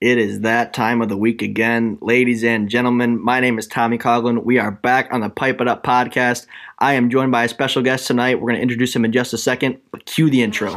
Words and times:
It 0.00 0.16
is 0.16 0.42
that 0.42 0.74
time 0.74 1.02
of 1.02 1.08
the 1.08 1.16
week 1.16 1.42
again. 1.42 1.98
Ladies 2.00 2.44
and 2.44 2.68
gentlemen, 2.68 3.20
my 3.20 3.40
name 3.40 3.58
is 3.58 3.66
Tommy 3.66 3.98
Coughlin. 3.98 4.44
We 4.44 4.56
are 4.56 4.70
back 4.70 5.08
on 5.10 5.22
the 5.22 5.28
Pipe 5.28 5.60
It 5.60 5.66
Up 5.66 5.82
podcast. 5.82 6.46
I 6.78 6.92
am 6.92 7.10
joined 7.10 7.32
by 7.32 7.42
a 7.42 7.48
special 7.48 7.82
guest 7.82 8.06
tonight. 8.06 8.36
We're 8.36 8.46
going 8.46 8.58
to 8.58 8.62
introduce 8.62 8.94
him 8.94 9.04
in 9.04 9.10
just 9.10 9.32
a 9.32 9.38
second, 9.38 9.80
but 9.90 10.06
cue 10.06 10.30
the 10.30 10.40
intro. 10.40 10.70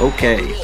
Okay. 0.00 0.54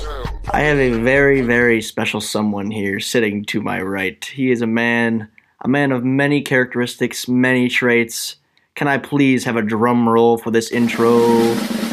I 0.51 0.61
have 0.61 0.79
a 0.79 0.99
very, 1.03 1.43
very 1.43 1.83
special 1.83 2.23
someone 2.23 2.71
here 2.71 2.99
sitting 2.99 3.45
to 3.45 3.61
my 3.61 3.83
right. 3.83 4.25
He 4.25 4.51
is 4.51 4.63
a 4.63 4.67
man, 4.67 5.29
a 5.61 5.69
man 5.69 5.93
of 5.93 6.03
many 6.03 6.41
characteristics, 6.41 7.29
many 7.29 7.69
traits. 7.69 8.37
Can 8.75 8.89
I 8.89 8.97
please 8.97 9.45
have 9.45 9.57
a 9.57 9.63
drum 9.63 10.09
roll 10.09 10.39
for 10.39 10.51
this 10.51 10.71
intro? 10.71 11.84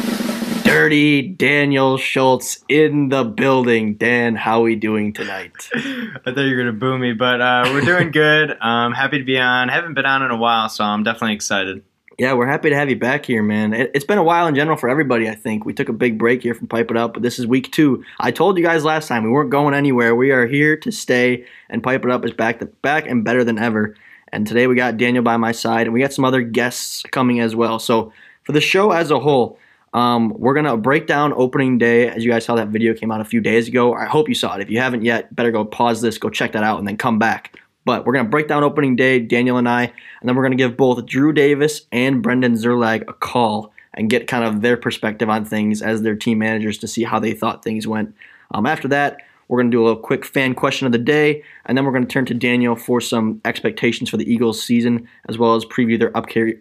Dirty 0.72 1.20
Daniel 1.20 1.98
Schultz 1.98 2.64
in 2.66 3.10
the 3.10 3.24
building. 3.24 3.96
Dan, 3.96 4.34
how 4.34 4.60
are 4.60 4.62
we 4.62 4.74
doing 4.74 5.12
tonight? 5.12 5.52
I 5.74 6.16
thought 6.24 6.38
you 6.38 6.56
were 6.56 6.62
gonna 6.62 6.72
boo 6.72 6.96
me, 6.96 7.12
but 7.12 7.42
uh, 7.42 7.64
we're 7.74 7.82
doing 7.82 8.10
good. 8.10 8.56
I'm 8.58 8.92
happy 8.92 9.18
to 9.18 9.24
be 9.24 9.38
on. 9.38 9.68
Haven't 9.68 9.92
been 9.92 10.06
on 10.06 10.22
in 10.22 10.30
a 10.30 10.36
while, 10.38 10.70
so 10.70 10.82
I'm 10.82 11.02
definitely 11.02 11.34
excited. 11.34 11.84
Yeah, 12.18 12.32
we're 12.32 12.46
happy 12.46 12.70
to 12.70 12.74
have 12.74 12.88
you 12.88 12.96
back 12.96 13.26
here, 13.26 13.42
man. 13.42 13.74
It, 13.74 13.90
has 13.94 14.04
been 14.04 14.16
a 14.16 14.22
while 14.22 14.46
in 14.46 14.54
general 14.54 14.78
for 14.78 14.88
everybody, 14.88 15.28
I 15.28 15.34
think. 15.34 15.66
We 15.66 15.74
took 15.74 15.90
a 15.90 15.92
big 15.92 16.16
break 16.16 16.42
here 16.42 16.54
from 16.54 16.68
Pipe 16.68 16.90
It 16.90 16.96
Up, 16.96 17.12
but 17.12 17.22
this 17.22 17.38
is 17.38 17.46
week 17.46 17.70
two. 17.70 18.02
I 18.18 18.30
told 18.30 18.56
you 18.56 18.64
guys 18.64 18.82
last 18.82 19.08
time 19.08 19.24
we 19.24 19.30
weren't 19.30 19.50
going 19.50 19.74
anywhere. 19.74 20.16
We 20.16 20.30
are 20.30 20.46
here 20.46 20.78
to 20.78 20.90
stay, 20.90 21.44
and 21.68 21.82
Pipe 21.82 22.02
It 22.02 22.10
Up 22.10 22.24
is 22.24 22.32
back 22.32 22.60
to 22.60 22.64
back 22.64 23.06
and 23.06 23.22
better 23.22 23.44
than 23.44 23.58
ever. 23.58 23.94
And 24.28 24.46
today 24.46 24.66
we 24.66 24.74
got 24.74 24.96
Daniel 24.96 25.22
by 25.22 25.36
my 25.36 25.52
side, 25.52 25.86
and 25.86 25.92
we 25.92 26.00
got 26.00 26.14
some 26.14 26.24
other 26.24 26.40
guests 26.40 27.02
coming 27.10 27.40
as 27.40 27.54
well. 27.54 27.78
So 27.78 28.10
for 28.44 28.52
the 28.52 28.60
show 28.62 28.92
as 28.92 29.10
a 29.10 29.20
whole, 29.20 29.58
um, 29.94 30.30
we're 30.36 30.54
gonna 30.54 30.76
break 30.76 31.06
down 31.06 31.32
opening 31.34 31.78
day. 31.78 32.08
As 32.08 32.24
you 32.24 32.30
guys 32.30 32.44
saw, 32.44 32.54
that 32.56 32.68
video 32.68 32.94
came 32.94 33.10
out 33.10 33.20
a 33.20 33.24
few 33.24 33.40
days 33.40 33.68
ago. 33.68 33.94
I 33.94 34.06
hope 34.06 34.28
you 34.28 34.34
saw 34.34 34.54
it. 34.56 34.62
If 34.62 34.70
you 34.70 34.78
haven't 34.78 35.04
yet, 35.04 35.34
better 35.34 35.50
go 35.50 35.64
pause 35.64 36.00
this, 36.00 36.18
go 36.18 36.30
check 36.30 36.52
that 36.52 36.64
out, 36.64 36.78
and 36.78 36.88
then 36.88 36.96
come 36.96 37.18
back. 37.18 37.58
But 37.84 38.06
we're 38.06 38.12
gonna 38.12 38.28
break 38.28 38.48
down 38.48 38.64
opening 38.64 38.96
day, 38.96 39.18
Daniel 39.18 39.56
and 39.58 39.68
I, 39.68 39.84
and 39.84 40.28
then 40.28 40.36
we're 40.36 40.44
gonna 40.44 40.56
give 40.56 40.76
both 40.76 41.04
Drew 41.06 41.32
Davis 41.32 41.86
and 41.92 42.22
Brendan 42.22 42.54
Zerlag 42.54 43.08
a 43.08 43.12
call 43.12 43.72
and 43.94 44.08
get 44.08 44.26
kind 44.26 44.44
of 44.44 44.62
their 44.62 44.76
perspective 44.76 45.28
on 45.28 45.44
things 45.44 45.82
as 45.82 46.02
their 46.02 46.16
team 46.16 46.38
managers 46.38 46.78
to 46.78 46.88
see 46.88 47.04
how 47.04 47.18
they 47.18 47.32
thought 47.32 47.62
things 47.62 47.86
went. 47.86 48.14
Um, 48.52 48.66
after 48.66 48.88
that, 48.88 49.18
we're 49.48 49.58
going 49.58 49.70
to 49.70 49.76
do 49.76 49.82
a 49.82 49.86
little 49.86 50.00
quick 50.00 50.24
fan 50.24 50.54
question 50.54 50.86
of 50.86 50.92
the 50.92 50.98
day, 50.98 51.42
and 51.66 51.76
then 51.76 51.84
we're 51.84 51.92
going 51.92 52.06
to 52.06 52.08
turn 52.08 52.24
to 52.26 52.34
Daniel 52.34 52.74
for 52.74 53.02
some 53.02 53.40
expectations 53.44 54.08
for 54.08 54.16
the 54.16 54.32
Eagles 54.32 54.62
season, 54.62 55.06
as 55.28 55.36
well 55.36 55.54
as 55.54 55.66
preview 55.66 55.98
their 55.98 56.12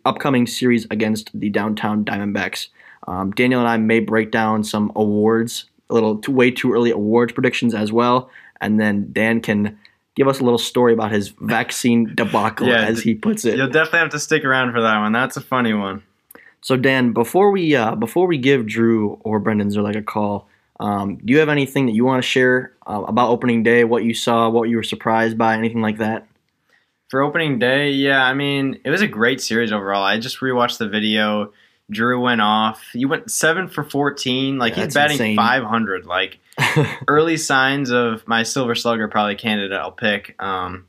upcoming 0.06 0.46
series 0.46 0.88
against 0.92 1.30
the 1.40 1.50
downtown 1.50 2.04
Diamondbacks. 2.04 2.68
Um, 3.08 3.32
Daniel 3.32 3.60
and 3.62 3.70
I 3.70 3.78
may 3.78 4.00
break 4.00 4.32
down 4.32 4.64
some 4.64 4.92
awards, 4.96 5.66
a 5.90 5.94
little 5.94 6.18
too, 6.18 6.32
way 6.32 6.52
too 6.52 6.72
early 6.74 6.92
awards 6.92 7.34
predictions 7.34 7.74
as 7.74 7.92
well, 7.92 8.30
and 8.60 8.80
then 8.80 9.10
Dan 9.12 9.42
can 9.42 9.80
give 10.16 10.28
us 10.28 10.40
a 10.40 10.44
little 10.44 10.60
story 10.60 10.94
about 10.94 11.12
his 11.12 11.30
vaccine 11.40 12.14
debacle, 12.16 12.68
yeah, 12.68 12.86
as 12.86 13.02
he 13.02 13.16
puts 13.16 13.46
it. 13.46 13.58
You'll 13.58 13.68
definitely 13.68 14.00
have 14.00 14.10
to 14.10 14.20
stick 14.20 14.44
around 14.46 14.72
for 14.72 14.82
that 14.82 15.00
one. 15.00 15.12
That's 15.12 15.38
a 15.38 15.42
funny 15.42 15.74
one. 15.74 16.04
So 16.62 16.78
Dan, 16.78 17.12
before 17.14 17.52
we 17.52 17.76
uh, 17.76 17.96
before 17.96 18.28
we 18.28 18.38
give 18.38 18.68
Drew 18.68 19.20
or 19.24 19.40
Brendan 19.40 19.70
Zerlag 19.70 19.98
a 19.98 20.04
call, 20.04 20.48
um, 20.80 21.18
do 21.18 21.34
you 21.34 21.40
have 21.40 21.50
anything 21.50 21.88
that 21.88 21.94
you 21.94 22.06
want 22.06 22.24
to 22.24 22.28
share 22.28 22.74
uh, 22.86 23.04
about 23.08 23.30
opening 23.30 23.64
day? 23.64 23.84
What 23.84 24.04
you 24.04 24.14
saw, 24.14 24.50
what 24.50 24.70
you 24.70 24.78
were 24.78 24.84
surprised 24.84 25.38
by, 25.38 25.56
anything 25.56 25.82
like 25.82 25.98
that? 25.98 26.28
For 27.10 27.22
opening 27.22 27.60
day, 27.60 27.92
yeah, 27.92 28.24
I 28.24 28.34
mean, 28.34 28.80
it 28.86 28.90
was 28.90 29.02
a 29.02 29.08
great 29.08 29.42
series 29.42 29.72
overall. 29.72 30.04
I 30.04 30.18
just 30.18 30.40
rewatched 30.40 30.78
the 30.78 30.88
video. 30.88 31.52
Drew 31.92 32.22
went 32.22 32.42
off. 32.42 32.82
He 32.94 33.06
went 33.06 33.30
seven 33.30 33.68
for 33.68 33.84
fourteen. 33.84 34.58
Like 34.58 34.76
yeah, 34.76 34.86
he's 34.86 34.94
batting 34.94 35.36
five 35.36 35.64
hundred. 35.64 36.06
Like 36.06 36.40
early 37.08 37.38
signs 37.38 37.92
of 37.92 38.28
my 38.28 38.44
silver 38.44 38.76
slugger 38.76 39.08
probably 39.08 39.36
candidate 39.36 39.78
I'll 39.78 39.92
pick. 39.92 40.36
Um, 40.42 40.88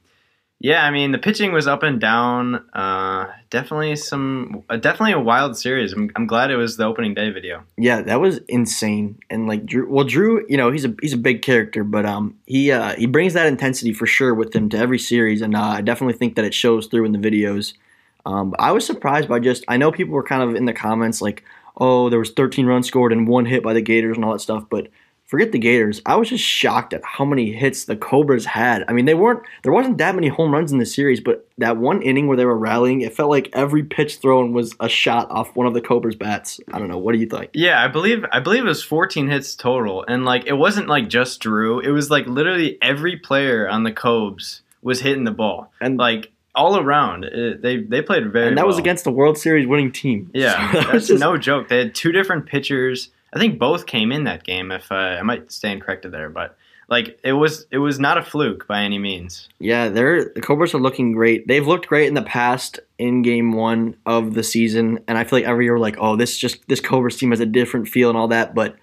yeah, 0.62 0.84
I 0.84 0.92
mean 0.92 1.10
the 1.10 1.18
pitching 1.18 1.52
was 1.52 1.66
up 1.66 1.82
and 1.82 2.00
down. 2.00 2.64
Uh, 2.72 3.26
definitely 3.50 3.96
some, 3.96 4.62
uh, 4.70 4.76
definitely 4.76 5.12
a 5.12 5.18
wild 5.18 5.56
series. 5.56 5.92
I'm, 5.92 6.08
I'm 6.14 6.28
glad 6.28 6.52
it 6.52 6.56
was 6.56 6.76
the 6.76 6.84
opening 6.84 7.14
day 7.14 7.30
video. 7.30 7.64
Yeah, 7.76 8.00
that 8.02 8.20
was 8.20 8.38
insane. 8.48 9.18
And 9.28 9.48
like 9.48 9.66
Drew, 9.66 9.90
well, 9.90 10.04
Drew, 10.04 10.46
you 10.48 10.56
know, 10.56 10.70
he's 10.70 10.84
a 10.84 10.94
he's 11.02 11.14
a 11.14 11.18
big 11.18 11.42
character, 11.42 11.82
but 11.82 12.06
um, 12.06 12.38
he 12.46 12.70
uh, 12.70 12.94
he 12.94 13.06
brings 13.06 13.34
that 13.34 13.48
intensity 13.48 13.92
for 13.92 14.06
sure 14.06 14.34
with 14.34 14.54
him 14.54 14.68
to 14.68 14.78
every 14.78 15.00
series, 15.00 15.42
and 15.42 15.56
uh, 15.56 15.62
I 15.62 15.80
definitely 15.80 16.14
think 16.14 16.36
that 16.36 16.44
it 16.44 16.54
shows 16.54 16.86
through 16.86 17.06
in 17.06 17.12
the 17.12 17.18
videos. 17.18 17.74
Um, 18.24 18.54
I 18.58 18.72
was 18.72 18.86
surprised 18.86 19.28
by 19.28 19.40
just 19.40 19.64
I 19.68 19.76
know 19.76 19.92
people 19.92 20.14
were 20.14 20.22
kind 20.22 20.42
of 20.42 20.54
in 20.54 20.64
the 20.64 20.72
comments 20.72 21.20
like, 21.20 21.44
oh, 21.76 22.08
there 22.10 22.18
was 22.18 22.30
13 22.30 22.66
runs 22.66 22.86
scored 22.86 23.12
and 23.12 23.26
one 23.26 23.46
hit 23.46 23.62
by 23.62 23.72
the 23.72 23.82
Gators 23.82 24.16
and 24.16 24.24
all 24.24 24.32
that 24.32 24.40
stuff, 24.40 24.64
but 24.70 24.88
forget 25.32 25.50
the 25.50 25.58
Gators. 25.58 26.02
I 26.04 26.16
was 26.16 26.28
just 26.28 26.44
shocked 26.44 26.92
at 26.92 27.02
how 27.02 27.24
many 27.24 27.52
hits 27.52 27.86
the 27.86 27.96
Cobras 27.96 28.44
had. 28.44 28.84
I 28.86 28.92
mean, 28.92 29.06
they 29.06 29.14
weren't 29.14 29.42
there 29.62 29.72
wasn't 29.72 29.96
that 29.96 30.14
many 30.14 30.28
home 30.28 30.52
runs 30.52 30.72
in 30.72 30.78
the 30.78 30.84
series, 30.84 31.20
but 31.20 31.48
that 31.56 31.78
one 31.78 32.02
inning 32.02 32.26
where 32.26 32.36
they 32.36 32.44
were 32.44 32.58
rallying, 32.58 33.00
it 33.00 33.14
felt 33.14 33.30
like 33.30 33.48
every 33.54 33.82
pitch 33.82 34.18
thrown 34.18 34.52
was 34.52 34.74
a 34.78 34.90
shot 34.90 35.30
off 35.30 35.56
one 35.56 35.66
of 35.66 35.72
the 35.72 35.80
Cobras 35.80 36.16
bats. 36.16 36.60
I 36.70 36.78
don't 36.78 36.88
know. 36.88 36.98
What 36.98 37.12
do 37.12 37.18
you 37.18 37.26
think? 37.26 37.50
Yeah, 37.54 37.82
I 37.82 37.88
believe 37.88 38.26
I 38.30 38.40
believe 38.40 38.64
it 38.64 38.68
was 38.68 38.84
14 38.84 39.28
hits 39.30 39.56
total, 39.56 40.04
and 40.06 40.26
like 40.26 40.44
it 40.44 40.52
wasn't 40.52 40.88
like 40.88 41.08
just 41.08 41.40
Drew. 41.40 41.80
It 41.80 41.90
was 41.90 42.10
like 42.10 42.26
literally 42.26 42.76
every 42.82 43.16
player 43.16 43.66
on 43.66 43.84
the 43.84 43.92
Cobs 43.92 44.60
was 44.82 45.00
hitting 45.00 45.24
the 45.24 45.30
ball, 45.30 45.72
and 45.80 45.96
like 45.96 46.30
all 46.54 46.78
around. 46.78 47.24
It, 47.24 47.62
they 47.62 47.78
they 47.78 48.02
played 48.02 48.30
very. 48.32 48.48
And 48.48 48.58
that 48.58 48.62
well. 48.62 48.68
was 48.68 48.78
against 48.78 49.04
the 49.04 49.12
World 49.12 49.38
Series 49.38 49.66
winning 49.66 49.92
team. 49.92 50.30
Yeah, 50.34 50.52
so 50.72 50.78
that 50.78 50.92
that's 50.92 51.06
just, 51.08 51.20
no 51.20 51.36
joke. 51.36 51.68
They 51.68 51.78
had 51.78 51.94
two 51.94 52.12
different 52.12 52.46
pitchers. 52.46 53.10
I 53.32 53.38
think 53.38 53.58
both 53.58 53.86
came 53.86 54.12
in 54.12 54.24
that 54.24 54.44
game. 54.44 54.70
If 54.70 54.92
uh, 54.92 54.94
I 54.94 55.22
might 55.22 55.50
stand 55.50 55.82
corrected 55.82 56.12
there, 56.12 56.28
but 56.28 56.56
like 56.88 57.18
it 57.24 57.32
was 57.32 57.66
it 57.70 57.78
was 57.78 57.98
not 57.98 58.18
a 58.18 58.22
fluke 58.22 58.66
by 58.66 58.82
any 58.82 58.98
means. 58.98 59.48
Yeah, 59.58 59.88
they're 59.88 60.26
the 60.26 60.42
Cobras 60.42 60.74
are 60.74 60.78
looking 60.78 61.12
great. 61.12 61.48
They've 61.48 61.66
looked 61.66 61.88
great 61.88 62.08
in 62.08 62.14
the 62.14 62.22
past 62.22 62.80
in 62.98 63.22
game 63.22 63.52
one 63.52 63.96
of 64.04 64.34
the 64.34 64.42
season, 64.42 65.02
and 65.08 65.16
I 65.16 65.24
feel 65.24 65.38
like 65.38 65.48
every 65.48 65.64
year 65.64 65.74
we're 65.74 65.80
like, 65.80 65.96
oh, 65.98 66.16
this 66.16 66.36
just 66.36 66.68
this 66.68 66.80
Cobras 66.80 67.16
team 67.16 67.30
has 67.30 67.40
a 67.40 67.46
different 67.46 67.88
feel 67.88 68.10
and 68.10 68.18
all 68.18 68.28
that. 68.28 68.54
But 68.54 68.76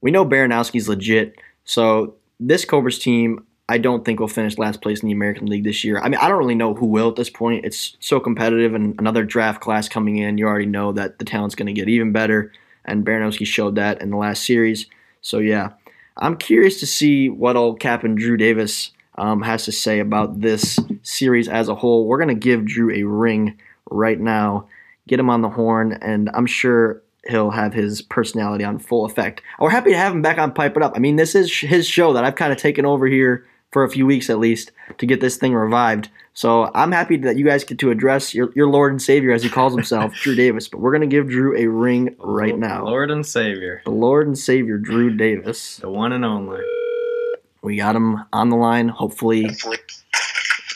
we 0.00 0.12
know 0.12 0.24
Baranowski's 0.24 0.88
legit, 0.88 1.34
so 1.64 2.14
this 2.38 2.64
Cobras 2.64 3.00
team 3.00 3.44
I 3.70 3.76
don't 3.78 4.04
think 4.04 4.18
we'll 4.18 4.28
finish 4.28 4.56
last 4.56 4.80
place 4.80 5.02
in 5.02 5.08
the 5.08 5.12
American 5.12 5.46
League 5.46 5.64
this 5.64 5.84
year. 5.84 5.98
I 5.98 6.08
mean, 6.08 6.18
I 6.20 6.28
don't 6.28 6.38
really 6.38 6.54
know 6.54 6.72
who 6.72 6.86
will 6.86 7.10
at 7.10 7.16
this 7.16 7.28
point. 7.28 7.66
It's 7.66 7.96
so 8.00 8.18
competitive, 8.18 8.74
and 8.74 8.98
another 8.98 9.24
draft 9.24 9.60
class 9.60 9.88
coming 9.88 10.16
in, 10.16 10.38
you 10.38 10.46
already 10.46 10.66
know 10.66 10.92
that 10.92 11.18
the 11.18 11.24
talent's 11.26 11.54
going 11.54 11.66
to 11.66 11.72
get 11.74 11.88
even 11.88 12.12
better, 12.12 12.50
and 12.86 13.04
Baranowski 13.04 13.46
showed 13.46 13.74
that 13.74 14.00
in 14.00 14.10
the 14.10 14.16
last 14.16 14.44
series. 14.44 14.86
So, 15.20 15.38
yeah, 15.38 15.72
I'm 16.16 16.36
curious 16.36 16.80
to 16.80 16.86
see 16.86 17.28
what 17.28 17.56
old 17.56 17.78
Captain 17.78 18.14
Drew 18.14 18.38
Davis 18.38 18.92
um, 19.16 19.42
has 19.42 19.66
to 19.66 19.72
say 19.72 19.98
about 19.98 20.40
this 20.40 20.78
series 21.02 21.48
as 21.48 21.68
a 21.68 21.74
whole. 21.74 22.06
We're 22.06 22.18
going 22.18 22.28
to 22.28 22.34
give 22.34 22.64
Drew 22.64 22.90
a 22.94 23.02
ring 23.02 23.58
right 23.90 24.18
now, 24.18 24.66
get 25.06 25.20
him 25.20 25.28
on 25.28 25.42
the 25.42 25.50
horn, 25.50 25.92
and 25.92 26.30
I'm 26.32 26.46
sure 26.46 27.02
he'll 27.28 27.50
have 27.50 27.74
his 27.74 28.00
personality 28.00 28.64
on 28.64 28.78
full 28.78 29.04
effect. 29.04 29.42
We're 29.60 29.68
happy 29.68 29.90
to 29.90 29.98
have 29.98 30.12
him 30.12 30.22
back 30.22 30.38
on 30.38 30.54
Pipe 30.54 30.76
It 30.76 30.82
Up. 30.82 30.94
I 30.96 31.00
mean, 31.00 31.16
this 31.16 31.34
is 31.34 31.54
his 31.54 31.86
show 31.86 32.14
that 32.14 32.24
I've 32.24 32.36
kind 32.36 32.52
of 32.52 32.58
taken 32.58 32.86
over 32.86 33.06
here 33.06 33.44
for 33.70 33.84
a 33.84 33.90
few 33.90 34.06
weeks 34.06 34.30
at 34.30 34.38
least 34.38 34.72
to 34.98 35.06
get 35.06 35.20
this 35.20 35.36
thing 35.36 35.54
revived. 35.54 36.08
So 36.34 36.70
I'm 36.74 36.92
happy 36.92 37.16
that 37.18 37.36
you 37.36 37.44
guys 37.44 37.64
get 37.64 37.78
to 37.80 37.90
address 37.90 38.32
your, 38.32 38.52
your 38.54 38.68
Lord 38.68 38.92
and 38.92 39.02
Savior, 39.02 39.32
as 39.32 39.42
he 39.42 39.48
calls 39.48 39.74
himself, 39.74 40.14
Drew 40.22 40.34
Davis. 40.34 40.68
But 40.68 40.80
we're 40.80 40.92
going 40.92 41.08
to 41.08 41.08
give 41.08 41.28
Drew 41.28 41.56
a 41.56 41.66
ring 41.66 42.14
right 42.18 42.56
now. 42.56 42.84
Lord 42.84 43.10
and 43.10 43.26
Savior. 43.26 43.82
The 43.84 43.90
Lord 43.90 44.26
and 44.26 44.38
Savior, 44.38 44.78
Drew 44.78 45.14
Davis. 45.14 45.78
The 45.78 45.90
one 45.90 46.12
and 46.12 46.24
only. 46.24 46.60
We 47.62 47.76
got 47.76 47.96
him 47.96 48.24
on 48.32 48.50
the 48.50 48.56
line, 48.56 48.88
hopefully. 48.88 49.48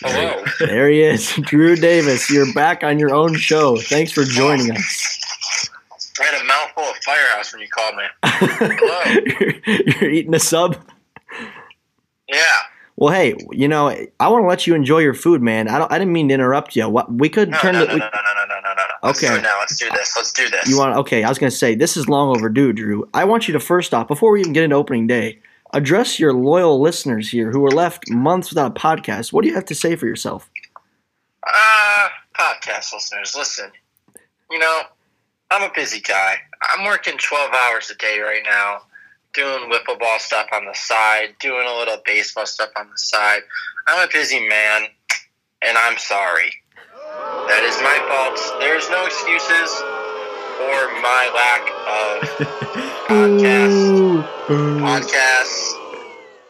Hello. 0.01 0.45
There 0.59 0.91
he 0.91 1.03
is. 1.03 1.33
Drew 1.43 1.77
Davis, 1.77 2.29
you're 2.29 2.53
back 2.55 2.83
on 2.83 2.99
your 2.99 3.15
own 3.15 3.37
show. 3.37 3.77
Thanks 3.77 4.11
for 4.11 4.25
joining 4.25 4.73
us. 4.73 5.71
I 6.21 6.25
had 6.25 6.43
a 6.43 6.45
mouthful 6.45 6.83
of 6.83 6.97
firehouse 7.05 7.53
when 7.53 7.63
you 7.63 7.69
called 7.69 7.95
me. 7.95 8.05
Hello. 8.25 9.23
you're, 9.39 9.83
you're 10.01 10.11
eating 10.11 10.35
a 10.35 10.41
sub? 10.41 10.77
Yeah. 12.29 12.59
Well, 13.03 13.13
hey, 13.13 13.35
you 13.51 13.67
know, 13.67 13.89
I 14.21 14.29
want 14.29 14.45
to 14.45 14.47
let 14.47 14.65
you 14.69 14.77
enjoy 14.77 15.01
your 15.01 15.13
food, 15.13 15.43
man. 15.43 15.67
I 15.67 15.77
don't. 15.77 15.91
I 15.91 15.99
didn't 15.99 16.13
mean 16.13 16.29
to 16.29 16.35
interrupt 16.35 16.77
you. 16.77 16.89
What 16.89 17.13
we 17.13 17.29
could 17.29 17.51
no, 17.51 17.59
turn 17.59 17.73
no, 17.73 17.81
the. 17.81 17.87
No, 17.89 17.95
we, 17.95 17.99
no, 17.99 18.07
no, 18.07 18.45
no, 18.47 18.55
no, 18.55 18.61
no, 18.63 18.75
no, 18.75 18.83
Let's 19.03 19.25
okay. 19.25 19.43
now. 19.43 19.59
Let's 19.59 19.77
do 19.77 19.91
this. 19.91 20.17
Let's 20.17 20.33
do 20.33 20.49
this. 20.49 20.69
You 20.69 20.79
want? 20.79 20.97
Okay, 20.99 21.25
I 21.25 21.29
was 21.29 21.37
gonna 21.37 21.51
say 21.51 21.75
this 21.75 21.97
is 21.97 22.09
long 22.09 22.37
overdue, 22.37 22.73
Drew. 22.73 23.09
I 23.13 23.25
want 23.25 23.49
you 23.49 23.55
to 23.55 23.59
first 23.59 23.93
off, 23.93 24.07
before 24.07 24.31
we 24.31 24.39
even 24.39 24.53
get 24.53 24.63
into 24.63 24.77
opening 24.77 25.09
day, 25.09 25.41
address 25.73 26.21
your 26.21 26.33
loyal 26.33 26.81
listeners 26.81 27.29
here 27.29 27.51
who 27.51 27.59
were 27.59 27.73
left 27.73 28.09
months 28.09 28.51
without 28.51 28.71
a 28.77 28.81
podcast. 28.81 29.33
What 29.33 29.43
do 29.43 29.49
you 29.49 29.55
have 29.57 29.65
to 29.65 29.75
say 29.75 29.97
for 29.97 30.07
yourself? 30.07 30.49
Uh, 31.45 32.09
podcast 32.39 32.93
listeners, 32.93 33.35
listen. 33.37 33.73
You 34.49 34.61
know, 34.61 34.83
I'm 35.51 35.69
a 35.69 35.73
busy 35.75 35.99
guy. 35.99 36.37
I'm 36.73 36.85
working 36.85 37.19
12 37.19 37.51
hours 37.53 37.91
a 37.91 37.97
day 37.97 38.21
right 38.21 38.45
now, 38.45 38.83
doing 39.35 39.71
wiffle 39.71 39.99
ball 39.99 40.19
stuff 40.19 40.47
on 40.53 40.67
the 40.67 40.75
side, 40.75 41.35
doing 41.41 41.67
a 41.67 41.75
little 41.75 41.99
baseball 42.05 42.47
stuff 42.47 42.71
on 42.77 42.89
the 42.91 42.99
side. 42.99 43.41
I'm 43.87 44.07
a 44.07 44.13
busy 44.13 44.47
man, 44.47 44.87
and 45.63 45.79
I'm 45.79 45.99
sorry. 45.99 46.53
That 47.49 47.65
is 47.65 47.77
my 47.83 47.99
fault. 48.09 48.61
There's 48.61 48.89
no 48.91 49.05
excuses 49.05 49.71
for 50.59 51.01
my 51.01 51.31
lack 51.35 51.63
of 51.89 52.23
podcasts. 53.09 54.23
podcasts. 54.81 55.79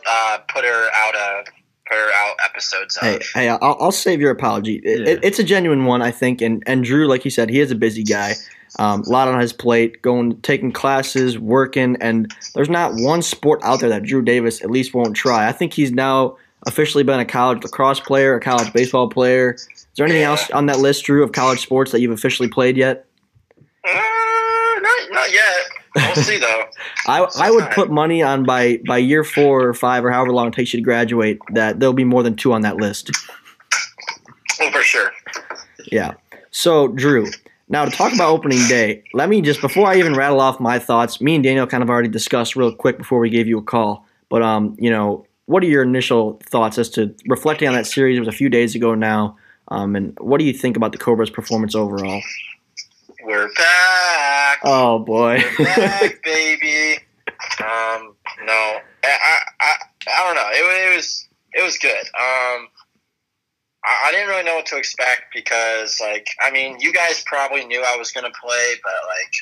Uh, 0.06 0.38
put 0.49 0.64
her 0.64 0.88
out 0.96 1.14
of 1.14 1.46
put 1.87 1.96
her 1.96 2.12
out 2.14 2.37
episodes 2.44 2.96
of. 2.96 3.02
Hey, 3.02 3.20
hey, 3.35 3.49
I'll, 3.49 3.76
I'll 3.81 3.93
save 3.93 4.20
your 4.20 4.32
apology. 4.32 4.76
It, 4.85 5.08
it, 5.08 5.20
it's 5.23 5.38
a 5.38 5.44
genuine 5.44 5.85
one, 5.85 6.02
I 6.02 6.11
think. 6.11 6.40
And 6.40 6.62
and 6.67 6.85
Drew, 6.85 7.06
like 7.06 7.25
you 7.25 7.31
said, 7.31 7.49
he 7.49 7.61
is 7.61 7.70
a 7.70 7.76
busy 7.76 8.02
guy. 8.02 8.35
Um, 8.79 9.03
a 9.03 9.11
lot 9.11 9.29
on 9.29 9.39
his 9.41 9.53
plate, 9.53 10.01
going 10.03 10.41
taking 10.41 10.73
classes, 10.73 11.39
working, 11.39 11.97
and 12.01 12.35
there's 12.55 12.71
not 12.71 12.93
one 12.95 13.21
sport 13.23 13.61
out 13.63 13.81
there 13.81 13.91
that 13.91 14.03
Drew 14.03 14.23
Davis 14.23 14.63
at 14.63 14.71
least 14.71 14.95
won't 14.95 15.15
try. 15.15 15.49
I 15.49 15.53
think 15.53 15.75
he's 15.75 15.93
now 15.93 16.37
officially 16.67 17.05
been 17.05 17.21
a 17.21 17.25
college 17.25 17.63
lacrosse 17.63 18.01
player, 18.01 18.35
a 18.35 18.41
college 18.41 18.73
baseball 18.73 19.09
player. 19.09 19.55
Is 19.55 19.97
there 19.97 20.07
anything 20.07 20.23
yeah. 20.23 20.31
else 20.31 20.51
on 20.51 20.67
that 20.67 20.79
list, 20.79 21.05
Drew, 21.05 21.23
of 21.23 21.33
college 21.33 21.61
sports 21.61 21.93
that 21.93 22.01
you've 22.01 22.13
officially 22.13 22.49
played 22.49 22.77
yet? 22.77 23.07
Uh, 23.85 23.91
not, 24.81 25.11
not 25.11 25.33
yet. 25.33 25.65
We'll 25.95 26.15
see 26.15 26.39
though. 26.39 26.65
I 27.07 27.27
I 27.39 27.51
would 27.51 27.71
put 27.73 27.91
money 27.91 28.23
on 28.23 28.45
by 28.45 28.79
by 28.87 28.99
year 28.99 29.25
four 29.25 29.69
or 29.69 29.75
five 29.75 30.05
or 30.05 30.11
however 30.11 30.33
long 30.33 30.49
it 30.49 30.55
takes 30.55 30.73
you 30.73 30.79
to 30.79 30.85
graduate 30.85 31.39
that 31.53 31.81
there'll 31.81 31.93
be 31.93 32.05
more 32.05 32.23
than 32.23 32.37
two 32.37 32.53
on 32.53 32.63
that 32.63 32.77
list. 32.77 33.11
Oh, 34.61 34.71
for 34.71 34.83
sure. 34.83 35.13
Yeah. 35.91 36.15
So 36.51 36.89
Drew, 36.89 37.27
now 37.73 37.87
to 37.87 37.91
talk 37.91 38.13
about 38.13 38.29
opening 38.29 38.65
day, 38.69 39.03
let 39.15 39.31
me 39.31 39.41
just 39.41 39.63
before 39.63 39.89
I 39.89 39.97
even 39.97 40.15
rattle 40.15 40.41
off 40.41 40.61
my 40.61 40.79
thoughts. 40.79 41.21
Me 41.21 41.35
and 41.35 41.43
Daniel 41.43 41.67
kind 41.67 41.83
of 41.83 41.89
already 41.89 42.09
discussed 42.09 42.55
real 42.55 42.73
quick 42.73 42.99
before 42.99 43.19
we 43.19 43.31
gave 43.31 43.49
you 43.49 43.59
a 43.59 43.63
call. 43.63 44.07
But 44.29 44.43
um, 44.43 44.77
you 44.79 44.91
know, 44.91 45.27
what 45.47 45.63
are 45.63 45.67
your 45.67 45.83
initial 45.83 46.39
thoughts 46.45 46.79
as 46.79 46.91
to 46.91 47.15
reflecting 47.27 47.67
on 47.69 47.75
that 47.75 47.87
series? 47.87 48.19
It 48.19 48.21
was 48.21 48.29
a 48.29 48.33
few 48.33 48.51
days 48.51 48.75
ago 48.75 48.95
now. 48.95 49.39
Um, 49.69 49.97
and 49.97 50.17
what 50.21 50.39
do 50.39 50.45
you 50.45 50.53
think 50.53 50.77
about 50.77 50.93
the 50.93 50.99
Cobras' 50.99 51.31
performance 51.31 51.75
overall? 51.75 52.21
We're 53.25 53.49
back. 53.55 54.61
Oh 54.65 54.99
boy, 54.99 55.43
We're 55.59 55.65
back, 55.65 56.23
baby. 56.23 56.99
Um, 57.59 58.15
no, 58.45 58.79
I, 59.05 59.39
I, 59.61 59.75
I 60.09 60.27
don't 60.27 60.35
know. 60.35 60.49
It, 60.53 60.93
it 60.93 60.97
was, 60.97 61.27
it 61.55 61.63
was 61.63 61.79
good. 61.79 62.05
Um, 62.21 62.69
I, 63.84 64.08
I 64.08 64.12
didn't 64.12 64.29
really 64.29 64.44
know 64.44 64.56
what 64.56 64.67
to 64.67 64.76
expect 64.76 65.34
because, 65.34 65.99
like, 66.00 66.26
I 66.40 66.50
mean, 66.50 66.79
you 66.81 66.93
guys 66.93 67.23
probably 67.26 67.64
knew 67.64 67.82
I 67.82 67.96
was 67.96 68.11
going 68.11 68.31
to 68.31 68.38
play, 68.40 68.75
but 68.82 68.93
like, 69.08 69.32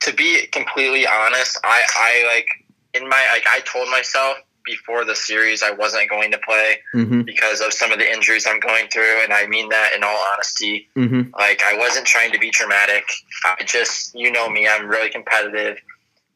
to 0.00 0.14
be 0.14 0.46
completely 0.46 1.06
honest, 1.06 1.58
I, 1.64 1.82
I 1.96 2.34
like 2.34 2.48
in 2.94 3.08
my 3.08 3.26
like 3.32 3.44
I 3.48 3.60
told 3.60 3.90
myself 3.90 4.38
before 4.64 5.04
the 5.04 5.16
series 5.16 5.62
I 5.62 5.70
wasn't 5.70 6.10
going 6.10 6.30
to 6.30 6.38
play 6.38 6.78
mm-hmm. 6.94 7.22
because 7.22 7.62
of 7.62 7.72
some 7.72 7.90
of 7.90 7.98
the 7.98 8.10
injuries 8.10 8.46
I'm 8.46 8.60
going 8.60 8.88
through, 8.88 9.22
and 9.22 9.32
I 9.32 9.46
mean 9.46 9.68
that 9.70 9.92
in 9.96 10.04
all 10.04 10.26
honesty. 10.34 10.88
Mm-hmm. 10.96 11.34
Like 11.34 11.62
I 11.64 11.76
wasn't 11.78 12.06
trying 12.06 12.32
to 12.32 12.38
be 12.38 12.50
dramatic. 12.50 13.04
I 13.44 13.64
just, 13.64 14.14
you 14.14 14.30
know 14.30 14.48
me, 14.50 14.68
I'm 14.68 14.86
really 14.86 15.10
competitive, 15.10 15.78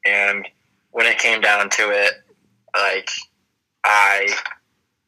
and 0.05 0.49
when 0.93 1.07
it 1.07 1.19
came 1.19 1.41
down 1.41 1.69
to 1.71 1.91
it, 1.91 2.13
like 2.75 3.11
I, 3.85 4.35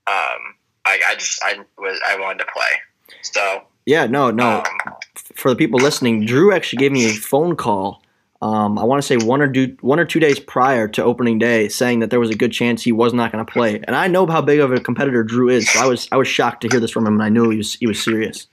um, 0.06 0.54
I, 0.86 0.98
I 1.08 1.14
just 1.14 1.42
I 1.42 1.58
was 1.78 2.00
I 2.06 2.18
wanted 2.18 2.40
to 2.40 2.46
play. 2.52 3.20
So 3.22 3.62
yeah, 3.86 4.06
no, 4.06 4.30
no. 4.30 4.58
Um, 4.58 4.94
For 5.34 5.50
the 5.50 5.56
people 5.56 5.80
listening, 5.80 6.24
Drew 6.24 6.54
actually 6.54 6.78
gave 6.78 6.92
me 6.92 7.06
a 7.06 7.12
phone 7.12 7.56
call 7.56 8.02
um, 8.44 8.78
I 8.78 8.84
want 8.84 9.00
to 9.00 9.06
say 9.06 9.16
one 9.16 9.40
or 9.40 9.50
two 9.50 9.74
one 9.80 9.98
or 9.98 10.04
two 10.04 10.20
days 10.20 10.38
prior 10.38 10.86
to 10.88 11.02
opening 11.02 11.38
day, 11.38 11.70
saying 11.70 12.00
that 12.00 12.10
there 12.10 12.20
was 12.20 12.28
a 12.28 12.34
good 12.34 12.52
chance 12.52 12.82
he 12.82 12.92
was 12.92 13.14
not 13.14 13.32
going 13.32 13.44
to 13.44 13.50
play. 13.50 13.80
And 13.84 13.96
I 13.96 14.06
know 14.06 14.26
how 14.26 14.42
big 14.42 14.60
of 14.60 14.70
a 14.70 14.80
competitor 14.80 15.24
Drew 15.24 15.48
is, 15.48 15.70
so 15.70 15.80
I 15.80 15.86
was 15.86 16.08
I 16.12 16.18
was 16.18 16.28
shocked 16.28 16.60
to 16.60 16.68
hear 16.68 16.78
this 16.78 16.90
from 16.90 17.06
him, 17.06 17.14
and 17.14 17.22
I 17.22 17.30
knew 17.30 17.48
he 17.48 17.56
was 17.56 17.74
he 17.76 17.86
was 17.86 18.02
serious. 18.02 18.46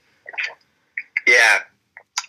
Yeah. 1.26 1.58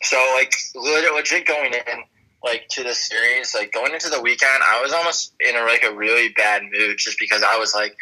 So 0.01 0.17
like 0.35 0.53
legit 0.75 1.45
going 1.45 1.73
in 1.73 2.03
like 2.43 2.67
to 2.71 2.83
the 2.83 2.93
series, 2.93 3.55
like 3.55 3.71
going 3.71 3.93
into 3.93 4.09
the 4.09 4.21
weekend, 4.21 4.61
I 4.61 4.81
was 4.81 4.91
almost 4.91 5.33
in 5.39 5.55
a, 5.55 5.63
like 5.63 5.85
a 5.85 5.95
really 5.95 6.33
bad 6.35 6.63
mood 6.63 6.97
just 6.97 7.17
because 7.17 7.43
I 7.43 7.57
was 7.57 7.73
like, 7.73 7.95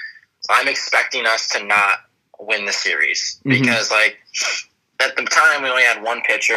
I'm 0.50 0.68
expecting 0.68 1.26
us 1.26 1.50
to 1.50 1.64
not 1.64 2.00
win 2.40 2.66
the 2.66 2.74
series 2.74 3.40
mm-hmm. 3.46 3.62
because 3.62 3.92
like 3.92 4.18
at 5.00 5.16
the 5.16 5.24
time 5.24 5.64
we 5.64 5.70
only 5.70 5.84
had 5.84 6.04
one 6.04 6.22
pitcher 6.22 6.56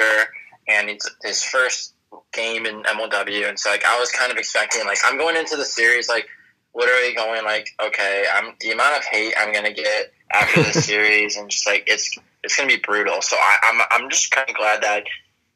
and 0.68 0.88
it's 0.88 1.08
his 1.22 1.42
first 1.42 1.94
game 2.32 2.66
in 2.66 2.82
MLW, 2.82 3.48
and 3.48 3.58
so 3.58 3.70
like 3.70 3.84
I 3.84 3.98
was 3.98 4.10
kind 4.10 4.32
of 4.32 4.38
expecting 4.38 4.84
like 4.84 4.98
I'm 5.04 5.18
going 5.18 5.36
into 5.36 5.56
the 5.56 5.64
series 5.64 6.08
like 6.08 6.26
literally 6.74 7.14
going 7.14 7.44
like 7.44 7.68
okay 7.84 8.24
I'm 8.34 8.54
the 8.60 8.72
amount 8.72 8.96
of 8.96 9.04
hate 9.04 9.34
I'm 9.38 9.52
gonna 9.52 9.72
get 9.72 10.12
after 10.32 10.62
the 10.62 10.72
series 10.80 11.36
and 11.36 11.50
just 11.50 11.66
like 11.66 11.84
it's 11.86 12.16
it's 12.42 12.56
gonna 12.56 12.68
be 12.68 12.76
brutal. 12.84 13.20
So 13.22 13.36
I, 13.38 13.56
I'm 13.64 13.80
I'm 13.90 14.10
just 14.10 14.30
kind 14.30 14.48
of 14.48 14.56
glad 14.56 14.82
that 14.82 15.04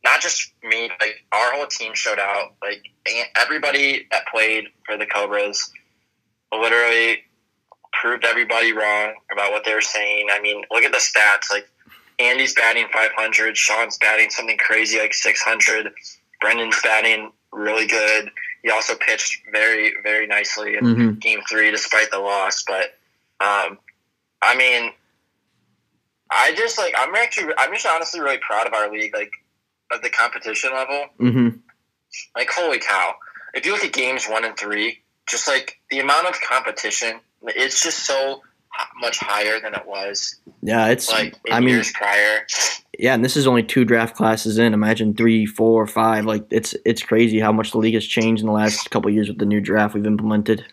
not 0.05 0.21
just 0.21 0.53
me 0.63 0.91
like 1.01 1.25
our 1.33 1.53
whole 1.55 1.67
team 1.67 1.93
showed 1.95 2.19
out 2.19 2.55
like 2.63 2.83
everybody 3.37 4.07
that 4.11 4.27
played 4.27 4.65
for 4.85 4.97
the 4.97 5.07
Cobras 5.07 5.71
literally 6.53 7.19
proved 7.93 8.25
everybody 8.25 8.73
wrong 8.73 9.14
about 9.32 9.52
what 9.52 9.64
they 9.64 9.75
were 9.75 9.81
saying. 9.81 10.29
I 10.32 10.40
mean, 10.40 10.64
look 10.70 10.85
at 10.85 10.93
the 10.93 10.99
stats 10.99 11.50
like. 11.50 11.69
Andy's 12.20 12.52
batting 12.52 12.88
500. 12.93 13.56
Sean's 13.56 13.96
batting 13.99 14.29
something 14.31 14.58
crazy 14.58 14.99
like 14.99 15.14
600. 15.14 15.93
Brendan's 16.40 16.81
batting 16.82 17.31
really 17.52 17.87
good. 17.87 18.31
He 18.62 18.70
also 18.70 18.94
pitched 18.94 19.43
very, 19.52 19.94
very 20.02 20.26
nicely 20.26 20.76
in 20.76 20.85
mm-hmm. 20.85 21.12
game 21.14 21.40
three, 21.49 21.70
despite 21.70 22.11
the 22.11 22.19
loss. 22.19 22.64
But, 22.67 22.99
um, 23.40 23.79
I 24.43 24.56
mean, 24.56 24.90
I 26.31 26.55
just 26.56 26.76
like, 26.79 26.94
I'm 26.99 27.14
actually, 27.14 27.52
I'm 27.56 27.73
just 27.73 27.87
honestly 27.87 28.20
really 28.20 28.38
proud 28.38 28.67
of 28.67 28.75
our 28.75 28.90
league, 28.90 29.14
like, 29.14 29.32
of 29.93 30.02
the 30.02 30.11
competition 30.11 30.73
level. 30.73 31.06
Mm-hmm. 31.20 31.56
Like, 32.37 32.50
holy 32.50 32.79
cow. 32.79 33.14
If 33.55 33.64
you 33.64 33.73
look 33.73 33.85
at 33.85 33.93
games 33.93 34.26
one 34.26 34.44
and 34.44 34.56
three, 34.56 34.99
just 35.28 35.47
like 35.47 35.78
the 35.90 36.00
amount 36.00 36.26
of 36.26 36.40
competition, 36.40 37.21
it's 37.42 37.83
just 37.83 38.07
so 38.07 38.42
much 39.00 39.18
higher 39.18 39.61
than 39.61 39.75
it 39.75 39.87
was. 39.87 40.37
Yeah, 40.62 40.88
it's 40.88 41.11
like 41.11 41.35
I 41.50 41.61
mean, 41.61 41.71
years 41.71 41.92
prior. 41.92 42.47
Yeah, 42.99 43.14
and 43.14 43.25
this 43.25 43.37
is 43.37 43.47
only 43.47 43.62
two 43.62 43.85
draft 43.85 44.16
classes 44.16 44.59
in. 44.59 44.75
Imagine 44.75 45.14
three, 45.14 45.47
four, 45.47 45.87
five. 45.87 46.25
Like 46.26 46.45
it's 46.50 46.75
it's 46.85 47.02
crazy 47.02 47.40
how 47.40 47.52
much 47.52 47.73
the 47.73 47.78
league 47.78 47.95
has 47.95 48.07
changed 48.07 48.40
in 48.40 48.47
the 48.47 48.52
last 48.52 48.90
couple 48.90 49.11
years 49.11 49.28
with 49.28 49.38
the 49.38 49.47
new 49.47 49.61
draft 49.61 49.95
we've 49.95 50.07
implemented. 50.07 50.64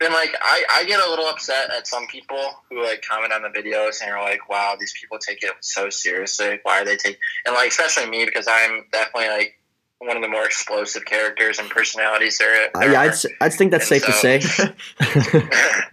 And 0.00 0.12
like 0.12 0.34
I, 0.42 0.64
I 0.72 0.84
get 0.84 1.00
a 1.06 1.08
little 1.08 1.26
upset 1.26 1.70
at 1.70 1.86
some 1.86 2.06
people 2.08 2.42
who 2.68 2.82
like 2.82 3.02
comment 3.02 3.32
on 3.32 3.42
the 3.42 3.48
videos 3.48 4.02
and 4.02 4.10
are 4.10 4.22
like, 4.22 4.48
"Wow, 4.48 4.76
these 4.78 4.92
people 4.98 5.18
take 5.18 5.42
it 5.42 5.52
so 5.60 5.90
seriously. 5.90 6.58
Why 6.62 6.80
are 6.80 6.84
they 6.84 6.96
take?" 6.96 7.18
And 7.46 7.54
like 7.54 7.68
especially 7.68 8.10
me 8.10 8.24
because 8.24 8.48
I'm 8.48 8.86
definitely 8.90 9.28
like 9.28 9.58
one 10.06 10.16
of 10.16 10.22
the 10.22 10.28
more 10.28 10.44
explosive 10.44 11.04
characters 11.04 11.58
and 11.58 11.70
personalities 11.70 12.38
there. 12.38 12.70
Uh, 12.76 12.80
yeah, 12.80 13.00
I'd, 13.00 13.14
I'd 13.40 13.52
think 13.52 13.70
that's 13.70 13.90
and 13.90 14.02
safe 14.02 14.44
so, 14.44 14.66
to 14.66 14.72
say. 14.72 14.74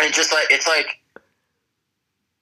it's 0.00 0.16
just 0.16 0.32
like 0.32 0.46
it's 0.50 0.66
like 0.66 0.98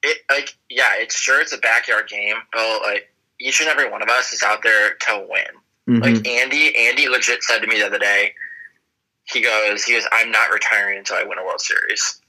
it 0.03 0.19
like 0.31 0.57
yeah, 0.71 0.93
it's 0.97 1.19
sure 1.19 1.41
it's 1.41 1.53
a 1.53 1.59
backyard 1.59 2.09
game, 2.09 2.37
but 2.53 2.83
like 2.83 3.13
each 3.41 3.61
and 3.61 3.69
every 3.69 3.91
one 3.91 4.03
of 4.03 4.09
us 4.09 4.33
is 4.33 4.43
out 4.43 4.63
there 4.63 4.95
to 4.95 5.27
win. 5.29 5.45
Mm-hmm. 5.89 6.03
Like 6.03 6.27
Andy, 6.27 6.77
Andy 6.77 7.09
legit 7.09 7.43
said 7.43 7.61
to 7.61 7.67
me 7.67 7.79
the 7.79 7.87
other 7.87 7.99
day, 7.99 8.33
he 9.25 9.41
goes, 9.41 9.85
he 9.85 9.95
goes, 9.95 10.05
I'm 10.13 10.31
not 10.31 10.51
retiring 10.51 10.99
until 10.99 11.17
I 11.17 11.25
win 11.25 11.39
a 11.39 11.45
World 11.45 11.61
Series. 11.61 12.21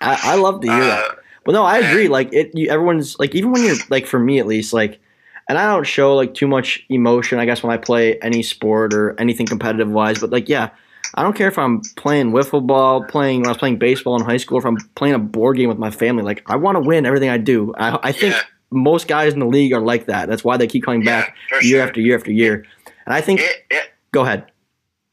I, 0.00 0.18
I, 0.22 0.34
love 0.36 0.60
to 0.62 0.66
hear 0.66 0.82
uh, 0.82 0.86
that. 0.86 1.18
But 1.44 1.52
no, 1.52 1.64
I 1.64 1.78
agree. 1.78 2.08
Like 2.08 2.32
it, 2.32 2.50
you, 2.54 2.68
everyone's 2.70 3.18
like, 3.18 3.34
even 3.34 3.52
when 3.52 3.64
you're 3.64 3.76
like, 3.88 4.06
for 4.06 4.18
me 4.18 4.38
at 4.38 4.46
least, 4.46 4.72
like, 4.72 5.00
and 5.48 5.58
I 5.58 5.66
don't 5.72 5.84
show 5.84 6.14
like 6.14 6.34
too 6.34 6.46
much 6.46 6.84
emotion, 6.88 7.38
I 7.38 7.46
guess, 7.46 7.62
when 7.62 7.72
I 7.72 7.78
play 7.78 8.18
any 8.20 8.42
sport 8.42 8.92
or 8.92 9.18
anything 9.18 9.46
competitive 9.46 9.88
wise. 9.88 10.18
But 10.18 10.30
like, 10.30 10.48
yeah, 10.48 10.70
I 11.14 11.22
don't 11.22 11.34
care 11.34 11.48
if 11.48 11.58
I'm 11.58 11.80
playing 11.96 12.32
wiffle 12.32 12.66
ball, 12.66 13.02
playing 13.04 13.40
when 13.40 13.46
I 13.46 13.50
was 13.50 13.58
playing 13.58 13.78
baseball 13.78 14.16
in 14.16 14.24
high 14.24 14.36
school, 14.36 14.58
if 14.58 14.66
I'm 14.66 14.76
playing 14.94 15.14
a 15.14 15.18
board 15.18 15.56
game 15.56 15.68
with 15.68 15.78
my 15.78 15.90
family. 15.90 16.22
Like 16.22 16.42
I 16.46 16.56
want 16.56 16.76
to 16.76 16.86
win 16.86 17.06
everything 17.06 17.30
I 17.30 17.38
do. 17.38 17.74
I, 17.78 17.98
I 18.02 18.12
think 18.12 18.34
yeah. 18.34 18.42
most 18.70 19.08
guys 19.08 19.32
in 19.32 19.40
the 19.40 19.46
league 19.46 19.72
are 19.72 19.80
like 19.80 20.06
that. 20.06 20.28
That's 20.28 20.44
why 20.44 20.58
they 20.58 20.66
keep 20.66 20.84
coming 20.84 21.02
yeah, 21.02 21.22
back 21.22 21.36
year 21.62 21.78
sure. 21.78 21.88
after 21.88 22.00
year 22.00 22.16
after 22.16 22.32
year. 22.32 22.66
And 23.06 23.14
I 23.14 23.20
think. 23.22 23.40
It, 23.40 23.64
it, 23.70 23.90
go 24.12 24.22
ahead. 24.22 24.50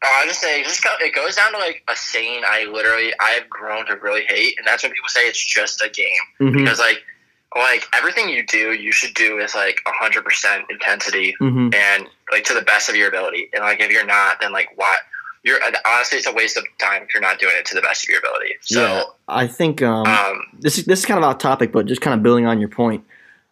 I 0.04 0.26
just 0.28 0.42
say, 0.42 0.62
just 0.62 0.84
go, 0.84 0.92
it 1.00 1.16
goes 1.16 1.36
down 1.36 1.52
to 1.54 1.58
like 1.58 1.84
a 1.88 1.96
saying 1.96 2.44
I 2.46 2.66
literally 2.66 3.12
I 3.20 3.32
have 3.32 3.50
grown 3.50 3.88
to 3.88 3.96
really 3.96 4.24
hate, 4.28 4.54
and 4.58 4.68
that's 4.68 4.84
when 4.84 4.92
people 4.92 5.10
say 5.10 5.22
it's 5.22 5.44
just 5.44 5.82
a 5.82 5.90
game 5.90 6.12
mm-hmm. 6.40 6.58
because 6.58 6.78
like 6.78 7.04
like 7.56 7.88
everything 7.94 8.30
you 8.30 8.46
do, 8.46 8.74
you 8.74 8.92
should 8.92 9.14
do 9.14 9.38
with 9.38 9.56
like 9.56 9.80
hundred 9.86 10.26
percent 10.26 10.66
intensity 10.70 11.36
mm-hmm. 11.40 11.70
and 11.74 12.08
like 12.32 12.44
to 12.46 12.54
the 12.54 12.62
best 12.62 12.90
of 12.90 12.96
your 12.96 13.08
ability. 13.08 13.50
And 13.54 13.64
like 13.64 13.80
if 13.80 13.92
you're 13.92 14.06
not, 14.06 14.42
then 14.42 14.52
like 14.52 14.70
what? 14.76 15.00
You're 15.44 15.60
honestly, 15.86 16.18
it's 16.18 16.28
a 16.28 16.34
waste 16.34 16.58
of 16.58 16.64
time 16.80 17.04
if 17.04 17.14
you're 17.14 17.22
not 17.22 17.40
doing 17.40 17.54
it 17.56 17.66
to 17.68 17.76
the 17.76 17.82
best 17.82 18.04
of 18.04 18.10
your 18.10 18.20
ability. 18.20 18.56
So 18.62 18.82
yeah, 18.82 19.04
I 19.28 19.48
think 19.48 19.82
um, 19.82 20.06
um, 20.06 20.42
this 20.60 20.78
is 20.78 20.86
this 20.86 21.00
is 21.00 21.06
kind 21.06 21.18
of 21.18 21.24
off 21.24 21.38
topic, 21.38 21.72
but 21.72 21.86
just 21.86 22.02
kind 22.02 22.16
of 22.16 22.24
building 22.24 22.48
on 22.48 22.60
your 22.60 22.70
point. 22.70 23.04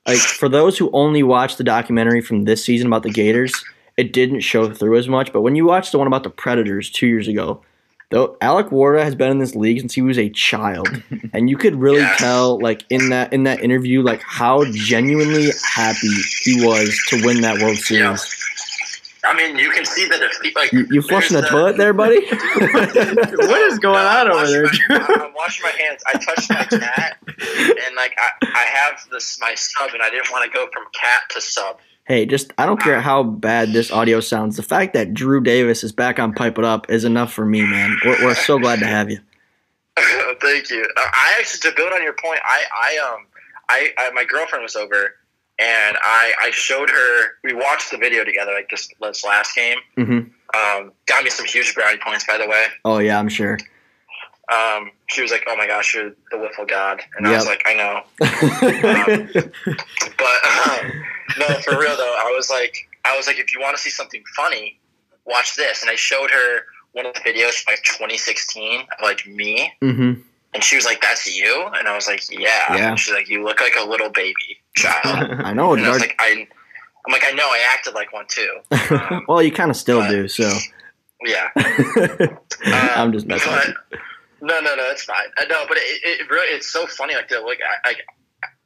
Like 0.05 0.17
for 0.17 0.49
those 0.49 0.77
who 0.77 0.89
only 0.91 1.23
watched 1.23 1.57
the 1.57 1.63
documentary 1.63 2.21
from 2.21 2.43
this 2.43 2.65
season 2.65 2.87
about 2.87 3.03
the 3.03 3.11
Gators, 3.11 3.63
it 3.95 4.11
didn't 4.11 4.41
show 4.41 4.73
through 4.73 4.97
as 4.97 5.07
much. 5.07 5.31
But 5.31 5.41
when 5.41 5.55
you 5.55 5.65
watch 5.65 5.91
the 5.91 5.97
one 5.97 6.07
about 6.07 6.23
the 6.23 6.29
Predators 6.29 6.89
two 6.89 7.07
years 7.07 7.27
ago, 7.27 7.63
though 8.13 8.37
Alec 8.41 8.67
Warda 8.67 9.03
has 9.03 9.15
been 9.15 9.31
in 9.31 9.39
this 9.39 9.55
league 9.55 9.79
since 9.79 9.93
he 9.93 10.01
was 10.01 10.17
a 10.17 10.29
child, 10.29 10.87
and 11.33 11.49
you 11.49 11.57
could 11.57 11.75
really 11.75 12.01
yes. 12.01 12.17
tell, 12.19 12.59
like 12.59 12.85
in 12.89 13.09
that 13.09 13.33
in 13.33 13.43
that 13.43 13.61
interview, 13.61 14.01
like 14.01 14.21
how 14.21 14.63
genuinely 14.71 15.49
happy 15.63 16.13
he 16.43 16.65
was 16.65 16.97
to 17.07 17.25
win 17.25 17.41
that 17.41 17.61
World 17.61 17.77
Series. 17.77 18.01
Yeah. 18.01 18.17
I 19.25 19.33
mean, 19.37 19.57
you 19.57 19.71
can 19.71 19.85
see 19.85 20.05
the 20.05 20.17
defeat. 20.17 20.53
Like 20.53 20.73
you, 20.73 20.85
you 20.91 21.01
flushing 21.01 21.35
the, 21.35 21.41
the, 21.41 21.47
toilet 21.47 21.77
there, 21.77 21.93
buddy? 21.93 22.19
what 22.25 23.61
is 23.71 23.79
going 23.79 24.03
no, 24.03 24.09
on 24.09 24.31
over 24.31 24.47
there? 24.47 24.65
My, 24.89 25.25
I'm 25.25 25.33
washing 25.33 25.63
my 25.63 25.71
hands. 25.81 26.03
I 26.05 26.17
touched 26.17 26.49
my 26.49 26.65
cat, 26.65 27.17
and 27.25 27.95
like 27.95 28.15
I, 28.19 28.29
I 28.41 28.65
have 28.65 28.99
this 29.11 29.39
my 29.39 29.55
sub, 29.55 29.91
and 29.93 30.03
I 30.03 30.09
didn't 30.09 30.29
want 30.29 30.51
to 30.51 30.55
go 30.55 30.67
from 30.73 30.83
cat 30.93 31.23
to 31.31 31.41
sub 31.41 31.79
hey, 32.05 32.25
just 32.25 32.53
I 32.57 32.65
don't 32.65 32.79
care 32.79 33.01
how 33.01 33.23
bad 33.23 33.73
this 33.73 33.91
audio 33.91 34.19
sounds. 34.19 34.57
The 34.57 34.63
fact 34.63 34.93
that 34.93 35.13
Drew 35.13 35.41
Davis 35.41 35.83
is 35.83 35.91
back 35.91 36.19
on 36.19 36.33
Pipe 36.33 36.57
It 36.57 36.65
Up 36.65 36.89
is 36.89 37.05
enough 37.05 37.31
for 37.31 37.45
me, 37.45 37.61
man. 37.61 37.97
We're, 38.05 38.23
we're 38.23 38.35
so 38.35 38.59
glad 38.59 38.79
to 38.79 38.87
have 38.87 39.09
you. 39.09 39.19
Thank 40.41 40.69
you. 40.69 40.83
Uh, 40.97 41.01
I 41.01 41.35
actually 41.39 41.69
to 41.69 41.75
build 41.75 41.93
on 41.93 42.03
your 42.03 42.13
point, 42.13 42.39
I 42.43 42.63
I 42.75 43.13
um 43.13 43.25
I, 43.69 43.89
I 43.97 44.11
my 44.11 44.25
girlfriend 44.25 44.63
was 44.63 44.75
over 44.75 45.15
and 45.59 45.97
I 46.01 46.33
I 46.41 46.51
showed 46.51 46.89
her. 46.89 47.31
We 47.43 47.53
watched 47.53 47.91
the 47.91 47.97
video 47.97 48.23
together, 48.23 48.53
like 48.53 48.69
this 48.69 48.89
this 49.01 49.23
last 49.23 49.55
game. 49.55 49.77
Mm-hmm. 49.97 50.29
Um, 50.55 50.91
got 51.07 51.23
me 51.23 51.29
some 51.29 51.45
huge 51.45 51.73
brownie 51.73 51.97
points, 51.97 52.25
by 52.25 52.37
the 52.37 52.47
way. 52.47 52.65
Oh 52.85 52.99
yeah, 52.99 53.19
I'm 53.19 53.29
sure. 53.29 53.57
Um, 54.51 54.91
she 55.07 55.21
was 55.21 55.31
like, 55.31 55.45
"Oh 55.47 55.55
my 55.55 55.67
gosh, 55.67 55.93
you're 55.95 56.09
the 56.31 56.37
wiffle 56.37 56.67
god," 56.67 57.01
and 57.17 57.25
yep. 57.25 57.33
I 57.33 57.37
was 57.37 57.45
like, 57.45 57.63
"I 57.65 57.73
know." 57.75 58.03
um, 59.43 59.51
but 60.17 60.81
um, 60.83 60.91
no, 61.39 61.47
for 61.61 61.79
real 61.79 61.95
though, 61.95 62.15
I 62.17 62.33
was 62.35 62.49
like, 62.49 62.75
I 63.05 63.15
was 63.15 63.25
like, 63.25 63.39
if 63.39 63.53
you 63.53 63.61
want 63.61 63.77
to 63.77 63.81
see 63.81 63.89
something 63.89 64.21
funny, 64.35 64.79
watch 65.25 65.55
this. 65.55 65.81
And 65.81 65.89
I 65.89 65.95
showed 65.95 66.29
her 66.31 66.61
one 66.91 67.05
of 67.05 67.13
the 67.13 67.21
videos 67.21 67.63
from 67.63 67.73
like 67.73 67.83
2016 67.83 68.81
of 68.81 68.85
like 69.01 69.25
me. 69.27 69.71
Mm-hmm. 69.81 70.21
And 70.53 70.63
she 70.63 70.75
was 70.75 70.85
like, 70.85 71.01
"That's 71.01 71.25
you," 71.25 71.69
and 71.73 71.87
I 71.87 71.95
was 71.95 72.07
like, 72.07 72.21
"Yeah." 72.29 72.75
yeah. 72.75 72.89
And 72.89 72.99
she's 72.99 73.13
like, 73.13 73.29
"You 73.29 73.43
look 73.43 73.59
like 73.59 73.75
a 73.79 73.87
little 73.87 74.09
baby 74.09 74.61
child." 74.75 75.01
I 75.41 75.53
know. 75.53 75.73
And 75.73 75.85
I 75.85 75.89
was 75.89 75.99
like, 75.99 76.15
I, 76.19 76.47
I'm 77.07 77.11
like, 77.11 77.23
I 77.25 77.31
know. 77.31 77.47
I 77.47 77.65
acted 77.73 77.95
like 77.95 78.13
one 78.13 78.25
too. 78.27 78.59
Um, 78.91 79.25
well, 79.27 79.41
you 79.41 79.51
kind 79.51 79.71
of 79.71 79.77
still 79.77 80.01
but, 80.01 80.09
do. 80.09 80.27
So. 80.27 80.51
Yeah. 81.25 81.49
I'm 82.95 83.11
just 83.13 83.25
messing. 83.25 83.51
But, 83.89 83.99
no, 84.43 84.59
no, 84.59 84.75
no, 84.75 84.83
it's 84.91 85.03
fine. 85.03 85.27
Uh, 85.39 85.45
no, 85.49 85.63
but 85.67 85.77
it, 85.77 86.01
it 86.03 86.29
really, 86.29 86.53
it's 86.53 86.67
so 86.67 86.85
funny. 86.85 87.15
Like, 87.15 87.29
the, 87.29 87.39
like, 87.39 87.59
I, 87.85 87.89
I, 87.89 87.95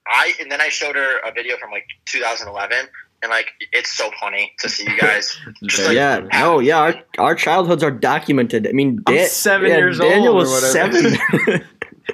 I 0.07 0.33
and 0.41 0.51
then 0.51 0.59
I 0.59 0.69
showed 0.69 0.95
her 0.95 1.19
a 1.19 1.31
video 1.31 1.55
from 1.57 1.69
like 1.69 1.85
2011, 2.05 2.87
and 3.21 3.29
like 3.29 3.51
it's 3.71 3.95
so 3.95 4.09
funny 4.19 4.53
to 4.59 4.69
see 4.69 4.89
you 4.89 4.97
guys. 4.97 5.39
Just, 5.63 5.87
like, 5.87 5.95
yeah, 5.95 6.27
oh 6.33 6.59
yeah, 6.59 6.79
our, 6.79 6.95
our 7.19 7.35
childhoods 7.35 7.83
are 7.83 7.91
documented. 7.91 8.67
I 8.67 8.71
mean, 8.71 9.03
Dan- 9.05 9.27
seven 9.27 9.69
yeah, 9.69 9.77
years 9.77 9.99
Daniel 9.99 10.37
old. 10.37 10.45
Daniel 10.47 10.61
was 10.61 10.71
seven. 10.71 11.63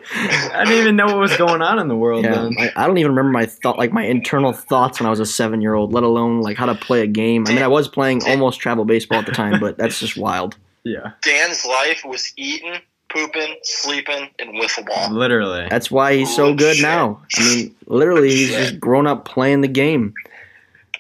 I 0.16 0.66
didn't 0.66 0.80
even 0.80 0.96
know 0.98 1.06
what 1.06 1.18
was 1.18 1.38
going 1.38 1.62
on 1.62 1.80
in 1.80 1.88
the 1.88 1.96
world. 1.96 2.26
Yeah, 2.26 2.50
I, 2.58 2.72
I, 2.76 2.88
don't 2.88 2.98
even 2.98 3.12
remember 3.12 3.32
my 3.32 3.46
thought, 3.46 3.78
like 3.78 3.94
my 3.94 4.04
internal 4.04 4.52
thoughts 4.52 5.00
when 5.00 5.08
I 5.08 5.10
was 5.10 5.20
a 5.20 5.26
seven-year-old, 5.26 5.94
let 5.94 6.04
alone 6.04 6.42
like 6.42 6.58
how 6.58 6.66
to 6.66 6.76
play 6.76 7.02
a 7.02 7.08
game. 7.08 7.46
I 7.48 7.54
mean, 7.54 7.64
I 7.64 7.68
was 7.68 7.88
playing 7.88 8.24
almost 8.28 8.60
travel 8.60 8.84
baseball 8.84 9.20
at 9.20 9.26
the 9.26 9.32
time, 9.32 9.60
but 9.62 9.78
that's 9.78 10.00
just 10.00 10.18
wild. 10.18 10.58
Yeah, 10.84 11.12
Dan's 11.22 11.66
life 11.66 12.02
was 12.04 12.34
eating 12.36 12.82
pooping, 13.14 13.58
sleeping, 13.64 14.30
and 14.40 14.56
wiffle 14.56 14.86
ball. 14.86 15.12
Literally. 15.12 15.68
That's 15.70 15.92
why 15.92 16.16
he's 16.16 16.36
so 16.36 16.54
good 16.54 16.78
shit. 16.78 16.84
now. 16.84 17.22
I 17.38 17.44
mean, 17.44 17.76
literally, 17.88 18.30
he's 18.30 18.50
just 18.50 18.80
grown 18.80 19.08
up 19.08 19.26
playing 19.26 19.62
the 19.62 19.68
game. 19.68 20.14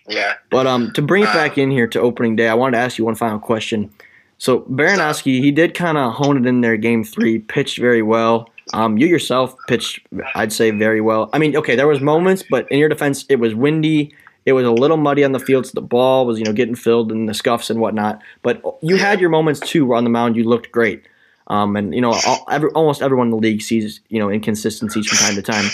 Yeah. 0.07 0.35
But 0.49 0.67
um, 0.67 0.91
to 0.93 1.01
bring 1.01 1.23
it 1.23 1.29
uh, 1.29 1.33
back 1.33 1.57
in 1.57 1.71
here 1.71 1.87
to 1.87 1.99
opening 1.99 2.35
day, 2.35 2.47
I 2.47 2.53
wanted 2.53 2.77
to 2.77 2.83
ask 2.83 2.97
you 2.97 3.05
one 3.05 3.15
final 3.15 3.39
question. 3.39 3.91
So 4.37 4.61
Baranowski, 4.61 5.39
he 5.39 5.51
did 5.51 5.73
kind 5.73 5.97
of 5.97 6.13
hone 6.13 6.37
it 6.37 6.47
in 6.47 6.61
there. 6.61 6.77
Game 6.77 7.03
three, 7.03 7.39
pitched 7.39 7.79
very 7.79 8.01
well. 8.01 8.49
Um, 8.73 8.97
you 8.97 9.07
yourself 9.07 9.55
pitched, 9.67 9.99
I'd 10.35 10.53
say, 10.53 10.71
very 10.71 11.01
well. 11.01 11.29
I 11.33 11.37
mean, 11.37 11.55
okay, 11.57 11.75
there 11.75 11.87
was 11.87 12.01
moments, 12.01 12.43
but 12.49 12.69
in 12.71 12.79
your 12.79 12.89
defense, 12.89 13.25
it 13.29 13.37
was 13.37 13.53
windy. 13.53 14.13
It 14.45 14.53
was 14.53 14.65
a 14.65 14.71
little 14.71 14.97
muddy 14.97 15.23
on 15.23 15.31
the 15.31 15.39
field, 15.39 15.65
so 15.65 15.71
the 15.75 15.81
ball 15.81 16.25
was, 16.25 16.37
you 16.37 16.45
know, 16.45 16.53
getting 16.53 16.75
filled 16.75 17.11
in 17.11 17.25
the 17.25 17.33
scuffs 17.33 17.69
and 17.69 17.79
whatnot. 17.79 18.21
But 18.41 18.61
you 18.81 18.97
had 18.97 19.21
your 19.21 19.29
moments 19.29 19.61
too 19.61 19.93
on 19.93 20.03
the 20.03 20.09
mound. 20.09 20.35
You 20.35 20.43
looked 20.43 20.71
great. 20.71 21.03
Um, 21.47 21.75
and 21.75 21.93
you 21.93 22.01
know, 22.01 22.13
all, 22.25 22.45
every, 22.49 22.69
almost 22.69 23.01
everyone 23.01 23.27
in 23.27 23.31
the 23.31 23.37
league 23.37 23.61
sees 23.61 24.01
you 24.09 24.19
know 24.19 24.29
inconsistencies 24.29 25.07
from 25.07 25.17
time 25.17 25.35
to 25.35 25.41
time. 25.41 25.65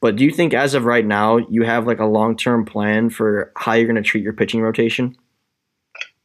But 0.00 0.16
do 0.16 0.24
you 0.24 0.30
think, 0.30 0.54
as 0.54 0.74
of 0.74 0.84
right 0.84 1.04
now, 1.04 1.38
you 1.38 1.64
have 1.64 1.86
like 1.86 2.00
a 2.00 2.04
long 2.04 2.36
term 2.36 2.64
plan 2.64 3.10
for 3.10 3.52
how 3.56 3.72
you're 3.72 3.86
going 3.86 3.96
to 3.96 4.02
treat 4.02 4.22
your 4.22 4.34
pitching 4.34 4.60
rotation? 4.60 5.16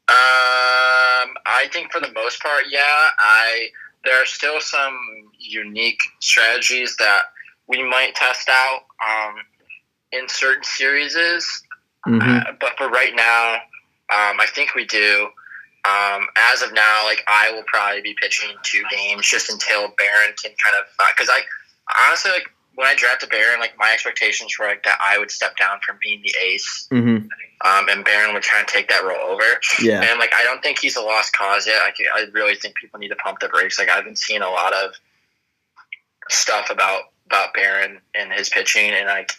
Um, 0.10 1.38
I 1.46 1.68
think 1.72 1.92
for 1.92 2.02
the 2.02 2.12
most 2.14 2.42
part, 2.42 2.66
yeah. 2.70 2.82
I 3.20 3.70
there 4.04 4.22
are 4.22 4.26
still 4.26 4.60
some 4.60 4.98
unique 5.40 6.00
strategies 6.20 6.96
that 6.98 7.24
we 7.68 7.84
might 7.84 8.16
test 8.16 8.50
out 8.50 8.82
um, 9.08 9.36
in 10.12 10.28
certain 10.28 10.64
series. 10.64 11.16
Mm-hmm. 11.16 12.22
Uh, 12.22 12.44
but 12.60 12.78
for 12.78 12.90
right 12.90 13.16
now, 13.16 13.54
um, 13.54 14.40
I 14.40 14.48
think 14.54 14.76
we 14.76 14.86
do. 14.86 15.30
Um, 15.84 16.28
as 16.36 16.62
of 16.62 16.74
now, 16.74 17.06
like 17.06 17.24
I 17.28 17.52
will 17.52 17.64
probably 17.64 18.02
be 18.02 18.16
pitching 18.20 18.50
two 18.62 18.84
games 18.92 19.28
just 19.28 19.52
until 19.52 19.90
Barron 19.98 20.36
can 20.42 20.52
kind 20.64 20.76
of 20.80 20.86
because 21.16 21.30
uh, 21.30 21.34
I 21.34 22.08
honestly 22.08 22.32
like 22.32 22.48
when 22.76 22.88
I 22.88 22.96
drafted 22.96 23.30
Barron, 23.30 23.60
like 23.60 23.74
my 23.78 23.92
expectations 23.92 24.58
were 24.58 24.68
like 24.68 24.84
that 24.84 24.98
I 25.04 25.18
would 25.18 25.32
step 25.32 25.58
down 25.58 25.80
from 25.86 25.98
being 26.02 26.22
the 26.22 26.34
ace, 26.44 26.88
mm-hmm. 26.92 27.28
um, 27.68 27.90
and 27.90 28.06
Barron 28.06 28.34
would 28.34 28.44
try 28.44 28.60
and 28.60 28.68
take 28.68 28.90
that 28.90 29.04
role 29.04 29.34
over. 29.34 29.44
Yeah, 29.82 30.02
and 30.02 30.20
like 30.20 30.34
I 30.36 30.44
don't 30.44 30.62
think 30.62 30.80
he's 30.80 30.96
a 30.96 31.02
lost 31.02 31.34
cause 31.34 31.66
yet. 31.66 31.82
Like 31.84 31.96
I 32.14 32.26
really 32.32 32.56
think 32.56 32.76
people 32.76 33.00
need 33.00 33.10
to 33.10 33.16
pump 33.16 33.40
the 33.40 33.50
brakes. 33.50 33.80
Like 33.80 33.90
I've 33.90 34.06
been 34.06 34.16
seeing 34.16 34.42
a 34.42 34.50
lot 34.50 34.74
of 34.74 34.92
stuff 36.30 36.70
about 36.70 37.04
about 37.26 37.54
Barron 37.54 38.00
and 38.14 38.32
his 38.32 38.50
pitching, 38.50 38.92
and 38.92 39.08
like 39.08 39.34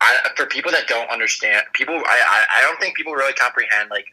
I, 0.00 0.30
for 0.36 0.46
people 0.46 0.72
that 0.72 0.88
don't 0.88 1.10
understand, 1.10 1.64
people 1.72 1.94
I, 1.94 2.00
I 2.00 2.58
I 2.58 2.62
don't 2.62 2.80
think 2.80 2.96
people 2.96 3.14
really 3.14 3.32
comprehend 3.32 3.90
like 3.90 4.06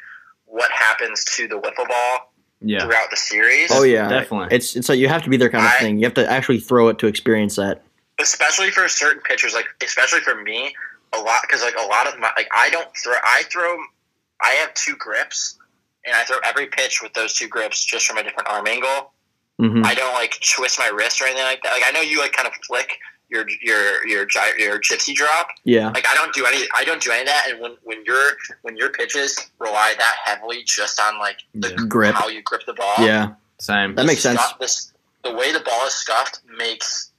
what 0.46 0.72
happens 0.72 1.24
to 1.36 1.48
the 1.48 1.56
wiffle 1.56 1.88
ball 1.88 2.34
yeah. 2.62 2.84
throughout 2.84 3.10
the 3.10 3.18
series. 3.18 3.70
Oh 3.72 3.84
yeah, 3.84 4.08
definitely. 4.08 4.56
It's 4.56 4.76
it's 4.76 4.90
like 4.90 5.00
you 5.00 5.08
have 5.08 5.24
to 5.24 5.30
be 5.30 5.38
there 5.38 5.50
kind 5.50 5.66
of 5.66 5.72
I, 5.72 5.80
thing. 5.80 5.98
You 5.98 6.06
have 6.06 6.14
to 6.16 6.30
actually 6.30 6.60
throw 6.60 6.88
it 6.90 7.00
to 7.00 7.08
experience 7.08 7.56
that. 7.58 7.84
Especially 8.20 8.70
for 8.70 8.88
certain 8.88 9.22
pitchers, 9.24 9.54
like 9.54 9.66
especially 9.84 10.22
for 10.22 10.42
me, 10.42 10.74
a 11.14 11.20
lot 11.20 11.42
because 11.42 11.62
like 11.62 11.76
a 11.76 11.86
lot 11.88 12.08
of 12.08 12.20
my 12.20 12.32
like 12.38 12.48
I 12.56 12.70
don't 12.70 12.90
throw. 13.04 13.16
I 13.24 13.44
throw. 13.52 13.78
I 14.42 14.50
have 14.50 14.74
two 14.74 14.96
grips, 14.96 15.58
and 16.06 16.16
I 16.16 16.24
throw 16.24 16.38
every 16.44 16.68
pitch 16.68 17.02
with 17.02 17.14
those 17.14 17.34
two 17.34 17.48
grips 17.48 17.84
just 17.84 18.06
from 18.06 18.18
a 18.18 18.24
different 18.24 18.50
arm 18.50 18.68
angle. 18.68 19.12
Mm-hmm. 19.62 19.86
I 19.86 19.94
don't 19.94 20.14
like 20.14 20.40
twist 20.56 20.80
my 20.80 20.88
wrist 20.88 21.22
or 21.22 21.26
anything 21.26 21.46
like 21.46 21.62
that. 21.64 21.72
Like 21.72 21.84
I 21.86 21.92
know 21.92 22.02
you 22.02 22.20
like 22.20 22.34
kind 22.34 22.48
of 22.48 22.54
flick 22.66 22.98
your 23.34 23.46
your 23.62 24.08
your 24.08 24.28
your 24.58 24.80
gypsy 24.80 25.14
drop. 25.14 25.50
Yeah. 25.64 25.90
Like 25.90 26.06
I 26.08 26.14
don't 26.16 26.34
do 26.34 26.46
any 26.46 26.68
I 26.76 26.84
don't 26.84 27.02
do 27.02 27.12
any 27.12 27.22
of 27.22 27.28
that. 27.28 27.48
And 27.50 27.60
when 27.60 27.76
when 27.84 28.04
your 28.06 28.32
when 28.62 28.78
your 28.78 28.90
pitches 28.90 29.38
rely 29.60 29.94
that 29.98 30.16
heavily 30.24 30.64
just 30.64 31.00
on 31.00 31.20
like 31.20 31.40
the 31.56 31.70
yeah. 31.70 31.86
grip, 31.88 32.16
how 32.16 32.28
you 32.28 32.42
grip 32.44 32.62
the 32.66 32.74
ball. 32.74 32.96
Yeah. 33.00 33.34
Same. 33.60 33.96
That 33.96 34.06
makes 34.06 34.22
sense. 34.22 34.42
this, 34.60 34.94
the 35.24 35.34
way 35.34 35.52
the 35.52 35.62
ball 35.62 35.88
is 35.88 35.94
scuffed 35.94 36.42
makes 36.58 37.12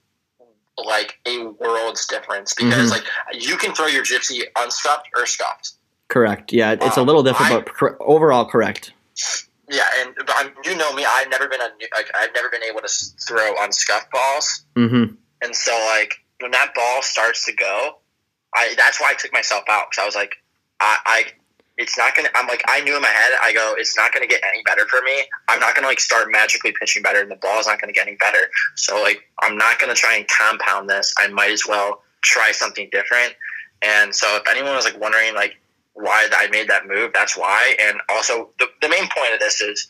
like 0.76 1.18
a 1.26 1.46
world's 1.46 2.06
difference 2.06 2.54
because 2.54 2.90
mm-hmm. 2.90 3.04
like 3.32 3.42
you 3.42 3.56
can 3.56 3.74
throw 3.74 3.86
your 3.86 4.04
gypsy 4.04 4.42
unscuffed 4.58 5.08
or 5.16 5.26
scuffed. 5.26 5.72
Correct. 6.08 6.52
Yeah, 6.52 6.72
it's 6.72 6.98
um, 6.98 7.04
a 7.04 7.06
little 7.06 7.22
different, 7.22 7.52
I, 7.52 7.56
but 7.56 7.74
cor- 7.74 7.96
overall 8.00 8.44
correct. 8.44 8.92
Yeah, 9.70 9.88
and 10.00 10.14
I'm, 10.28 10.52
you 10.64 10.76
know 10.76 10.92
me, 10.92 11.06
I've 11.08 11.30
never 11.30 11.48
been 11.48 11.60
a 11.60 11.70
like 11.94 12.10
I've 12.14 12.34
never 12.34 12.50
been 12.50 12.62
able 12.62 12.80
to 12.80 12.88
throw 13.26 13.54
unscuffed 13.60 14.10
balls. 14.10 14.64
Mm-hmm. 14.76 15.14
And 15.44 15.54
so 15.54 15.72
like 15.94 16.14
when 16.40 16.50
that 16.52 16.74
ball 16.74 17.02
starts 17.02 17.44
to 17.46 17.52
go, 17.52 17.98
I 18.54 18.74
that's 18.76 19.00
why 19.00 19.10
I 19.10 19.14
took 19.14 19.32
myself 19.32 19.64
out 19.68 19.90
because 19.90 20.02
I 20.02 20.06
was 20.06 20.14
like, 20.14 20.36
I, 20.80 20.98
I 21.04 21.24
it's 21.76 21.98
not 21.98 22.14
gonna. 22.14 22.28
I'm 22.34 22.46
like 22.46 22.62
I 22.68 22.80
knew 22.80 22.96
in 22.96 23.02
my 23.02 23.08
head. 23.08 23.32
I 23.42 23.52
go, 23.52 23.74
it's 23.76 23.96
not 23.96 24.12
gonna 24.12 24.26
get 24.26 24.40
any 24.48 24.62
better 24.62 24.86
for 24.86 25.02
me. 25.02 25.24
I'm 25.48 25.60
not 25.60 25.74
gonna 25.74 25.88
like 25.88 26.00
start 26.00 26.28
magically 26.30 26.72
pitching 26.78 27.02
better, 27.02 27.20
and 27.20 27.30
the 27.30 27.36
ball's 27.36 27.66
not 27.66 27.80
gonna 27.80 27.92
get 27.92 28.06
any 28.06 28.16
better. 28.16 28.38
So 28.76 29.00
like 29.02 29.28
I'm 29.42 29.58
not 29.58 29.78
gonna 29.78 29.94
try 29.94 30.16
and 30.16 30.26
compound 30.28 30.88
this. 30.88 31.12
I 31.18 31.28
might 31.28 31.50
as 31.50 31.64
well 31.68 32.02
try 32.22 32.52
something 32.52 32.88
different. 32.90 33.34
And 33.82 34.14
so 34.14 34.36
if 34.36 34.48
anyone 34.48 34.74
was 34.74 34.84
like 34.84 34.98
wondering 35.00 35.34
like 35.34 35.60
why 35.92 36.28
I 36.32 36.48
made 36.48 36.68
that 36.68 36.86
move, 36.86 37.10
that's 37.12 37.36
why. 37.36 37.76
And 37.80 37.98
also 38.08 38.50
the 38.58 38.66
the 38.80 38.88
main 38.88 39.08
point 39.08 39.34
of 39.34 39.40
this 39.40 39.60
is 39.60 39.86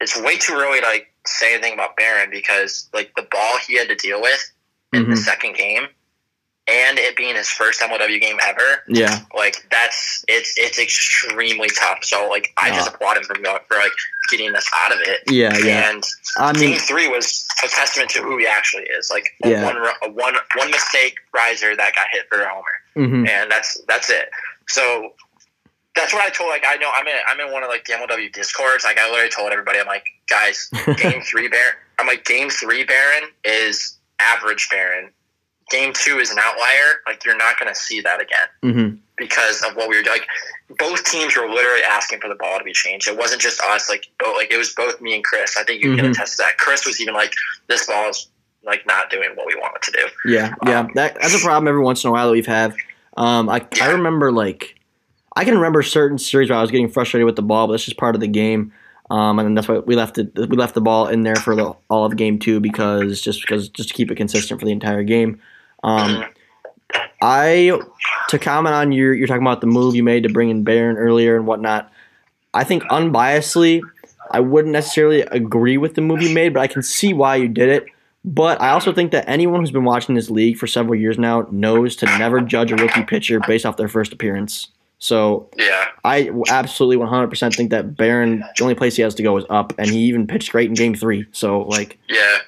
it's 0.00 0.20
way 0.20 0.36
too 0.36 0.54
early 0.54 0.80
to 0.80 0.86
like 0.86 1.09
say 1.26 1.54
anything 1.54 1.74
about 1.74 1.96
Barron 1.96 2.30
because 2.30 2.88
like 2.92 3.12
the 3.16 3.26
ball 3.30 3.58
he 3.66 3.76
had 3.76 3.88
to 3.88 3.94
deal 3.94 4.20
with 4.20 4.52
in 4.92 5.02
mm-hmm. 5.02 5.10
the 5.12 5.16
second 5.16 5.56
game, 5.56 5.84
and 6.66 6.98
it 6.98 7.16
being 7.16 7.34
his 7.34 7.48
first 7.48 7.80
MLW 7.80 8.20
game 8.20 8.38
ever. 8.42 8.82
Yeah, 8.88 9.20
like 9.36 9.66
that's 9.70 10.24
it's 10.28 10.54
it's 10.56 10.78
extremely 10.78 11.68
tough. 11.78 11.98
So 12.02 12.28
like 12.28 12.52
I 12.56 12.70
just 12.70 12.88
applaud 12.88 13.16
him 13.16 13.24
for 13.24 13.34
for 13.34 13.76
like 13.76 13.92
getting 14.30 14.54
us 14.54 14.68
out 14.74 14.92
of 14.92 14.98
it. 15.02 15.20
Yeah, 15.28 15.56
yeah. 15.58 15.90
And 15.90 16.04
I 16.36 16.52
mean, 16.52 16.70
game 16.70 16.78
three 16.78 17.08
was 17.08 17.46
a 17.64 17.68
testament 17.68 18.10
to 18.10 18.22
who 18.22 18.38
he 18.38 18.46
actually 18.46 18.84
is. 18.84 19.10
Like 19.10 19.30
yeah. 19.44 19.64
one 19.64 19.76
a 19.76 20.10
one 20.10 20.34
one 20.56 20.70
mistake 20.70 21.16
riser 21.34 21.76
that 21.76 21.94
got 21.94 22.06
hit 22.12 22.26
for 22.28 22.42
a 22.42 22.48
homer, 22.48 22.64
mm-hmm. 22.96 23.26
and 23.26 23.50
that's 23.50 23.80
that's 23.86 24.10
it. 24.10 24.30
So 24.68 25.12
that's 25.96 26.12
what 26.12 26.24
I 26.24 26.30
told. 26.30 26.50
Like 26.50 26.64
I 26.66 26.76
know 26.76 26.90
I'm 26.94 27.06
in 27.06 27.14
I'm 27.28 27.40
in 27.40 27.52
one 27.52 27.62
of 27.62 27.68
like 27.68 27.84
the 27.84 27.94
MLW 27.94 28.32
discords. 28.32 28.84
Like 28.84 28.98
I 28.98 29.08
literally 29.10 29.30
told 29.30 29.52
everybody, 29.52 29.78
I'm 29.78 29.86
like, 29.86 30.04
guys, 30.28 30.70
game 30.96 31.22
three 31.22 31.48
Baron. 31.48 31.74
I'm 31.98 32.06
like, 32.06 32.24
game 32.24 32.48
three 32.48 32.84
Baron 32.84 33.30
is 33.44 33.98
average 34.20 34.68
Baron. 34.70 35.10
Game 35.70 35.92
two 35.92 36.18
is 36.18 36.30
an 36.30 36.38
outlier. 36.40 37.00
Like 37.06 37.24
you're 37.24 37.36
not 37.36 37.58
going 37.58 37.72
to 37.72 37.78
see 37.78 38.00
that 38.00 38.20
again 38.20 38.48
mm-hmm. 38.62 38.96
because 39.16 39.62
of 39.62 39.76
what 39.76 39.88
we 39.88 39.96
were 39.96 40.02
doing. 40.02 40.18
Like 40.18 40.78
both 40.78 41.04
teams 41.04 41.36
were 41.36 41.48
literally 41.48 41.82
asking 41.88 42.20
for 42.20 42.28
the 42.28 42.34
ball 42.34 42.58
to 42.58 42.64
be 42.64 42.72
changed. 42.72 43.06
It 43.06 43.16
wasn't 43.16 43.40
just 43.40 43.60
us. 43.60 43.88
Like 43.88 44.06
both, 44.18 44.36
like 44.36 44.50
it 44.50 44.56
was 44.56 44.74
both 44.74 45.00
me 45.00 45.14
and 45.14 45.24
Chris. 45.24 45.56
I 45.56 45.64
think 45.64 45.82
you 45.82 45.90
mm-hmm. 45.90 46.00
can 46.00 46.10
attest 46.10 46.36
to 46.36 46.42
that. 46.44 46.56
Chris 46.58 46.86
was 46.86 47.00
even 47.00 47.14
like, 47.14 47.32
this 47.68 47.86
ball 47.86 48.08
is 48.08 48.28
like 48.64 48.84
not 48.86 49.10
doing 49.10 49.30
what 49.34 49.46
we 49.46 49.54
want 49.56 49.76
it 49.76 49.82
to 49.82 49.92
do. 49.92 50.32
Yeah, 50.32 50.54
yeah. 50.66 50.80
Um, 50.80 50.90
that, 50.94 51.16
that's 51.20 51.34
a 51.34 51.38
problem 51.38 51.68
every 51.68 51.82
once 51.82 52.04
in 52.04 52.08
a 52.08 52.12
while 52.12 52.26
that 52.26 52.32
we've 52.32 52.46
had. 52.46 52.74
Um, 53.16 53.48
I 53.48 53.64
yeah. 53.76 53.86
I 53.86 53.90
remember 53.92 54.32
like 54.32 54.79
I 55.36 55.44
can 55.44 55.54
remember 55.54 55.82
certain 55.82 56.18
series 56.18 56.50
where 56.50 56.58
I 56.58 56.62
was 56.62 56.70
getting 56.70 56.88
frustrated 56.88 57.26
with 57.26 57.36
the 57.36 57.42
ball, 57.42 57.66
but 57.66 57.74
that's 57.74 57.84
just 57.84 57.96
part 57.96 58.14
of 58.14 58.20
the 58.20 58.28
game. 58.28 58.72
Um, 59.10 59.38
and 59.38 59.56
that's 59.56 59.68
why 59.68 59.78
we 59.78 59.96
left 59.96 60.18
it. 60.18 60.32
We 60.36 60.56
left 60.56 60.74
the 60.74 60.80
ball 60.80 61.08
in 61.08 61.22
there 61.22 61.36
for 61.36 61.56
the, 61.56 61.74
all 61.88 62.04
of 62.04 62.16
game 62.16 62.38
two 62.38 62.60
because 62.60 63.20
just 63.20 63.40
because 63.40 63.68
just 63.68 63.88
to 63.88 63.94
keep 63.94 64.10
it 64.10 64.16
consistent 64.16 64.60
for 64.60 64.66
the 64.66 64.72
entire 64.72 65.02
game. 65.02 65.40
Um, 65.82 66.24
I 67.20 67.78
to 68.28 68.38
comment 68.38 68.74
on 68.74 68.92
your 68.92 69.12
you're 69.14 69.26
talking 69.26 69.42
about 69.42 69.60
the 69.60 69.66
move 69.66 69.94
you 69.94 70.02
made 70.02 70.22
to 70.22 70.28
bring 70.28 70.50
in 70.50 70.62
Baron 70.62 70.96
earlier 70.96 71.36
and 71.36 71.46
whatnot. 71.46 71.92
I 72.54 72.64
think 72.64 72.84
unbiasedly, 72.84 73.82
I 74.30 74.40
wouldn't 74.40 74.72
necessarily 74.72 75.22
agree 75.22 75.76
with 75.76 75.94
the 75.94 76.00
move 76.00 76.22
you 76.22 76.34
made, 76.34 76.54
but 76.54 76.60
I 76.60 76.66
can 76.66 76.82
see 76.82 77.12
why 77.12 77.36
you 77.36 77.48
did 77.48 77.68
it. 77.68 77.86
But 78.24 78.60
I 78.60 78.70
also 78.70 78.92
think 78.92 79.12
that 79.12 79.28
anyone 79.28 79.60
who's 79.60 79.70
been 79.70 79.84
watching 79.84 80.14
this 80.14 80.30
league 80.30 80.58
for 80.58 80.66
several 80.66 80.94
years 80.94 81.18
now 81.18 81.48
knows 81.50 81.96
to 81.96 82.06
never 82.18 82.40
judge 82.40 82.70
a 82.70 82.76
rookie 82.76 83.04
pitcher 83.04 83.40
based 83.40 83.64
off 83.64 83.76
their 83.76 83.88
first 83.88 84.12
appearance. 84.12 84.68
So 85.00 85.48
yeah, 85.56 85.88
I 86.04 86.30
absolutely 86.50 87.04
100% 87.04 87.56
think 87.56 87.70
that 87.70 87.96
Baron, 87.96 88.44
the 88.56 88.62
only 88.62 88.74
place 88.74 88.96
he 88.96 89.02
has 89.02 89.14
to 89.14 89.22
go 89.22 89.36
is 89.38 89.44
up, 89.48 89.72
and 89.78 89.88
he 89.88 89.98
even 90.00 90.26
pitched 90.26 90.52
great 90.52 90.68
in 90.68 90.74
Game 90.74 90.94
Three. 90.94 91.26
So 91.32 91.62
like, 91.62 91.98
yeah, 92.08 92.38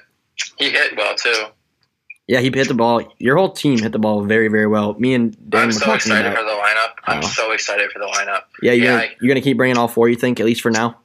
he 0.57 0.69
hit 0.69 0.95
well 0.95 1.15
too. 1.15 1.45
Yeah, 2.27 2.39
he 2.39 2.51
hit 2.53 2.67
the 2.67 2.75
ball. 2.75 3.01
Your 3.17 3.37
whole 3.37 3.51
team 3.51 3.79
hit 3.79 3.91
the 3.91 3.99
ball 3.99 4.23
very, 4.23 4.47
very 4.47 4.67
well. 4.67 4.93
Me 4.93 5.15
and 5.15 5.35
Dan 5.49 5.61
I'm 5.61 5.67
were 5.67 5.73
so 5.73 5.79
talking 5.79 5.95
excited 5.95 6.31
about. 6.31 6.37
for 6.37 6.43
the 6.43 6.51
lineup. 6.51 6.91
I'm 7.05 7.23
oh. 7.23 7.27
so 7.27 7.51
excited 7.51 7.91
for 7.91 7.99
the 7.99 8.05
lineup. 8.05 8.43
Yeah, 8.61 8.71
you're 8.71 8.85
yeah, 8.85 8.99
gonna, 8.99 9.11
you're 9.19 9.27
gonna 9.29 9.41
keep 9.41 9.57
bringing 9.57 9.77
all 9.77 9.87
four. 9.87 10.07
You 10.07 10.15
think 10.15 10.39
at 10.39 10.45
least 10.45 10.61
for 10.61 10.71
now? 10.71 10.99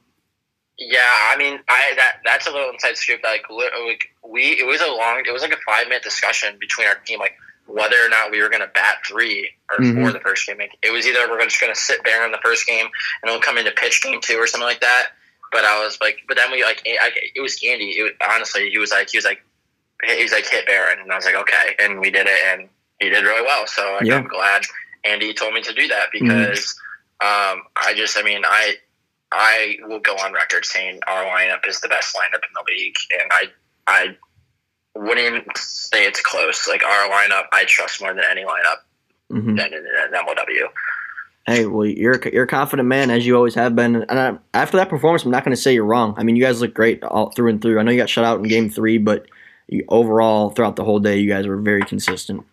Yeah, 0.77 0.99
I 1.01 1.35
mean, 1.35 1.59
I 1.67 1.93
that 1.95 2.17
that's 2.23 2.47
a 2.47 2.51
little 2.51 2.69
inside 2.69 2.95
scoop. 2.95 3.21
Like, 3.23 3.43
like 3.49 4.09
we, 4.23 4.51
it 4.51 4.67
was 4.67 4.81
a 4.81 4.87
long, 4.87 5.23
it 5.27 5.31
was 5.31 5.41
like 5.41 5.51
a 5.51 5.57
five 5.65 5.87
minute 5.87 6.03
discussion 6.03 6.55
between 6.59 6.87
our 6.87 6.95
team. 7.05 7.19
Like, 7.19 7.33
whether 7.69 7.95
or 8.03 8.09
not 8.09 8.31
we 8.31 8.41
were 8.41 8.49
going 8.49 8.61
to 8.61 8.71
bat 8.73 8.97
three 9.05 9.49
or 9.71 9.77
mm-hmm. 9.77 10.01
four 10.01 10.11
the 10.11 10.19
first 10.19 10.47
game. 10.47 10.57
It 10.59 10.91
was 10.91 11.05
either 11.05 11.29
we're 11.29 11.43
just 11.43 11.61
going 11.61 11.73
to 11.73 11.79
sit 11.79 12.01
there 12.03 12.25
in 12.25 12.31
the 12.31 12.39
first 12.43 12.65
game 12.65 12.85
and 13.21 13.31
we'll 13.31 13.41
come 13.41 13.57
into 13.57 13.71
pitch 13.71 14.01
game 14.01 14.19
two 14.21 14.35
or 14.35 14.47
something 14.47 14.67
like 14.67 14.81
that. 14.81 15.09
But 15.51 15.65
I 15.65 15.83
was 15.83 15.97
like, 16.01 16.19
but 16.27 16.37
then 16.37 16.51
we 16.51 16.63
like, 16.63 16.81
I, 16.85 17.11
it 17.35 17.41
was 17.41 17.59
Andy. 17.65 17.91
It 17.91 18.03
was, 18.03 18.11
honestly, 18.29 18.69
he 18.69 18.77
was 18.77 18.91
like, 18.91 19.09
he 19.09 19.17
was 19.17 19.25
like, 19.25 19.43
he 20.05 20.23
was 20.23 20.31
like 20.31 20.47
hit 20.47 20.65
Baron, 20.65 20.99
and 20.99 21.11
I 21.11 21.15
was 21.15 21.25
like, 21.25 21.35
okay, 21.35 21.75
and 21.79 21.99
we 21.99 22.09
did 22.09 22.27
it, 22.27 22.39
and 22.47 22.69
he 22.99 23.09
did 23.09 23.23
really 23.23 23.41
well. 23.41 23.67
So 23.67 23.97
like, 23.99 24.03
yeah. 24.03 24.17
I'm 24.17 24.27
glad 24.27 24.61
Andy 25.03 25.33
told 25.33 25.53
me 25.53 25.61
to 25.61 25.73
do 25.73 25.87
that 25.87 26.07
mm-hmm. 26.13 26.27
because 26.27 26.79
mm-hmm. 27.21 27.59
um, 27.59 27.65
I 27.75 27.93
just, 27.95 28.17
I 28.17 28.23
mean, 28.23 28.43
I 28.45 28.75
I 29.31 29.77
will 29.83 29.99
go 29.99 30.13
on 30.13 30.33
record 30.33 30.65
saying 30.65 31.01
our 31.07 31.25
lineup 31.25 31.67
is 31.67 31.81
the 31.81 31.87
best 31.89 32.15
lineup 32.15 32.35
in 32.35 32.53
the 32.53 32.63
league, 32.67 32.95
and 33.19 33.31
I 33.31 33.45
I 33.87 34.17
wouldn't 34.95 35.19
even 35.19 35.43
say 35.55 36.05
it's 36.05 36.21
close. 36.21 36.67
Like 36.67 36.83
our 36.83 37.09
lineup, 37.09 37.45
I 37.51 37.65
trust 37.65 38.01
more 38.01 38.13
than 38.13 38.23
any 38.29 38.43
lineup 38.43 38.81
mm-hmm. 39.31 39.55
than 39.55 39.73
in, 39.73 39.85
in 39.85 40.13
MLW. 40.13 40.69
Hey, 41.45 41.65
well, 41.65 41.85
you're 41.85 42.19
you're 42.31 42.43
a 42.43 42.47
confident 42.47 42.87
man 42.87 43.09
as 43.09 43.25
you 43.25 43.35
always 43.35 43.55
have 43.55 43.75
been. 43.75 44.03
And 44.03 44.19
I, 44.19 44.37
after 44.53 44.77
that 44.77 44.89
performance, 44.89 45.23
I'm 45.23 45.31
not 45.31 45.43
going 45.43 45.55
to 45.55 45.61
say 45.61 45.73
you're 45.73 45.85
wrong. 45.85 46.13
I 46.17 46.23
mean, 46.23 46.35
you 46.35 46.43
guys 46.43 46.61
look 46.61 46.73
great 46.73 47.03
all 47.03 47.31
through 47.31 47.49
and 47.49 47.61
through. 47.61 47.79
I 47.79 47.83
know 47.83 47.91
you 47.91 47.97
got 47.97 48.09
shut 48.09 48.25
out 48.25 48.39
in 48.39 48.43
Game 48.43 48.69
Three, 48.69 48.97
but 48.97 49.25
you, 49.67 49.83
overall, 49.87 50.51
throughout 50.51 50.75
the 50.75 50.83
whole 50.83 50.99
day, 50.99 51.17
you 51.17 51.29
guys 51.29 51.47
were 51.47 51.57
very 51.57 51.81
consistent. 51.83 52.45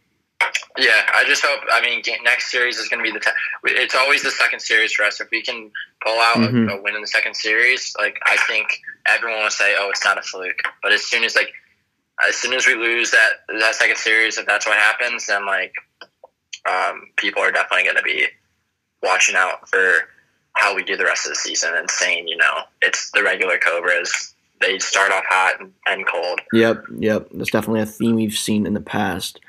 Yeah, 0.79 0.91
I 1.15 1.25
just 1.27 1.45
hope. 1.45 1.61
I 1.73 1.81
mean, 1.81 2.03
next 2.23 2.51
series 2.51 2.79
is 2.79 2.89
going 2.89 3.05
to 3.05 3.11
be 3.11 3.13
the. 3.13 3.21
T- 3.21 3.31
it's 3.65 3.95
always 3.95 4.23
the 4.23 4.31
second 4.31 4.61
series 4.61 4.93
for 4.93 5.05
us. 5.05 5.21
If 5.21 5.29
we 5.31 5.43
can 5.43 5.71
pull 6.05 6.19
out 6.19 6.37
mm-hmm. 6.37 6.69
a, 6.69 6.77
a 6.77 6.83
win 6.83 6.95
in 6.95 7.01
the 7.01 7.07
second 7.07 7.35
series, 7.35 7.95
like 7.99 8.19
I 8.27 8.37
think 8.47 8.69
everyone 9.07 9.43
will 9.43 9.51
say, 9.51 9.75
"Oh, 9.79 9.89
it's 9.91 10.05
not 10.05 10.19
a 10.19 10.23
fluke." 10.23 10.61
But 10.83 10.93
as 10.93 11.03
soon 11.03 11.25
as 11.25 11.35
like 11.35 11.53
as 12.29 12.37
soon 12.37 12.55
as 12.55 12.67
we 12.67 12.75
lose 12.75 13.11
that 13.11 13.31
that 13.61 13.75
second 13.75 13.97
series, 13.97 14.39
if 14.39 14.47
that's 14.47 14.67
what 14.67 14.77
happens, 14.77 15.27
then 15.27 15.47
like 15.47 15.73
um, 16.69 17.09
people 17.17 17.43
are 17.43 17.53
definitely 17.53 17.85
going 17.85 17.97
to 17.97 18.03
be 18.03 18.27
watching 19.03 19.37
out 19.37 19.69
for 19.69 19.93
how 20.55 20.75
we 20.75 20.83
do 20.83 20.97
the 20.97 21.05
rest 21.05 21.27
of 21.27 21.31
the 21.31 21.37
season 21.37 21.75
and 21.77 21.91
saying, 21.91 22.27
you 22.27 22.37
know, 22.37 22.63
it's 22.81 23.11
the 23.13 23.23
regular 23.23 23.59
Cobras. 23.59 24.35
They 24.61 24.79
start 24.79 25.13
off 25.13 25.25
hot 25.29 25.61
and 25.61 25.73
end 25.87 26.07
cold. 26.11 26.41
Yep, 26.53 26.85
yep. 26.99 27.29
That's 27.35 27.51
definitely 27.51 27.83
a 27.83 27.87
theme 27.87 28.17
we've 28.17 28.37
seen 28.37 28.67
in 28.67 28.73
the 28.73 28.81
past. 28.81 29.41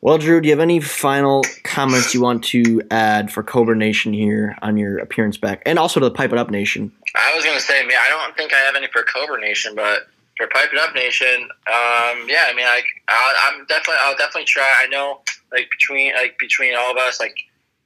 Well, 0.00 0.18
Drew, 0.18 0.40
do 0.40 0.48
you 0.48 0.52
have 0.52 0.60
any 0.60 0.80
final 0.80 1.44
comments 1.62 2.12
you 2.12 2.22
want 2.22 2.42
to 2.44 2.82
add 2.90 3.32
for 3.32 3.42
Cobra 3.42 3.76
Nation 3.76 4.12
here 4.12 4.56
on 4.62 4.76
your 4.76 4.98
appearance 4.98 5.36
back, 5.36 5.62
and 5.64 5.78
also 5.78 6.00
to 6.00 6.06
the 6.06 6.14
Pipe 6.14 6.32
It 6.32 6.38
Up 6.38 6.50
Nation? 6.50 6.92
I 7.14 7.32
was 7.34 7.44
going 7.44 7.56
to 7.56 7.62
say, 7.62 7.84
me, 7.84 7.94
I 7.94 8.08
don't 8.08 8.36
think 8.36 8.52
I 8.52 8.58
have 8.58 8.74
any 8.74 8.88
for 8.88 9.04
Cobra 9.04 9.40
Nation, 9.40 9.74
but 9.76 10.08
for 10.42 10.48
Pipe 10.48 10.72
It 10.72 10.78
Up 10.78 10.94
Nation, 10.94 11.42
um, 11.66 12.26
yeah, 12.28 12.46
I 12.48 12.52
mean, 12.54 12.66
like, 12.66 12.86
i 13.08 13.52
am 13.52 13.64
definitely, 13.66 14.00
I'll 14.00 14.16
definitely 14.16 14.44
try. 14.44 14.68
I 14.82 14.86
know, 14.88 15.20
like, 15.52 15.68
between, 15.70 16.14
like, 16.14 16.36
between 16.38 16.74
all 16.74 16.90
of 16.90 16.96
us, 16.96 17.20
like, 17.20 17.36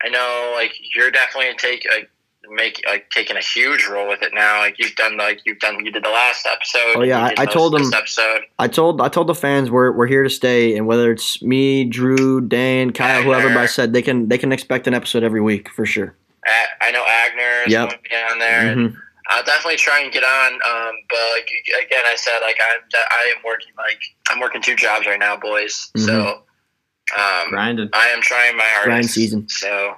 I 0.03 0.09
know, 0.09 0.53
like, 0.55 0.73
you're 0.95 1.11
definitely 1.11 1.55
take, 1.59 1.87
like, 1.91 2.11
make, 2.49 2.83
like, 2.87 3.11
taking 3.11 3.37
a 3.37 3.41
huge 3.41 3.87
role 3.87 4.09
with 4.09 4.23
it 4.23 4.33
now. 4.33 4.61
Like, 4.61 4.79
you've 4.79 4.95
done, 4.95 5.19
like, 5.19 5.41
you've 5.45 5.59
done, 5.59 5.85
you 5.85 5.93
did 5.93 6.05
the 6.05 6.09
last 6.09 6.47
episode. 6.47 6.97
Oh 6.97 7.03
yeah, 7.03 7.27
I, 7.37 7.43
I 7.43 7.47
told 7.47 7.75
them. 7.75 7.93
Episode. 7.93 8.43
I 8.59 8.69
told, 8.69 9.01
I 9.01 9.09
told 9.09 9.27
the 9.27 9.35
fans 9.35 9.71
we're 9.71 9.93
we're 9.93 10.07
here 10.07 10.23
to 10.23 10.31
stay, 10.31 10.77
and 10.77 10.87
whether 10.87 11.13
it's 11.13 11.43
me, 11.43 11.85
Drew, 11.85 12.41
Dan, 12.41 12.93
Kyle, 12.93 13.21
Agner. 13.21 13.25
whoever, 13.25 13.59
I 13.59 13.67
said 13.67 13.93
they 13.93 14.03
can 14.03 14.29
they 14.29 14.39
can 14.39 14.53
expect 14.53 14.87
an 14.87 14.95
episode 14.95 15.25
every 15.25 15.41
week 15.41 15.71
for 15.71 15.85
sure. 15.85 16.15
I 16.81 16.93
know 16.93 17.03
Agner 17.03 17.67
is 17.67 17.73
yep. 17.73 17.89
going 17.89 18.03
to 18.03 18.09
be 18.09 18.17
on 18.17 18.39
there. 18.39 18.77
Mm-hmm. 18.77 18.99
I'll 19.29 19.45
definitely 19.45 19.77
try 19.77 20.01
and 20.01 20.13
get 20.13 20.25
on. 20.25 20.53
Um, 20.55 20.95
but 21.09 21.19
like, 21.35 21.49
again, 21.85 22.03
I 22.07 22.15
said 22.17 22.41
like 22.43 22.59
I'm 22.61 22.81
I 22.95 23.33
am 23.37 23.43
working 23.45 23.73
like 23.77 24.01
I'm 24.31 24.41
working 24.41 24.63
two 24.63 24.77
jobs 24.77 25.07
right 25.07 25.19
now, 25.19 25.37
boys. 25.37 25.91
Mm-hmm. 25.97 26.07
So 26.07 26.43
um, 27.15 27.51
grinding. 27.51 27.89
I 27.93 28.09
am 28.09 28.21
trying 28.21 28.57
my 28.57 28.65
hardest. 28.65 28.87
Grind 28.87 29.11
season. 29.11 29.49
So 29.49 29.95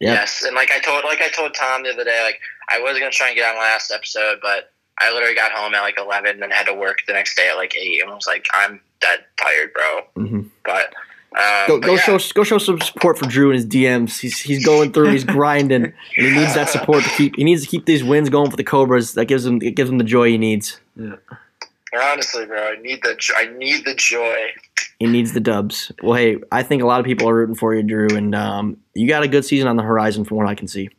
yep. 0.00 0.14
yes, 0.14 0.42
and 0.44 0.54
like 0.54 0.70
I 0.70 0.80
told 0.80 1.04
like 1.04 1.20
I 1.20 1.28
told 1.28 1.54
Tom 1.54 1.82
the 1.82 1.90
other 1.90 2.04
day, 2.04 2.20
like 2.24 2.40
I 2.68 2.80
was 2.80 2.98
gonna 2.98 3.10
try 3.10 3.28
and 3.28 3.36
get 3.36 3.48
on 3.48 3.56
last 3.56 3.90
episode, 3.90 4.38
but 4.42 4.72
I 4.98 5.12
literally 5.12 5.34
got 5.34 5.52
home 5.52 5.74
at 5.74 5.82
like 5.82 5.98
eleven, 5.98 6.32
and 6.32 6.42
then 6.42 6.50
had 6.50 6.66
to 6.66 6.74
work 6.74 6.98
the 7.06 7.12
next 7.12 7.36
day 7.36 7.48
at 7.50 7.56
like 7.56 7.76
eight, 7.76 8.02
and 8.02 8.10
I 8.10 8.14
was 8.14 8.26
like, 8.26 8.46
I'm 8.52 8.80
dead 9.00 9.24
tired, 9.36 9.72
bro. 9.72 10.24
Mm-hmm. 10.24 10.40
But 10.64 10.92
um, 11.38 11.68
go 11.68 11.78
go 11.78 11.94
yeah. 11.94 12.00
show 12.00 12.18
go 12.34 12.42
show 12.42 12.58
some 12.58 12.80
support 12.80 13.16
for 13.16 13.26
Drew 13.26 13.50
in 13.50 13.54
his 13.54 13.66
DMs. 13.66 14.18
He's 14.18 14.40
he's 14.40 14.64
going 14.64 14.92
through, 14.92 15.10
he's 15.10 15.24
grinding, 15.36 15.84
and 15.84 15.94
he 16.16 16.30
needs 16.30 16.54
that 16.54 16.68
support 16.68 17.04
to 17.04 17.10
keep. 17.10 17.36
He 17.36 17.44
needs 17.44 17.62
to 17.62 17.68
keep 17.68 17.86
these 17.86 18.02
wins 18.02 18.28
going 18.30 18.50
for 18.50 18.56
the 18.56 18.64
Cobras. 18.64 19.14
That 19.14 19.26
gives 19.26 19.46
him 19.46 19.62
it 19.62 19.76
gives 19.76 19.88
him 19.88 19.98
the 19.98 20.04
joy 20.04 20.30
he 20.30 20.38
needs. 20.38 20.80
Yeah. 20.96 21.16
Honestly, 21.94 22.46
bro, 22.46 22.58
I 22.58 22.76
need 22.82 23.02
the 23.02 23.16
I 23.36 23.46
need 23.56 23.84
the 23.84 23.94
joy. 23.94 24.46
He 24.98 25.06
needs 25.06 25.32
the 25.32 25.40
dubs. 25.40 25.92
Well, 26.02 26.16
hey, 26.16 26.36
I 26.52 26.62
think 26.62 26.82
a 26.82 26.86
lot 26.86 27.00
of 27.00 27.06
people 27.06 27.28
are 27.28 27.34
rooting 27.34 27.54
for 27.54 27.74
you, 27.74 27.82
Drew, 27.82 28.08
and 28.10 28.34
um, 28.34 28.76
you 28.94 29.08
got 29.08 29.22
a 29.22 29.28
good 29.28 29.44
season 29.44 29.66
on 29.68 29.76
the 29.76 29.82
horizon 29.82 30.24
from 30.24 30.36
what 30.36 30.46
I 30.46 30.54
can 30.54 30.68
see. 30.68 30.90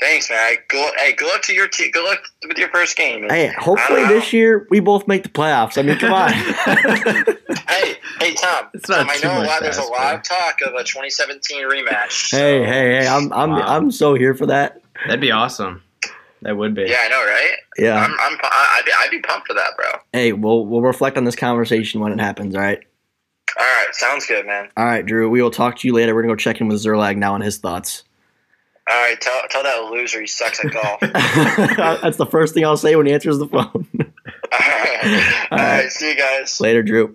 Thanks, 0.00 0.30
man. 0.30 0.56
Good, 0.68 0.94
hey, 0.96 1.12
good 1.12 1.26
luck 1.26 1.42
to 1.42 1.52
your 1.52 1.66
team. 1.66 1.90
Good 1.90 2.04
luck 2.04 2.20
with 2.46 2.56
your 2.56 2.68
first 2.68 2.96
game. 2.96 3.28
Hey, 3.28 3.48
hopefully 3.58 4.06
this 4.06 4.32
year 4.32 4.66
we 4.70 4.78
both 4.78 5.08
make 5.08 5.24
the 5.24 5.28
playoffs. 5.28 5.76
I 5.76 5.82
mean, 5.82 5.98
come 5.98 6.12
on. 6.12 6.32
hey, 7.68 7.96
hey, 8.20 8.34
Tom. 8.34 8.68
It's 8.74 8.88
not 8.88 8.98
Tom 8.98 9.10
I 9.10 9.18
know 9.22 9.42
a 9.42 9.44
lot. 9.44 9.60
There's 9.60 9.78
a 9.78 9.82
lot 9.82 10.14
of 10.14 10.22
talk 10.22 10.60
of 10.64 10.74
a 10.74 10.84
2017 10.84 11.68
rematch. 11.68 12.28
So. 12.28 12.36
Hey, 12.36 12.64
hey, 12.64 13.00
hey! 13.00 13.08
I'm, 13.08 13.32
I'm, 13.32 13.50
wow. 13.50 13.76
I'm 13.76 13.90
so 13.90 14.14
here 14.14 14.34
for 14.34 14.46
that. 14.46 14.80
That'd 15.06 15.20
be 15.20 15.32
awesome. 15.32 15.82
That 16.42 16.56
would 16.56 16.74
be. 16.74 16.82
Yeah, 16.82 16.98
I 17.02 17.08
know, 17.08 17.24
right? 17.24 17.56
Yeah. 17.76 17.96
I'm, 17.96 18.12
I'm, 18.20 18.38
I'd 18.42 18.82
be, 18.84 18.92
I'd 18.96 19.10
be 19.10 19.20
pumped 19.20 19.48
for 19.48 19.54
that, 19.54 19.76
bro. 19.76 19.86
Hey, 20.12 20.32
we'll, 20.32 20.64
we'll 20.64 20.82
reflect 20.82 21.16
on 21.16 21.24
this 21.24 21.34
conversation 21.34 22.00
when 22.00 22.12
it 22.12 22.20
happens. 22.20 22.54
All 22.54 22.60
right. 22.60 22.80
All 23.58 23.64
right, 23.64 23.92
sounds 23.92 24.26
good, 24.26 24.46
man. 24.46 24.68
All 24.76 24.84
right, 24.84 25.04
Drew. 25.04 25.28
We 25.28 25.42
will 25.42 25.50
talk 25.50 25.78
to 25.78 25.88
you 25.88 25.94
later. 25.94 26.14
We're 26.14 26.22
gonna 26.22 26.34
go 26.34 26.36
check 26.36 26.60
in 26.60 26.68
with 26.68 26.76
Zerlag 26.84 27.16
now 27.16 27.34
on 27.34 27.40
his 27.40 27.58
thoughts. 27.58 28.04
All 28.90 29.02
right, 29.02 29.20
tell, 29.20 29.42
tell 29.50 29.62
that 29.62 29.90
loser 29.90 30.20
he 30.20 30.26
sucks 30.26 30.64
at 30.64 30.72
golf. 30.72 31.00
That's 32.02 32.16
the 32.16 32.26
first 32.26 32.54
thing 32.54 32.64
I'll 32.64 32.76
say 32.76 32.96
when 32.96 33.06
he 33.06 33.12
answers 33.12 33.38
the 33.38 33.46
phone. 33.48 33.64
All 34.52 34.58
right. 34.58 34.98
All, 35.50 35.58
All 35.58 35.64
right. 35.64 35.82
right. 35.82 35.92
See 35.92 36.10
you 36.10 36.16
guys. 36.16 36.60
Later, 36.60 36.82
Drew. 36.82 37.14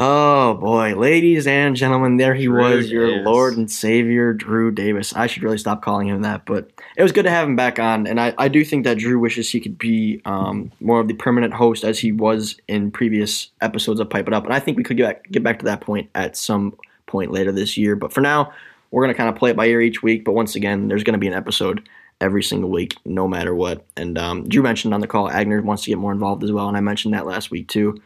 Oh 0.00 0.54
boy, 0.54 0.94
ladies 0.94 1.48
and 1.48 1.74
gentlemen, 1.74 2.18
there 2.18 2.34
he 2.34 2.44
Drew 2.44 2.60
was, 2.60 2.88
your 2.88 3.08
Davis. 3.08 3.26
Lord 3.26 3.56
and 3.56 3.68
Savior, 3.68 4.32
Drew 4.32 4.70
Davis. 4.70 5.12
I 5.16 5.26
should 5.26 5.42
really 5.42 5.58
stop 5.58 5.82
calling 5.82 6.06
him 6.06 6.22
that, 6.22 6.46
but 6.46 6.70
it 6.96 7.02
was 7.02 7.10
good 7.10 7.24
to 7.24 7.30
have 7.30 7.48
him 7.48 7.56
back 7.56 7.80
on. 7.80 8.06
And 8.06 8.20
I, 8.20 8.32
I 8.38 8.46
do 8.46 8.64
think 8.64 8.84
that 8.84 8.98
Drew 8.98 9.18
wishes 9.18 9.50
he 9.50 9.58
could 9.58 9.76
be 9.76 10.20
um, 10.24 10.70
more 10.78 11.00
of 11.00 11.08
the 11.08 11.14
permanent 11.14 11.52
host 11.52 11.82
as 11.82 11.98
he 11.98 12.12
was 12.12 12.60
in 12.68 12.92
previous 12.92 13.50
episodes 13.60 13.98
of 13.98 14.08
Pipe 14.08 14.28
It 14.28 14.34
Up. 14.34 14.44
And 14.44 14.54
I 14.54 14.60
think 14.60 14.76
we 14.76 14.84
could 14.84 14.96
get 14.98 15.06
back, 15.06 15.30
get 15.32 15.42
back 15.42 15.58
to 15.60 15.64
that 15.64 15.80
point 15.80 16.08
at 16.14 16.36
some 16.36 16.76
point 17.06 17.32
later 17.32 17.50
this 17.50 17.76
year. 17.76 17.96
But 17.96 18.12
for 18.12 18.20
now, 18.20 18.52
we're 18.90 19.02
going 19.04 19.14
to 19.14 19.16
kind 19.16 19.28
of 19.28 19.36
play 19.36 19.50
it 19.50 19.56
by 19.56 19.66
ear 19.66 19.80
each 19.80 20.02
week. 20.02 20.24
But 20.24 20.32
once 20.32 20.54
again, 20.54 20.88
there's 20.88 21.04
going 21.04 21.14
to 21.14 21.18
be 21.18 21.26
an 21.26 21.34
episode 21.34 21.88
every 22.20 22.42
single 22.42 22.70
week, 22.70 22.96
no 23.04 23.28
matter 23.28 23.54
what. 23.54 23.84
And 23.96 24.18
um, 24.18 24.48
Drew 24.48 24.62
mentioned 24.62 24.94
on 24.94 25.00
the 25.00 25.06
call, 25.06 25.28
Agner 25.30 25.62
wants 25.62 25.84
to 25.84 25.90
get 25.90 25.98
more 25.98 26.12
involved 26.12 26.42
as 26.42 26.52
well. 26.52 26.68
And 26.68 26.76
I 26.76 26.80
mentioned 26.80 27.14
that 27.14 27.26
last 27.26 27.50
week 27.50 27.68
too. 27.68 28.00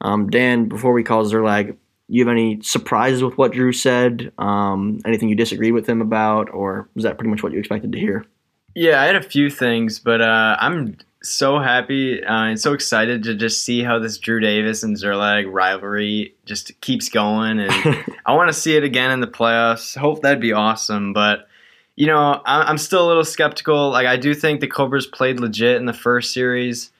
Um, 0.00 0.30
Dan, 0.30 0.68
before 0.68 0.92
we 0.92 1.04
call 1.04 1.24
Zerlag, 1.24 1.76
you 2.08 2.24
have 2.24 2.32
any 2.32 2.60
surprises 2.62 3.22
with 3.22 3.38
what 3.38 3.52
Drew 3.52 3.72
said? 3.72 4.32
Um, 4.36 5.00
anything 5.06 5.28
you 5.28 5.36
disagreed 5.36 5.72
with 5.72 5.88
him 5.88 6.00
about, 6.00 6.50
or 6.52 6.88
was 6.94 7.04
that 7.04 7.16
pretty 7.16 7.30
much 7.30 7.42
what 7.42 7.52
you 7.52 7.58
expected 7.58 7.92
to 7.92 7.98
hear? 7.98 8.26
Yeah, 8.74 9.00
I 9.02 9.06
had 9.06 9.16
a 9.16 9.22
few 9.22 9.50
things, 9.50 9.98
but 9.98 10.20
uh, 10.20 10.56
I'm 10.58 10.96
so 11.22 11.58
happy 11.58 12.24
uh, 12.24 12.44
and 12.44 12.60
so 12.60 12.72
excited 12.72 13.22
to 13.24 13.34
just 13.34 13.62
see 13.64 13.82
how 13.82 13.98
this 13.98 14.18
Drew 14.18 14.40
Davis 14.40 14.82
and 14.82 14.96
Zerlag 14.96 15.50
rivalry 15.52 16.34
just 16.46 16.80
keeps 16.80 17.08
going, 17.08 17.60
and 17.60 17.72
I 18.26 18.34
want 18.34 18.48
to 18.48 18.54
see 18.54 18.76
it 18.76 18.84
again 18.84 19.10
in 19.10 19.20
the 19.20 19.26
playoffs. 19.26 19.96
Hope 19.96 20.22
that'd 20.22 20.40
be 20.40 20.52
awesome, 20.52 21.12
but 21.12 21.48
you 21.96 22.06
know, 22.06 22.40
I'm 22.46 22.78
still 22.78 23.04
a 23.04 23.08
little 23.08 23.24
skeptical. 23.24 23.90
Like, 23.90 24.06
I 24.06 24.16
do 24.16 24.34
think 24.34 24.60
the 24.60 24.66
Cobras 24.66 25.06
played 25.06 25.38
legit 25.38 25.76
in 25.76 25.84
the 25.84 25.92
first 25.92 26.32
series. 26.32 26.90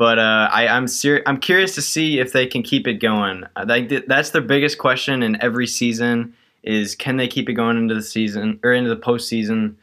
But 0.00 0.18
uh, 0.18 0.48
I, 0.50 0.64
am 0.64 0.88
ser- 0.88 1.22
I'm 1.26 1.38
curious 1.38 1.74
to 1.74 1.82
see 1.82 2.20
if 2.20 2.32
they 2.32 2.46
can 2.46 2.62
keep 2.62 2.88
it 2.88 2.94
going. 2.94 3.44
Like 3.66 4.06
that's 4.06 4.30
their 4.30 4.40
biggest 4.40 4.78
question 4.78 5.22
in 5.22 5.40
every 5.42 5.66
season 5.66 6.32
is 6.62 6.94
can 6.94 7.18
they 7.18 7.28
keep 7.28 7.50
it 7.50 7.52
going 7.52 7.76
into 7.76 7.94
the 7.94 8.02
season 8.02 8.58
or 8.62 8.72
into 8.72 8.88
the 8.88 8.96
postseason? 8.96 9.74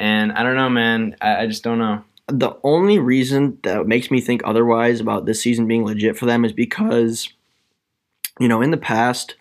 And 0.00 0.32
I 0.32 0.42
don't 0.42 0.56
know, 0.56 0.70
man. 0.70 1.14
I, 1.20 1.42
I 1.42 1.46
just 1.46 1.62
don't 1.62 1.78
know. 1.78 2.02
The 2.26 2.56
only 2.64 2.98
reason 2.98 3.58
that 3.64 3.86
makes 3.86 4.10
me 4.10 4.20
think 4.20 4.40
otherwise 4.44 4.98
about 4.98 5.26
this 5.26 5.42
season 5.42 5.68
being 5.68 5.84
legit 5.84 6.16
for 6.16 6.26
them 6.26 6.44
is 6.44 6.52
because, 6.52 7.28
you 8.38 8.48
know, 8.48 8.62
in 8.62 8.70
the 8.70 8.76
past, 8.78 9.36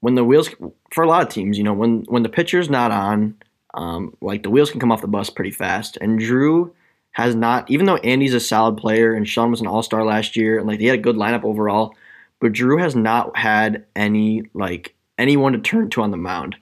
when 0.00 0.14
the 0.14 0.24
wheels 0.24 0.50
for 0.92 1.02
a 1.02 1.08
lot 1.08 1.22
of 1.22 1.30
teams, 1.30 1.56
you 1.56 1.64
know, 1.64 1.72
when 1.72 2.02
when 2.08 2.22
the 2.22 2.28
pitcher's 2.28 2.68
not 2.68 2.90
on, 2.90 3.36
um, 3.72 4.14
like 4.20 4.42
the 4.42 4.50
wheels 4.50 4.70
can 4.70 4.80
come 4.80 4.92
off 4.92 5.00
the 5.00 5.08
bus 5.08 5.30
pretty 5.30 5.50
fast. 5.50 5.96
And 6.00 6.18
Drew 6.18 6.74
has 7.12 7.34
not, 7.34 7.70
even 7.70 7.86
though 7.86 7.96
Andy's 7.96 8.34
a 8.34 8.40
solid 8.40 8.76
player 8.76 9.14
and 9.14 9.26
Sean 9.26 9.50
was 9.50 9.62
an 9.62 9.66
all 9.66 9.82
star 9.82 10.04
last 10.04 10.36
year 10.36 10.58
and 10.58 10.68
like 10.68 10.78
they 10.78 10.86
had 10.86 10.98
a 10.98 11.02
good 11.02 11.16
lineup 11.16 11.44
overall, 11.44 11.94
but 12.40 12.52
Drew 12.52 12.76
has 12.76 12.94
not 12.94 13.34
had 13.34 13.86
any 13.96 14.42
like 14.52 14.94
anyone 15.16 15.54
to 15.54 15.58
turn 15.58 15.88
to 15.90 16.02
on 16.02 16.10
the 16.10 16.18
mound. 16.18 16.56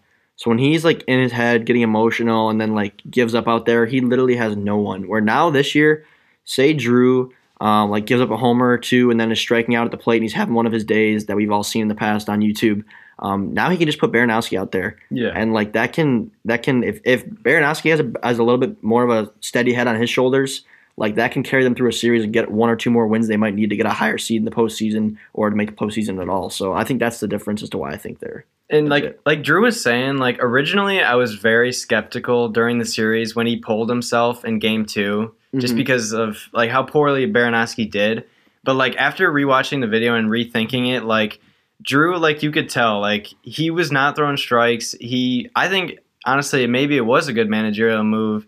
So 0.45 0.51
when 0.51 0.59
he's 0.59 0.85
like 0.85 1.03
in 1.05 1.21
his 1.21 1.33
head 1.33 1.65
getting 1.65 1.81
emotional 1.81 2.51
and 2.51 2.61
then 2.61 2.75
like 2.75 3.01
gives 3.11 3.35
up 3.35 3.49
out 3.49 3.65
there, 3.65 3.87
he 3.87 4.03
literally 4.03 4.37
has 4.37 4.55
no 4.55 4.77
one. 4.77 5.09
Where 5.09 5.23
now 5.23 5.49
this 5.49 5.75
year, 5.75 6.05
say 6.45 6.75
Drew 6.75 7.33
um, 7.63 7.89
like 7.89 8.05
gives 8.05 8.21
up 8.21 8.31
a 8.31 8.37
homer 8.37 8.69
or 8.69 8.77
two 8.77 9.11
and 9.11 9.19
then 9.19 9.33
is 9.33 9.41
striking 9.41 9.75
out 9.75 9.87
at 9.87 9.91
the 9.91 9.97
plate 9.97 10.17
and 10.17 10.25
he's 10.25 10.35
having 10.35 10.53
one 10.53 10.67
of 10.67 10.73
his 10.73 10.85
days 10.85 11.25
that 11.27 11.37
we've 11.37 11.51
all 11.51 11.63
seen 11.63 11.81
in 11.81 11.89
the 11.89 11.95
past 11.95 12.29
on 12.29 12.41
YouTube. 12.41 12.85
Um, 13.21 13.55
now 13.55 13.71
he 13.71 13.79
can 13.79 13.87
just 13.87 13.99
put 13.99 14.13
Baranowski 14.13 14.59
out 14.59 14.71
there. 14.71 14.99
Yeah. 15.11 15.31
And 15.35 15.55
like 15.55 15.73
that 15.73 15.95
can 15.95 16.31
that 16.45 16.63
can 16.63 16.85
if 16.85 17.01
if 17.07 17.25
Baranowski 17.25 17.89
has 17.89 18.01
a 18.01 18.13
has 18.23 18.39
a 18.39 18.43
little 18.43 18.61
bit 18.61 18.85
more 18.85 19.03
of 19.03 19.09
a 19.09 19.33
steady 19.41 19.73
head 19.73 19.87
on 19.87 19.99
his 19.99 20.11
shoulders, 20.11 20.63
like 20.99 21.15
that 21.15 21.33
can 21.33 21.43
carry 21.43 21.65
them 21.65 21.75
through 21.75 21.89
a 21.89 21.93
series 21.95 22.23
and 22.23 22.35
get 22.35 22.51
one 22.51 22.69
or 22.69 22.77
two 22.77 22.91
more 22.91 23.07
wins 23.07 23.29
they 23.29 23.39
might 23.39 23.55
need 23.55 23.71
to 23.71 23.77
get 23.77 23.87
a 23.87 23.91
higher 23.91 24.19
seed 24.19 24.43
in 24.43 24.45
the 24.45 24.51
postseason 24.51 25.17
or 25.33 25.49
to 25.49 25.57
make 25.57 25.71
the 25.71 25.77
postseason 25.87 26.21
at 26.21 26.29
all. 26.29 26.51
So 26.51 26.75
I 26.75 26.85
think 26.85 27.01
that's 27.01 27.21
the 27.21 27.29
difference 27.29 27.63
as 27.63 27.71
to 27.71 27.79
why 27.79 27.93
I 27.93 27.97
think 27.97 28.19
they're 28.19 28.45
and 28.71 28.89
like 28.89 29.21
like 29.27 29.43
Drew 29.43 29.63
was 29.63 29.83
saying, 29.83 30.17
like 30.17 30.39
originally 30.43 31.03
I 31.03 31.15
was 31.15 31.35
very 31.35 31.73
skeptical 31.73 32.49
during 32.49 32.79
the 32.79 32.85
series 32.85 33.37
when 33.37 33.47
he 33.47 33.57
pulled 33.57 33.91
himself 33.91 34.45
in 34.45 34.59
game 34.59 34.87
2 34.87 35.01
mm-hmm. 35.01 35.59
just 35.61 35.77
because 35.77 36.13
of 36.13 36.49
like 36.53 36.71
how 36.71 36.83
poorly 36.83 37.31
Baranowski 37.31 37.91
did. 37.91 38.25
But 38.63 38.75
like 38.75 38.97
after 38.97 39.31
rewatching 39.31 39.83
the 39.83 39.87
video 39.87 40.15
and 40.15 40.31
rethinking 40.31 40.95
it, 40.95 41.05
like 41.05 41.41
Drew, 41.83 42.17
like 42.17 42.43
you 42.43 42.51
could 42.51 42.71
tell, 42.71 43.01
like 43.01 43.29
he 43.43 43.71
was 43.71 43.93
not 43.93 44.17
throwing 44.17 44.39
strikes. 44.39 44.93
He, 44.99 45.51
I 45.55 45.69
think, 45.69 45.99
honestly, 46.25 46.67
maybe 46.67 46.97
it 46.97 47.05
was 47.05 47.29
a 47.29 47.35
good 47.35 47.51
managerial 47.51 48.03
move 48.03 48.47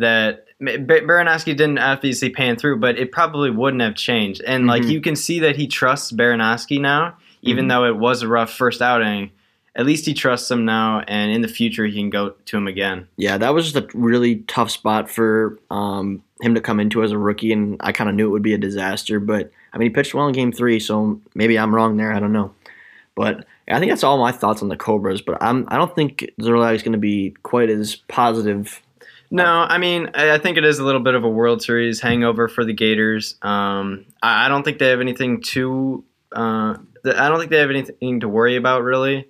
that 0.00 0.46
Baranowski 0.60 1.56
didn't 1.56 1.78
obviously 1.78 2.30
pan 2.30 2.56
through, 2.56 2.80
but 2.80 2.98
it 2.98 3.12
probably 3.12 3.50
wouldn't 3.50 3.82
have 3.82 3.94
changed. 3.94 4.42
And 4.44 4.62
mm-hmm. 4.62 4.70
like 4.70 4.84
you 4.84 5.00
can 5.00 5.14
see 5.14 5.40
that 5.40 5.54
he 5.54 5.68
trusts 5.68 6.10
Baranowski 6.10 6.80
now, 6.80 7.16
even 7.42 7.62
mm-hmm. 7.62 7.68
though 7.68 7.84
it 7.84 7.96
was 7.96 8.22
a 8.22 8.28
rough 8.28 8.52
first 8.52 8.82
outing. 8.82 9.30
At 9.76 9.86
least 9.86 10.06
he 10.06 10.14
trusts 10.14 10.50
him 10.50 10.64
now, 10.64 11.00
and 11.08 11.32
in 11.32 11.42
the 11.42 11.48
future 11.48 11.84
he 11.86 11.98
can 11.98 12.10
go 12.10 12.30
to 12.30 12.56
him 12.56 12.68
again. 12.68 13.08
Yeah, 13.16 13.38
that 13.38 13.54
was 13.54 13.72
just 13.72 13.76
a 13.76 13.98
really 13.98 14.36
tough 14.46 14.70
spot 14.70 15.10
for 15.10 15.58
um, 15.70 16.22
him 16.40 16.54
to 16.54 16.60
come 16.60 16.78
into 16.78 17.02
as 17.02 17.10
a 17.10 17.18
rookie, 17.18 17.52
and 17.52 17.76
I 17.80 17.90
kind 17.90 18.08
of 18.08 18.14
knew 18.14 18.26
it 18.26 18.30
would 18.30 18.42
be 18.42 18.54
a 18.54 18.58
disaster. 18.58 19.18
But 19.18 19.50
I 19.72 19.78
mean, 19.78 19.90
he 19.90 19.94
pitched 19.94 20.14
well 20.14 20.28
in 20.28 20.32
Game 20.32 20.52
Three, 20.52 20.78
so 20.78 21.20
maybe 21.34 21.58
I'm 21.58 21.74
wrong 21.74 21.96
there. 21.96 22.12
I 22.12 22.20
don't 22.20 22.32
know. 22.32 22.54
But 23.16 23.46
I 23.68 23.78
think 23.78 23.90
that's 23.90 24.04
all 24.04 24.18
my 24.18 24.32
thoughts 24.32 24.62
on 24.62 24.68
the 24.68 24.76
Cobras. 24.76 25.22
But 25.22 25.42
I'm 25.42 25.66
I 25.68 25.76
don't 25.76 25.94
think 25.94 26.30
Zerlag 26.40 26.76
is 26.76 26.82
going 26.82 26.92
to 26.92 26.98
be 26.98 27.34
quite 27.42 27.70
as 27.70 27.96
positive. 27.96 28.80
No, 29.30 29.44
I 29.44 29.78
mean 29.78 30.10
I 30.14 30.38
think 30.38 30.58
it 30.58 30.64
is 30.64 30.78
a 30.78 30.84
little 30.84 31.00
bit 31.00 31.14
of 31.14 31.24
a 31.24 31.28
World 31.28 31.62
Series 31.62 32.00
hangover 32.00 32.46
for 32.46 32.64
the 32.64 32.72
Gators. 32.72 33.36
Um, 33.42 34.06
I, 34.22 34.48
don't 34.48 34.62
think 34.62 34.78
they 34.78 34.88
have 34.88 35.00
anything 35.00 35.42
to. 35.42 36.04
Uh, 36.30 36.76
I 37.04 37.28
don't 37.28 37.38
think 37.38 37.50
they 37.50 37.58
have 37.58 37.70
anything 37.70 38.20
to 38.20 38.28
worry 38.28 38.56
about 38.56 38.82
really. 38.82 39.28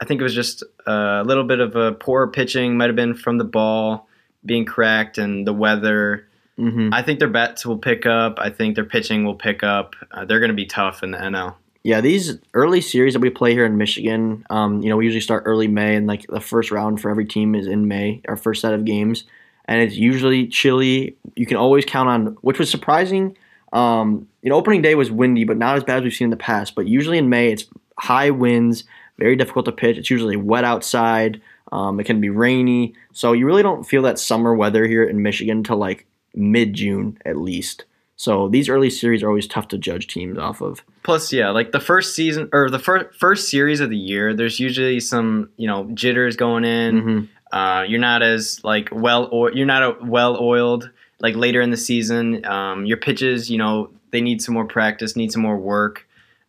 I 0.00 0.04
think 0.04 0.20
it 0.20 0.24
was 0.24 0.34
just 0.34 0.62
a 0.86 1.22
little 1.24 1.44
bit 1.44 1.60
of 1.60 1.74
a 1.74 1.92
poor 1.92 2.26
pitching, 2.26 2.76
might 2.76 2.88
have 2.88 2.96
been 2.96 3.14
from 3.14 3.38
the 3.38 3.44
ball 3.44 4.08
being 4.44 4.64
cracked 4.64 5.18
and 5.18 5.46
the 5.46 5.52
weather. 5.52 6.28
Mm-hmm. 6.58 6.92
I 6.92 7.02
think 7.02 7.18
their 7.18 7.28
bats 7.28 7.66
will 7.66 7.78
pick 7.78 8.06
up. 8.06 8.38
I 8.38 8.50
think 8.50 8.76
their 8.76 8.84
pitching 8.84 9.24
will 9.24 9.34
pick 9.34 9.62
up. 9.62 9.94
Uh, 10.10 10.24
they're 10.24 10.40
going 10.40 10.50
to 10.50 10.54
be 10.54 10.66
tough 10.66 11.02
in 11.02 11.10
the 11.10 11.18
NL. 11.18 11.54
Yeah, 11.82 12.00
these 12.00 12.38
early 12.52 12.80
series 12.80 13.12
that 13.12 13.20
we 13.20 13.30
play 13.30 13.52
here 13.52 13.64
in 13.64 13.76
Michigan, 13.76 14.44
um, 14.50 14.82
you 14.82 14.88
know, 14.88 14.96
we 14.96 15.04
usually 15.04 15.20
start 15.20 15.44
early 15.46 15.68
May, 15.68 15.94
and 15.94 16.06
like 16.06 16.26
the 16.26 16.40
first 16.40 16.72
round 16.72 17.00
for 17.00 17.10
every 17.10 17.26
team 17.26 17.54
is 17.54 17.68
in 17.68 17.86
May, 17.86 18.22
our 18.26 18.36
first 18.36 18.60
set 18.60 18.74
of 18.74 18.84
games, 18.84 19.22
and 19.66 19.80
it's 19.80 19.94
usually 19.94 20.48
chilly. 20.48 21.16
You 21.36 21.46
can 21.46 21.56
always 21.56 21.84
count 21.84 22.08
on, 22.08 22.26
which 22.40 22.58
was 22.58 22.70
surprising. 22.70 23.36
Um, 23.72 24.28
you 24.42 24.50
know, 24.50 24.56
opening 24.56 24.82
day 24.82 24.96
was 24.96 25.12
windy, 25.12 25.44
but 25.44 25.58
not 25.58 25.76
as 25.76 25.84
bad 25.84 25.98
as 25.98 26.02
we've 26.04 26.14
seen 26.14 26.26
in 26.26 26.30
the 26.30 26.36
past. 26.36 26.74
But 26.74 26.88
usually 26.88 27.18
in 27.18 27.28
May, 27.28 27.52
it's 27.52 27.66
high 27.98 28.30
winds, 28.30 28.82
very 29.18 29.36
difficult 29.36 29.64
to 29.66 29.72
pitch. 29.72 29.96
It's 29.96 30.10
usually 30.10 30.36
wet 30.36 30.64
outside. 30.64 31.40
Um, 31.72 31.98
it 31.98 32.04
can 32.04 32.20
be 32.20 32.30
rainy, 32.30 32.94
so 33.12 33.32
you 33.32 33.46
really 33.46 33.62
don't 33.62 33.84
feel 33.84 34.02
that 34.02 34.18
summer 34.18 34.54
weather 34.54 34.86
here 34.86 35.02
in 35.02 35.22
Michigan 35.22 35.64
till 35.64 35.78
like 35.78 36.06
mid 36.34 36.74
June 36.74 37.18
at 37.24 37.36
least. 37.36 37.84
So 38.16 38.48
these 38.48 38.68
early 38.68 38.88
series 38.88 39.22
are 39.22 39.28
always 39.28 39.46
tough 39.46 39.68
to 39.68 39.78
judge 39.78 40.06
teams 40.06 40.38
off 40.38 40.62
of. 40.62 40.82
Plus, 41.02 41.32
yeah, 41.32 41.50
like 41.50 41.72
the 41.72 41.80
first 41.80 42.14
season 42.14 42.48
or 42.52 42.70
the 42.70 42.78
first 42.78 43.18
first 43.18 43.50
series 43.50 43.80
of 43.80 43.90
the 43.90 43.96
year, 43.96 44.32
there's 44.32 44.58
usually 44.58 45.00
some 45.00 45.50
you 45.56 45.66
know 45.66 45.90
jitters 45.92 46.36
going 46.36 46.64
in. 46.64 47.02
Mm-hmm. 47.02 47.56
Uh, 47.56 47.82
you're 47.82 48.00
not 48.00 48.22
as 48.22 48.62
like 48.64 48.88
well 48.90 49.28
or 49.30 49.52
you're 49.52 49.66
not 49.66 49.82
a 49.82 49.96
well 50.04 50.36
oiled 50.40 50.90
like 51.20 51.36
later 51.36 51.60
in 51.60 51.70
the 51.70 51.76
season. 51.76 52.44
Um, 52.46 52.86
your 52.86 52.96
pitches, 52.96 53.50
you 53.50 53.58
know, 53.58 53.90
they 54.10 54.20
need 54.20 54.42
some 54.42 54.54
more 54.54 54.66
practice, 54.66 55.16
need 55.16 55.32
some 55.32 55.42
more 55.42 55.56
work. 55.56 56.06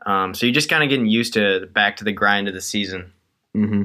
Um, 0.08 0.34
so 0.34 0.46
you're 0.46 0.54
just 0.54 0.70
kind 0.70 0.84
of 0.84 0.89
getting 0.89 1.06
used 1.06 1.34
to 1.34 1.67
back 1.74 1.98
to 1.98 2.06
the 2.06 2.13
grind 2.13 2.48
of 2.48 2.54
the 2.54 2.62
season. 2.62 3.12
Mm-hmm. 3.54 3.84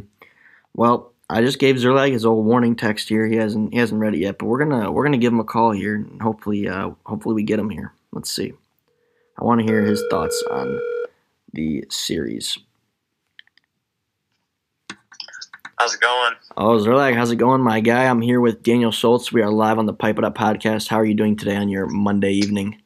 Well, 0.72 1.12
I 1.28 1.40
just 1.42 1.58
gave 1.58 1.76
Zerlag 1.76 2.12
his 2.12 2.24
old 2.24 2.46
warning 2.46 2.76
text 2.76 3.08
here. 3.08 3.26
He 3.26 3.36
hasn't 3.36 3.74
he 3.74 3.80
hasn't 3.80 4.00
read 4.00 4.14
it 4.14 4.20
yet, 4.20 4.38
but 4.38 4.46
we're 4.46 4.64
gonna 4.64 4.92
we're 4.92 5.02
gonna 5.02 5.18
give 5.18 5.32
him 5.32 5.40
a 5.40 5.44
call 5.44 5.72
here, 5.72 5.96
and 5.96 6.22
hopefully 6.22 6.68
uh, 6.68 6.90
hopefully 7.04 7.34
we 7.34 7.42
get 7.42 7.58
him 7.58 7.70
here. 7.70 7.92
Let's 8.12 8.30
see. 8.30 8.52
I 9.36 9.44
want 9.44 9.60
to 9.60 9.66
hear 9.66 9.82
his 9.82 10.04
thoughts 10.10 10.42
on 10.50 10.78
the 11.52 11.84
series. 11.90 12.56
How's 15.76 15.94
it 15.94 16.00
going? 16.00 16.34
Oh, 16.56 16.78
Zerlag, 16.78 17.16
how's 17.16 17.32
it 17.32 17.36
going, 17.36 17.62
my 17.62 17.80
guy? 17.80 18.04
I'm 18.04 18.20
here 18.20 18.40
with 18.40 18.62
Daniel 18.62 18.92
Schultz. 18.92 19.32
We 19.32 19.42
are 19.42 19.50
live 19.50 19.78
on 19.78 19.86
the 19.86 19.92
Pipe 19.92 20.18
It 20.18 20.24
Up 20.24 20.36
podcast. 20.36 20.86
How 20.86 20.98
are 20.98 21.04
you 21.04 21.14
doing 21.14 21.34
today 21.34 21.56
on 21.56 21.68
your 21.68 21.86
Monday 21.86 22.32
evening? 22.34 22.80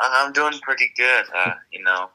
Uh, 0.00 0.08
I'm 0.10 0.32
doing 0.32 0.54
pretty 0.62 0.90
good. 0.96 1.26
Uh, 1.32 1.52
you 1.70 1.84
know, 1.84 2.10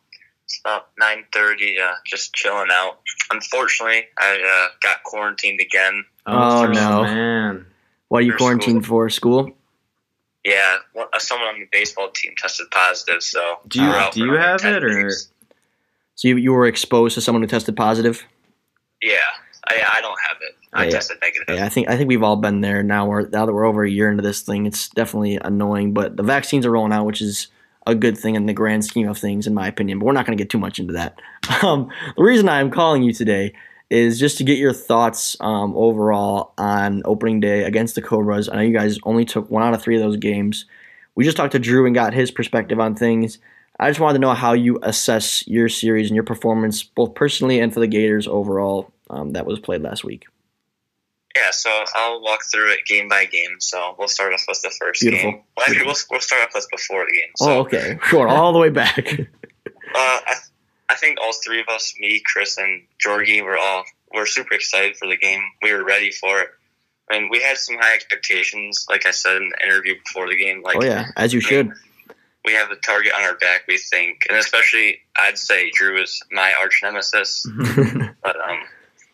it's 0.56 0.62
about 0.64 0.90
nine 0.98 1.26
thirty. 1.34 1.78
Uh, 1.80 1.94
just 2.06 2.34
chilling 2.34 2.70
out. 2.72 3.00
Unfortunately, 3.32 4.06
I 4.18 4.68
uh, 4.68 4.74
got 4.82 5.04
quarantined 5.04 5.60
again. 5.60 6.06
Oh, 6.26 6.64
oh 6.64 6.72
no, 6.72 7.04
man! 7.04 7.66
What 8.08 8.20
are 8.20 8.26
you 8.26 8.34
quarantined 8.34 8.84
school. 8.84 8.98
for? 8.98 9.10
School? 9.10 9.52
Yeah, 10.44 10.78
well, 10.94 11.10
uh, 11.12 11.20
someone 11.20 11.48
on 11.48 11.60
the 11.60 11.68
baseball 11.72 12.10
team 12.12 12.34
tested 12.38 12.68
positive. 12.72 13.24
So 13.24 13.60
do 13.68 13.82
you 13.82 13.94
do 14.12 14.26
you 14.26 14.34
have 14.34 14.64
it 14.64 14.84
or? 14.84 15.10
So 16.18 16.30
you, 16.30 16.38
you 16.38 16.54
were 16.54 16.66
exposed 16.66 17.16
to 17.16 17.22
someone 17.22 17.42
who 17.42 17.48
tested 17.48 17.76
positive? 17.76 18.24
Yeah, 19.02 19.18
I, 19.68 19.98
I 19.98 20.02
don't 20.02 20.18
have 20.30 20.38
it. 20.42 20.56
I 20.72 20.86
yeah, 20.86 20.92
tested 20.92 21.18
negative. 21.22 21.58
Yeah, 21.58 21.66
I 21.66 21.70
think 21.70 21.90
I 21.90 21.98
think 21.98 22.08
we've 22.08 22.24
all 22.24 22.38
been 22.38 22.62
there 22.62 22.84
now. 22.84 23.06
We're 23.08 23.28
now 23.28 23.46
that 23.46 23.52
we're 23.52 23.66
over 23.66 23.84
a 23.84 23.90
year 23.90 24.10
into 24.10 24.24
this 24.24 24.42
thing, 24.42 24.66
it's 24.66 24.88
definitely 24.90 25.38
annoying. 25.42 25.94
But 25.94 26.16
the 26.16 26.24
vaccines 26.24 26.66
are 26.66 26.72
rolling 26.72 26.94
out, 26.94 27.06
which 27.06 27.22
is 27.22 27.48
a 27.88 27.96
good 27.96 28.18
thing 28.18 28.36
in 28.36 28.46
the 28.46 28.54
grand 28.54 28.84
scheme 28.86 29.08
of 29.08 29.18
things, 29.18 29.48
in 29.48 29.54
my 29.54 29.68
opinion. 29.68 30.00
But 30.00 30.06
we're 30.06 30.14
not 30.14 30.26
going 30.26 30.38
to 30.38 30.42
get 30.42 30.50
too 30.50 30.58
much 30.58 30.80
into 30.80 30.94
that. 30.94 31.20
Um, 31.62 31.90
the 32.18 32.24
reason 32.24 32.50
I'm 32.50 32.70
calling 32.70 33.02
you 33.02 33.14
today 33.14 33.54
is 33.90 34.20
just 34.20 34.38
to 34.38 34.44
get 34.44 34.58
your 34.58 34.74
thoughts 34.74 35.38
um, 35.40 35.76
overall 35.76 36.54
on 36.58 37.02
opening 37.06 37.40
day 37.40 37.64
against 37.64 37.96
the 37.96 38.02
Cobras. 38.02 38.50
I 38.50 38.56
know 38.56 38.62
you 38.62 38.74
guys 38.74 39.00
only 39.04 39.26
took 39.26 39.50
one 39.50 39.64
out 39.64 39.74
of 39.74 39.82
three 39.82 39.96
of 39.96 40.02
those 40.02 40.18
games. 40.18 40.66
We 41.16 41.24
just 41.24 41.38
talked 41.38 41.54
to 41.54 41.60
Drew 41.60 41.86
and 41.86 41.96
got 41.96 42.14
his 42.14 42.32
perspective 42.32 42.80
on 42.80 42.96
things. 42.96 43.40
I 43.80 43.90
just 43.90 44.00
wanted 44.00 44.14
to 44.14 44.20
know 44.20 44.34
how 44.34 44.54
you 44.54 44.80
assess 44.84 45.48
your 45.48 45.70
series 45.70 46.10
and 46.10 46.16
your 46.16 46.24
performance, 46.24 46.84
both 46.84 47.14
personally 47.14 47.60
and 47.60 47.74
for 47.74 47.80
the 47.80 47.88
Gators 47.88 48.28
overall, 48.28 48.92
um, 49.10 49.32
that 49.32 49.46
was 49.46 49.60
played 49.60 49.82
last 49.82 50.04
week. 50.04 50.26
Yeah, 51.36 51.52
so 51.52 51.70
I'll 51.94 52.22
walk 52.22 52.42
through 52.52 52.72
it 52.72 52.86
game 52.86 53.10
by 53.10 53.26
game. 53.26 53.60
So 53.60 53.96
we'll 54.00 54.08
start 54.08 54.34
off 54.34 54.44
with 54.48 54.62
the 54.62 54.74
first 54.80 55.02
Beautiful. 55.02 55.32
game. 55.32 55.42
Well, 55.58 55.66
actually, 55.68 55.86
we'll, 55.86 55.96
we'll 56.10 56.22
start 56.22 56.44
off 56.44 56.52
with 56.54 56.68
before 56.72 57.06
the 57.06 57.12
game. 57.12 57.32
So, 57.36 57.52
oh, 57.52 57.60
okay. 57.62 58.00
Sure, 58.04 58.28
all 58.28 58.54
the 58.54 58.60
way 58.60 58.70
back. 58.70 58.98
uh, 59.20 59.24
I, 59.96 60.36
I 60.90 60.96
think 60.96 61.18
all 61.22 61.34
three 61.34 61.60
of 61.60 61.68
us, 61.68 61.94
me, 62.00 62.22
Chris, 62.26 62.58
and 62.58 62.84
Georgie, 63.00 63.42
were 63.42 63.58
all 63.58 63.84
we're 64.14 64.26
super 64.26 64.54
excited 64.54 64.96
for 64.96 65.08
the 65.08 65.18
game. 65.18 65.42
We 65.62 65.74
were 65.74 65.84
ready 65.84 66.12
for 66.12 66.40
it. 66.40 66.50
I 67.12 67.20
mean, 67.20 67.30
we 67.30 67.42
had 67.42 67.58
some 67.58 67.76
high 67.78 67.94
expectations, 67.94 68.86
like 68.90 69.06
I 69.06 69.12
said 69.12 69.36
in 69.38 69.50
the 69.50 69.66
interview 69.66 69.96
before 70.04 70.28
the 70.30 70.38
game. 70.38 70.64
Like, 70.64 70.78
oh 70.78 70.84
yeah, 70.84 71.08
as 71.18 71.34
you 71.34 71.42
should. 71.42 71.72
We 72.46 72.54
have 72.54 72.70
a 72.70 72.76
target 72.76 73.12
on 73.14 73.24
our 73.24 73.36
back, 73.38 73.64
we 73.68 73.78
think, 73.78 74.28
and 74.30 74.38
especially 74.38 75.00
I'd 75.18 75.38
say 75.38 75.72
Drew 75.74 76.02
is 76.02 76.22
my 76.32 76.54
arch 76.62 76.80
nemesis. 76.84 77.48
but 78.24 78.36
um, 78.36 78.60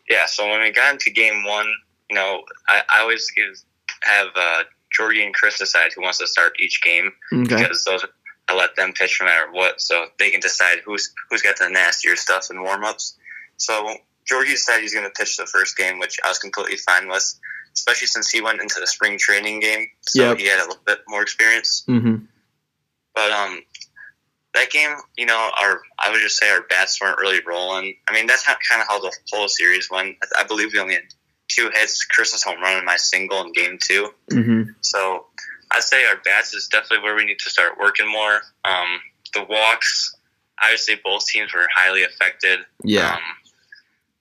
yeah, 0.09 0.25
so 0.25 0.49
when 0.49 0.61
we 0.61 0.71
got 0.71 0.91
into 0.93 1.09
game 1.11 1.45
one, 1.45 1.65
you 2.11 2.15
know, 2.15 2.41
I, 2.67 2.81
I 2.93 3.01
always 3.01 3.31
give 3.31 3.55
have 4.03 4.27
uh, 4.35 4.63
Georgie 4.91 5.23
and 5.23 5.33
Chris 5.33 5.57
decide 5.57 5.91
who 5.95 6.01
wants 6.01 6.17
to 6.17 6.27
start 6.27 6.53
each 6.59 6.81
game 6.83 7.11
okay. 7.31 7.55
because 7.55 7.85
those 7.85 8.05
I 8.49 8.55
let 8.55 8.75
them 8.75 8.91
pitch 8.91 9.19
no 9.21 9.27
matter 9.27 9.49
what, 9.51 9.79
so 9.79 10.07
they 10.19 10.29
can 10.29 10.41
decide 10.41 10.79
who's 10.85 11.13
who's 11.29 11.41
got 11.41 11.57
the 11.57 11.69
nastier 11.69 12.17
stuff 12.17 12.47
in 12.51 12.61
warm 12.61 12.83
ups. 12.83 13.17
So 13.55 13.95
Georgie 14.27 14.57
said 14.57 14.81
he's 14.81 14.93
going 14.93 15.05
to 15.05 15.11
pitch 15.11 15.37
the 15.37 15.45
first 15.45 15.77
game, 15.77 15.99
which 15.99 16.19
I 16.25 16.27
was 16.27 16.37
completely 16.37 16.77
fine 16.77 17.07
with, 17.07 17.39
especially 17.73 18.07
since 18.07 18.29
he 18.29 18.41
went 18.41 18.59
into 18.59 18.81
the 18.81 18.87
spring 18.87 19.17
training 19.17 19.61
game, 19.61 19.87
so 20.01 20.29
yep. 20.29 20.37
he 20.37 20.47
had 20.47 20.59
a 20.59 20.67
little 20.67 20.83
bit 20.85 20.99
more 21.07 21.21
experience. 21.21 21.85
Mm-hmm. 21.87 22.25
But 23.15 23.31
um, 23.31 23.61
that 24.53 24.69
game, 24.69 24.95
you 25.17 25.27
know, 25.27 25.49
our 25.63 25.81
I 25.97 26.11
would 26.11 26.19
just 26.19 26.37
say 26.37 26.49
our 26.49 26.63
bats 26.63 26.99
weren't 26.99 27.19
really 27.19 27.39
rolling. 27.47 27.95
I 28.09 28.13
mean, 28.13 28.27
that's 28.27 28.43
how, 28.43 28.55
kind 28.69 28.81
of 28.81 28.87
how 28.89 28.99
the 28.99 29.13
whole 29.31 29.47
series 29.47 29.89
went. 29.89 30.17
I, 30.23 30.41
I 30.41 30.43
believe 30.43 30.73
we 30.73 30.79
only 30.79 30.95
had 30.95 31.03
two 31.55 31.69
hits, 31.73 32.03
Chris's 32.05 32.43
home 32.43 32.61
run 32.61 32.77
and 32.77 32.85
my 32.85 32.97
single 32.97 33.41
in 33.43 33.51
game 33.53 33.77
2 33.81 34.09
mm-hmm. 34.31 34.61
So 34.81 35.25
I'd 35.71 35.83
say 35.83 36.05
our 36.05 36.17
bats 36.23 36.53
is 36.53 36.67
definitely 36.67 37.03
where 37.03 37.15
we 37.15 37.25
need 37.25 37.39
to 37.39 37.49
start 37.49 37.77
working 37.79 38.11
more. 38.11 38.41
Um, 38.65 38.99
the 39.33 39.43
walks, 39.43 40.15
obviously, 40.61 40.95
both 41.03 41.25
teams 41.25 41.53
were 41.53 41.67
highly 41.73 42.03
affected. 42.03 42.59
Yeah. 42.83 43.13
Um, 43.13 43.21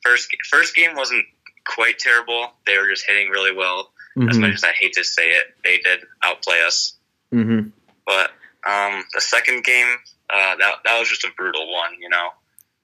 first 0.03 0.29
first 0.49 0.75
game 0.75 0.95
wasn't 0.95 1.25
quite 1.67 1.99
terrible. 1.99 2.53
They 2.67 2.79
were 2.79 2.89
just 2.89 3.05
hitting 3.07 3.31
really 3.31 3.55
well. 3.55 3.91
Mm-hmm. 4.17 4.29
As 4.29 4.39
much 4.39 4.55
as 4.55 4.65
I 4.65 4.73
hate 4.73 4.93
to 4.95 5.05
say 5.05 5.31
it, 5.31 5.47
they 5.65 5.79
did 5.79 6.01
outplay 6.23 6.61
us. 6.67 6.95
Mm-hmm. 7.33 7.69
But 8.07 8.31
um, 8.69 9.05
the 9.15 9.21
second 9.21 9.65
game, 9.65 9.97
uh, 10.29 10.57
that 10.57 10.75
that 10.85 10.99
was 10.99 11.09
just 11.09 11.25
a 11.25 11.31
brutal 11.37 11.73
one. 11.73 11.93
You 12.01 12.09
know. 12.09 12.29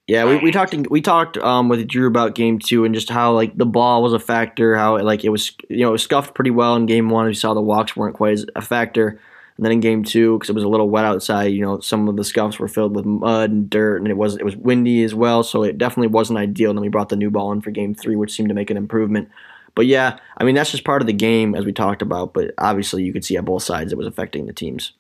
Yeah, 0.07 0.25
we, 0.25 0.37
we 0.39 0.53
talked 0.53 0.75
we 0.89 1.01
talked 1.01 1.37
um, 1.39 1.69
with 1.69 1.87
Drew 1.89 2.07
about 2.07 2.37
game 2.37 2.61
two 2.61 2.85
and 2.85 2.95
just 2.95 3.11
how 3.11 3.33
like 3.33 3.57
the 3.57 3.67
ball 3.67 4.05
was 4.05 4.13
a 4.13 4.21
factor, 4.21 4.77
how 4.77 5.03
like 5.03 5.25
it 5.25 5.31
was 5.31 5.53
you 5.69 5.81
know 5.81 5.89
it 5.89 5.93
was 5.93 6.05
scuffed 6.05 6.35
pretty 6.35 6.53
well 6.53 6.77
in 6.77 6.87
game 6.87 7.09
one. 7.09 7.27
We 7.27 7.35
saw 7.35 7.55
the 7.55 7.61
walks 7.61 7.97
weren't 7.97 8.15
quite 8.15 8.35
as 8.35 8.47
a 8.55 8.63
factor, 8.63 9.21
and 9.57 9.65
then 9.65 9.73
in 9.73 9.81
game 9.81 10.05
two 10.05 10.39
because 10.39 10.49
it 10.49 10.55
was 10.55 10.63
a 10.63 10.69
little 10.69 10.89
wet 10.89 11.05
outside, 11.05 11.47
you 11.47 11.61
know 11.61 11.81
some 11.81 12.07
of 12.07 12.17
the 12.17 12.23
scuffs 12.23 12.61
were 12.61 12.69
filled 12.69 12.95
with 12.95 13.05
mud 13.05 13.51
and 13.51 13.69
dirt, 13.69 13.97
and 13.97 14.07
it 14.07 14.17
was 14.17 14.37
it 14.37 14.45
was 14.45 14.55
windy 14.57 15.03
as 15.03 15.13
well, 15.13 15.43
so 15.43 15.65
it 15.65 15.77
definitely 15.77 16.07
wasn't 16.07 16.39
ideal. 16.39 16.71
And 16.71 16.79
then 16.79 16.83
we 16.83 16.89
brought 16.89 17.09
the 17.09 17.17
new 17.17 17.31
ball 17.31 17.51
in 17.51 17.61
for 17.61 17.73
game 17.73 17.93
three, 17.93 18.15
which 18.15 18.33
seemed 18.33 18.49
to 18.49 18.55
make 18.55 18.71
an 18.71 18.77
improvement. 18.77 19.29
But 19.75 19.87
yeah, 19.87 20.19
I 20.37 20.45
mean 20.45 20.55
that's 20.55 20.71
just 20.71 20.85
part 20.85 21.03
of 21.03 21.09
the 21.09 21.15
game 21.15 21.57
as 21.57 21.65
we 21.65 21.73
talked 21.73 22.01
about. 22.01 22.33
But 22.33 22.53
obviously 22.59 23.03
you 23.03 23.13
could 23.13 23.25
see 23.25 23.37
on 23.37 23.45
both 23.45 23.65
sides 23.65 23.91
it 23.91 23.99
was 23.99 24.07
affecting 24.07 24.47
the 24.47 24.53
teams. 24.53 24.93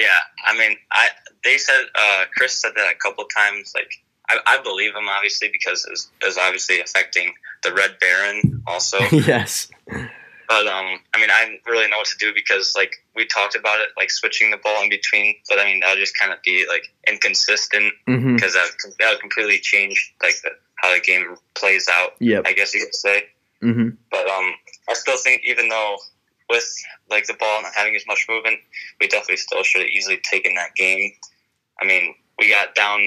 Yeah, 0.00 0.18
I 0.44 0.58
mean 0.58 0.76
I 0.90 1.08
they 1.46 1.58
said 1.58 1.84
uh, 1.94 2.24
Chris 2.36 2.60
said 2.60 2.72
that 2.76 2.92
a 2.92 2.96
couple 2.96 3.24
times. 3.24 3.72
Like 3.74 3.92
I, 4.28 4.38
I 4.46 4.62
believe 4.62 4.94
him 4.94 5.08
obviously 5.08 5.48
because 5.52 5.86
it's, 5.90 6.10
it's 6.22 6.38
obviously 6.38 6.80
affecting 6.80 7.32
the 7.62 7.72
Red 7.72 7.96
Baron 8.00 8.62
also. 8.66 8.98
yes. 9.12 9.68
But 10.48 10.66
um, 10.68 11.00
I 11.14 11.20
mean, 11.20 11.30
I 11.30 11.58
really 11.66 11.88
know 11.88 11.98
what 11.98 12.06
to 12.08 12.18
do 12.18 12.32
because 12.34 12.74
like 12.76 12.92
we 13.14 13.26
talked 13.26 13.56
about 13.56 13.80
it, 13.80 13.88
like 13.96 14.10
switching 14.10 14.50
the 14.50 14.58
ball 14.58 14.82
in 14.82 14.90
between. 14.90 15.36
But 15.48 15.58
I 15.58 15.64
mean, 15.64 15.80
that 15.80 15.94
would 15.94 16.00
just 16.00 16.18
kind 16.18 16.32
of 16.32 16.42
be 16.42 16.66
like 16.68 16.92
inconsistent 17.08 17.92
because 18.06 18.22
mm-hmm. 18.22 18.38
that 18.40 18.94
that 19.00 19.10
would 19.10 19.20
completely 19.20 19.58
change 19.58 20.14
like 20.22 20.40
the, 20.42 20.50
how 20.76 20.94
the 20.94 21.00
game 21.00 21.36
plays 21.54 21.88
out. 21.92 22.12
Yeah, 22.20 22.42
I 22.44 22.52
guess 22.52 22.74
you 22.74 22.84
could 22.84 22.94
say. 22.94 23.24
Mm-hmm. 23.62 23.88
But 24.10 24.28
um, 24.28 24.54
I 24.88 24.94
still 24.94 25.16
think 25.16 25.42
even 25.44 25.68
though 25.68 25.96
with 26.48 26.72
like 27.10 27.26
the 27.26 27.34
ball 27.34 27.62
not 27.62 27.72
having 27.74 27.96
as 27.96 28.06
much 28.06 28.26
movement, 28.28 28.60
we 29.00 29.08
definitely 29.08 29.38
still 29.38 29.62
should 29.62 29.82
have 29.82 29.90
easily 29.90 30.20
taken 30.30 30.54
that 30.54 30.74
game. 30.76 31.12
I 31.80 31.86
mean, 31.86 32.14
we 32.38 32.48
got 32.48 32.74
down 32.74 33.00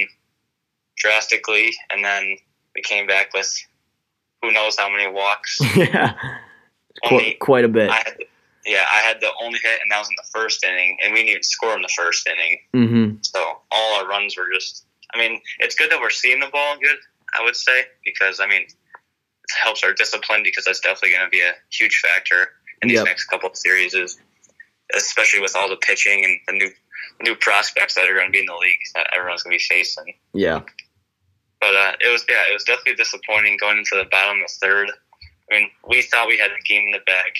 drastically, 0.97 1.73
and 1.89 2.03
then 2.03 2.37
we 2.75 2.81
came 2.81 3.07
back 3.07 3.33
with 3.33 3.51
who 4.41 4.51
knows 4.51 4.77
how 4.77 4.89
many 4.89 5.11
walks. 5.11 5.59
yeah, 5.75 6.13
only, 7.09 7.35
quite, 7.39 7.65
a 7.65 7.69
bit. 7.69 7.89
I 7.89 7.95
had, 7.95 8.17
yeah, 8.65 8.85
I 8.91 8.97
had 8.99 9.21
the 9.21 9.29
only 9.41 9.59
hit, 9.61 9.79
and 9.81 9.91
that 9.91 9.99
was 9.99 10.09
in 10.09 10.15
the 10.17 10.29
first 10.31 10.63
inning, 10.63 10.97
and 11.03 11.13
we 11.13 11.23
didn't 11.23 11.45
score 11.45 11.75
in 11.75 11.81
the 11.81 11.93
first 11.95 12.27
inning. 12.27 12.59
Mm-hmm. 12.73 13.15
So 13.21 13.39
all 13.71 13.99
our 13.99 14.07
runs 14.07 14.37
were 14.37 14.47
just. 14.53 14.85
I 15.13 15.17
mean, 15.17 15.41
it's 15.59 15.73
good 15.73 15.89
that 15.89 15.99
we're 15.99 16.11
seeing 16.11 16.39
the 16.39 16.49
ball 16.51 16.77
good. 16.79 16.97
I 17.37 17.43
would 17.43 17.55
say 17.55 17.83
because 18.05 18.39
I 18.39 18.47
mean, 18.47 18.61
it 18.61 18.71
helps 19.61 19.83
our 19.83 19.93
discipline 19.93 20.41
because 20.43 20.65
that's 20.65 20.79
definitely 20.79 21.11
going 21.11 21.25
to 21.25 21.29
be 21.29 21.41
a 21.41 21.53
huge 21.71 22.01
factor 22.03 22.49
in 22.81 22.89
these 22.89 22.97
yep. 22.97 23.05
next 23.05 23.25
couple 23.25 23.49
of 23.49 23.57
series, 23.57 23.95
especially 24.95 25.41
with 25.41 25.55
all 25.55 25.69
the 25.69 25.77
pitching 25.77 26.23
and 26.23 26.39
the 26.47 26.65
new 26.65 26.71
new 27.21 27.35
prospects 27.35 27.95
that 27.95 28.09
are 28.09 28.13
going 28.13 28.27
to 28.27 28.31
be 28.31 28.39
in 28.39 28.45
the 28.45 28.53
league 28.53 28.79
that 28.95 29.07
everyone's 29.15 29.43
going 29.43 29.57
to 29.57 29.63
be 29.69 29.75
facing. 29.75 30.13
Yeah. 30.33 30.61
But 31.59 31.75
uh, 31.75 31.93
it 31.99 32.11
was 32.11 32.23
yeah, 32.29 32.43
it 32.49 32.53
was 32.53 32.63
definitely 32.63 32.95
disappointing 32.95 33.57
going 33.59 33.77
into 33.77 33.95
the 33.95 34.07
bottom 34.09 34.41
of 34.41 34.47
the 34.47 34.65
third. 34.65 34.91
I 35.51 35.59
mean, 35.59 35.69
we 35.87 36.01
thought 36.01 36.27
we 36.27 36.37
had 36.37 36.51
the 36.51 36.63
game 36.63 36.85
in 36.85 36.91
the 36.91 36.99
bag. 37.05 37.31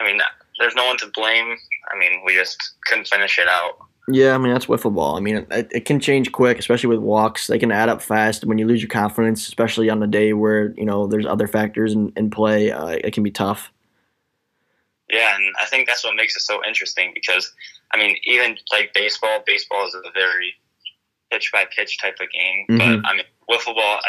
I 0.00 0.04
mean, 0.04 0.20
there's 0.58 0.74
no 0.74 0.86
one 0.86 0.96
to 0.98 1.10
blame. 1.14 1.56
I 1.92 1.98
mean, 1.98 2.22
we 2.24 2.34
just 2.34 2.58
couldn't 2.86 3.06
finish 3.06 3.38
it 3.38 3.48
out. 3.48 3.78
Yeah, 4.08 4.34
I 4.34 4.38
mean 4.38 4.52
that's 4.52 4.66
wiffle 4.66 4.94
ball. 4.94 5.16
I 5.16 5.20
mean 5.20 5.46
it, 5.50 5.68
it, 5.70 5.84
can 5.86 5.98
change 5.98 6.30
quick, 6.30 6.58
especially 6.58 6.90
with 6.90 6.98
walks. 6.98 7.46
They 7.46 7.58
can 7.58 7.72
add 7.72 7.88
up 7.88 8.02
fast. 8.02 8.44
When 8.44 8.58
you 8.58 8.66
lose 8.66 8.82
your 8.82 8.90
confidence, 8.90 9.48
especially 9.48 9.88
on 9.88 10.00
the 10.00 10.06
day 10.06 10.34
where 10.34 10.72
you 10.72 10.84
know 10.84 11.06
there's 11.06 11.24
other 11.24 11.46
factors 11.46 11.94
in, 11.94 12.12
in 12.14 12.30
play, 12.30 12.70
uh, 12.70 12.88
it 12.88 13.14
can 13.14 13.22
be 13.22 13.30
tough. 13.30 13.72
Yeah, 15.08 15.34
and 15.34 15.54
I 15.60 15.66
think 15.66 15.86
that's 15.86 16.04
what 16.04 16.16
makes 16.16 16.36
it 16.36 16.40
so 16.40 16.60
interesting 16.66 17.12
because 17.14 17.50
I 17.94 17.96
mean, 17.96 18.16
even 18.24 18.56
like 18.72 18.92
baseball, 18.92 19.42
baseball 19.46 19.86
is 19.86 19.94
a 19.94 20.10
very 20.12 20.54
pitch 21.30 21.50
by 21.52 21.64
pitch 21.76 21.98
type 22.00 22.16
of 22.20 22.26
game. 22.32 22.66
Mm-hmm. 22.68 23.02
But 23.02 23.08
I 23.08 23.14
mean, 23.14 23.24
wiffle 23.48 23.74
ball 23.74 24.00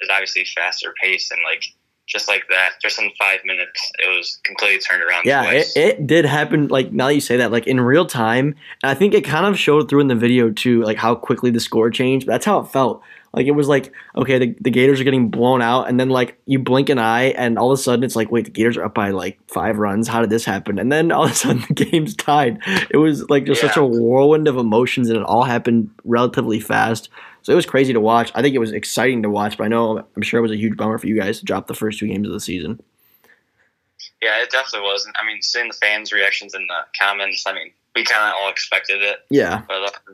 is 0.00 0.08
obviously 0.10 0.44
faster 0.54 0.94
pace 1.02 1.30
and 1.30 1.40
like 1.44 1.64
just 2.06 2.28
like 2.28 2.44
that, 2.50 2.72
just 2.80 3.00
in 3.00 3.10
five 3.18 3.40
minutes, 3.44 3.92
it 3.98 4.08
was 4.16 4.38
completely 4.44 4.78
turned 4.80 5.02
around. 5.02 5.24
Yeah, 5.24 5.50
it, 5.50 5.66
it, 5.76 6.06
did 6.06 6.24
happen. 6.24 6.68
Like 6.68 6.92
now 6.92 7.06
that 7.06 7.14
you 7.14 7.20
say 7.20 7.36
that, 7.38 7.52
like 7.52 7.66
in 7.66 7.80
real 7.80 8.06
time, 8.06 8.54
and 8.82 8.90
I 8.90 8.94
think 8.94 9.14
it 9.14 9.24
kind 9.24 9.46
of 9.46 9.58
showed 9.58 9.88
through 9.88 10.00
in 10.00 10.08
the 10.08 10.14
video 10.14 10.50
too, 10.50 10.82
like 10.82 10.98
how 10.98 11.14
quickly 11.14 11.50
the 11.50 11.60
score 11.60 11.90
changed. 11.90 12.26
That's 12.26 12.44
how 12.44 12.58
it 12.60 12.68
felt. 12.68 13.02
Like 13.34 13.46
it 13.46 13.52
was 13.52 13.66
like, 13.66 13.92
okay, 14.14 14.38
the, 14.38 14.56
the 14.60 14.70
Gators 14.70 15.00
are 15.00 15.04
getting 15.04 15.30
blown 15.30 15.62
out, 15.62 15.88
and 15.88 15.98
then 15.98 16.10
like 16.10 16.38
you 16.44 16.58
blink 16.58 16.90
an 16.90 16.98
eye, 16.98 17.30
and 17.30 17.58
all 17.58 17.72
of 17.72 17.78
a 17.78 17.82
sudden 17.82 18.04
it's 18.04 18.14
like, 18.14 18.30
wait, 18.30 18.44
the 18.44 18.50
Gators 18.50 18.76
are 18.76 18.84
up 18.84 18.94
by 18.94 19.10
like 19.10 19.38
five 19.48 19.78
runs. 19.78 20.06
How 20.06 20.20
did 20.20 20.28
this 20.30 20.44
happen? 20.44 20.78
And 20.78 20.92
then 20.92 21.10
all 21.10 21.24
of 21.24 21.30
a 21.30 21.34
sudden 21.34 21.64
the 21.68 21.84
game's 21.84 22.14
tied. 22.14 22.58
It 22.90 22.98
was 22.98 23.28
like 23.30 23.46
just 23.46 23.62
yeah. 23.62 23.68
such 23.68 23.78
a 23.78 23.84
whirlwind 23.84 24.48
of 24.48 24.58
emotions, 24.58 25.08
and 25.08 25.18
it 25.18 25.24
all 25.24 25.44
happened 25.44 25.90
relatively 26.04 26.60
fast. 26.60 27.08
So 27.40 27.52
it 27.52 27.56
was 27.56 27.66
crazy 27.66 27.92
to 27.92 28.00
watch. 28.00 28.30
I 28.34 28.42
think 28.42 28.54
it 28.54 28.58
was 28.60 28.72
exciting 28.72 29.22
to 29.22 29.30
watch, 29.30 29.56
but 29.56 29.64
I 29.64 29.68
know 29.68 30.06
I'm 30.14 30.22
sure 30.22 30.38
it 30.38 30.42
was 30.42 30.52
a 30.52 30.56
huge 30.56 30.76
bummer 30.76 30.98
for 30.98 31.06
you 31.06 31.18
guys 31.18 31.40
to 31.40 31.44
drop 31.44 31.66
the 31.66 31.74
first 31.74 31.98
two 31.98 32.06
games 32.06 32.28
of 32.28 32.32
the 32.32 32.40
season. 32.40 32.80
Yeah, 34.20 34.40
it 34.40 34.50
definitely 34.50 34.86
was. 34.86 35.08
I 35.20 35.26
mean, 35.26 35.42
seeing 35.42 35.68
the 35.68 35.74
fans' 35.74 36.12
reactions 36.12 36.54
in 36.54 36.66
the 36.68 36.80
comments, 37.00 37.44
I 37.46 37.54
mean, 37.54 37.72
we 37.96 38.04
kind 38.04 38.28
of 38.28 38.34
all 38.40 38.50
expected 38.50 39.02
it. 39.02 39.18
Yeah. 39.30 39.62
But 39.66 39.82
uh, 39.82 40.12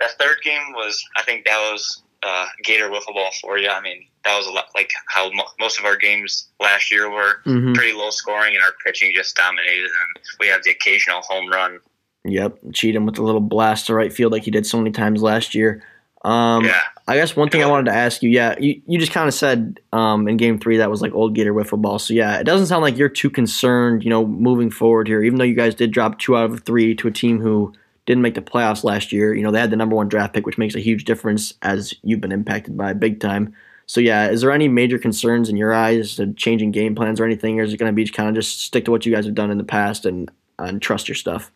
that 0.00 0.12
third 0.18 0.38
game 0.42 0.72
was, 0.72 1.04
I 1.16 1.22
think 1.22 1.44
that 1.44 1.58
was 1.70 2.02
uh, 2.22 2.46
Gator 2.62 2.88
wiffle 2.88 3.14
ball 3.14 3.30
for 3.40 3.58
you. 3.58 3.68
I 3.68 3.80
mean, 3.80 4.06
that 4.24 4.36
was 4.36 4.46
a 4.46 4.50
lot 4.50 4.66
like 4.74 4.90
how 5.08 5.30
mo- 5.32 5.50
most 5.58 5.78
of 5.78 5.84
our 5.84 5.96
games 5.96 6.48
last 6.60 6.90
year 6.90 7.10
were 7.10 7.40
mm-hmm. 7.44 7.72
pretty 7.72 7.92
low 7.92 8.10
scoring, 8.10 8.54
and 8.54 8.64
our 8.64 8.72
pitching 8.84 9.12
just 9.14 9.36
dominated. 9.36 9.84
And 9.84 10.24
we 10.40 10.46
have 10.48 10.62
the 10.62 10.70
occasional 10.70 11.20
home 11.22 11.48
run. 11.48 11.80
Yep, 12.24 12.58
Cheatham 12.72 13.06
with 13.06 13.18
a 13.18 13.22
little 13.22 13.40
blast 13.40 13.86
to 13.86 13.94
right 13.94 14.12
field 14.12 14.32
like 14.32 14.44
he 14.44 14.50
did 14.50 14.66
so 14.66 14.78
many 14.78 14.92
times 14.92 15.22
last 15.22 15.54
year. 15.54 15.82
Um, 16.24 16.64
yeah. 16.64 16.80
I 17.08 17.16
guess 17.16 17.34
one 17.34 17.48
thing 17.48 17.64
I 17.64 17.66
wanted 17.66 17.90
to 17.90 17.96
ask 17.96 18.22
you, 18.22 18.30
yeah, 18.30 18.54
you, 18.60 18.80
you 18.86 18.98
just 18.98 19.10
kind 19.10 19.26
of 19.26 19.34
said 19.34 19.80
um, 19.92 20.28
in 20.28 20.36
game 20.36 20.58
three 20.58 20.76
that 20.76 20.88
was 20.88 21.02
like 21.02 21.12
old 21.14 21.34
Gator 21.34 21.52
wiffle 21.52 21.82
ball. 21.82 21.98
So 21.98 22.14
yeah, 22.14 22.38
it 22.38 22.44
doesn't 22.44 22.68
sound 22.68 22.82
like 22.82 22.96
you're 22.96 23.08
too 23.08 23.28
concerned, 23.28 24.04
you 24.04 24.10
know, 24.10 24.24
moving 24.24 24.70
forward 24.70 25.08
here, 25.08 25.22
even 25.24 25.38
though 25.38 25.44
you 25.44 25.56
guys 25.56 25.74
did 25.74 25.90
drop 25.90 26.20
two 26.20 26.36
out 26.36 26.50
of 26.50 26.62
three 26.62 26.94
to 26.94 27.08
a 27.08 27.10
team 27.10 27.40
who 27.40 27.74
didn't 28.06 28.22
make 28.22 28.34
the 28.34 28.42
playoffs 28.42 28.84
last 28.84 29.12
year. 29.12 29.34
You 29.34 29.42
know, 29.42 29.50
they 29.50 29.60
had 29.60 29.70
the 29.70 29.76
number 29.76 29.94
one 29.94 30.08
draft 30.08 30.34
pick, 30.34 30.46
which 30.46 30.58
makes 30.58 30.74
a 30.74 30.80
huge 30.80 31.04
difference 31.04 31.54
as 31.62 31.94
you've 32.02 32.20
been 32.20 32.32
impacted 32.32 32.76
by 32.76 32.92
big 32.92 33.20
time. 33.20 33.54
So 33.86 34.00
yeah, 34.00 34.28
is 34.28 34.40
there 34.40 34.52
any 34.52 34.68
major 34.68 34.98
concerns 34.98 35.48
in 35.48 35.56
your 35.56 35.72
eyes 35.72 36.20
changing 36.36 36.70
game 36.70 36.94
plans 36.94 37.20
or 37.20 37.24
anything, 37.24 37.60
or 37.60 37.62
is 37.62 37.72
it 37.72 37.76
going 37.76 37.92
to 37.92 37.94
be 37.94 38.08
kind 38.08 38.28
of 38.28 38.34
just 38.34 38.62
stick 38.62 38.84
to 38.86 38.90
what 38.90 39.04
you 39.04 39.14
guys 39.14 39.26
have 39.26 39.34
done 39.34 39.50
in 39.50 39.58
the 39.58 39.64
past 39.64 40.06
and 40.06 40.30
and 40.58 40.80
trust 40.80 41.08
your 41.08 41.14
stuff? 41.14 41.50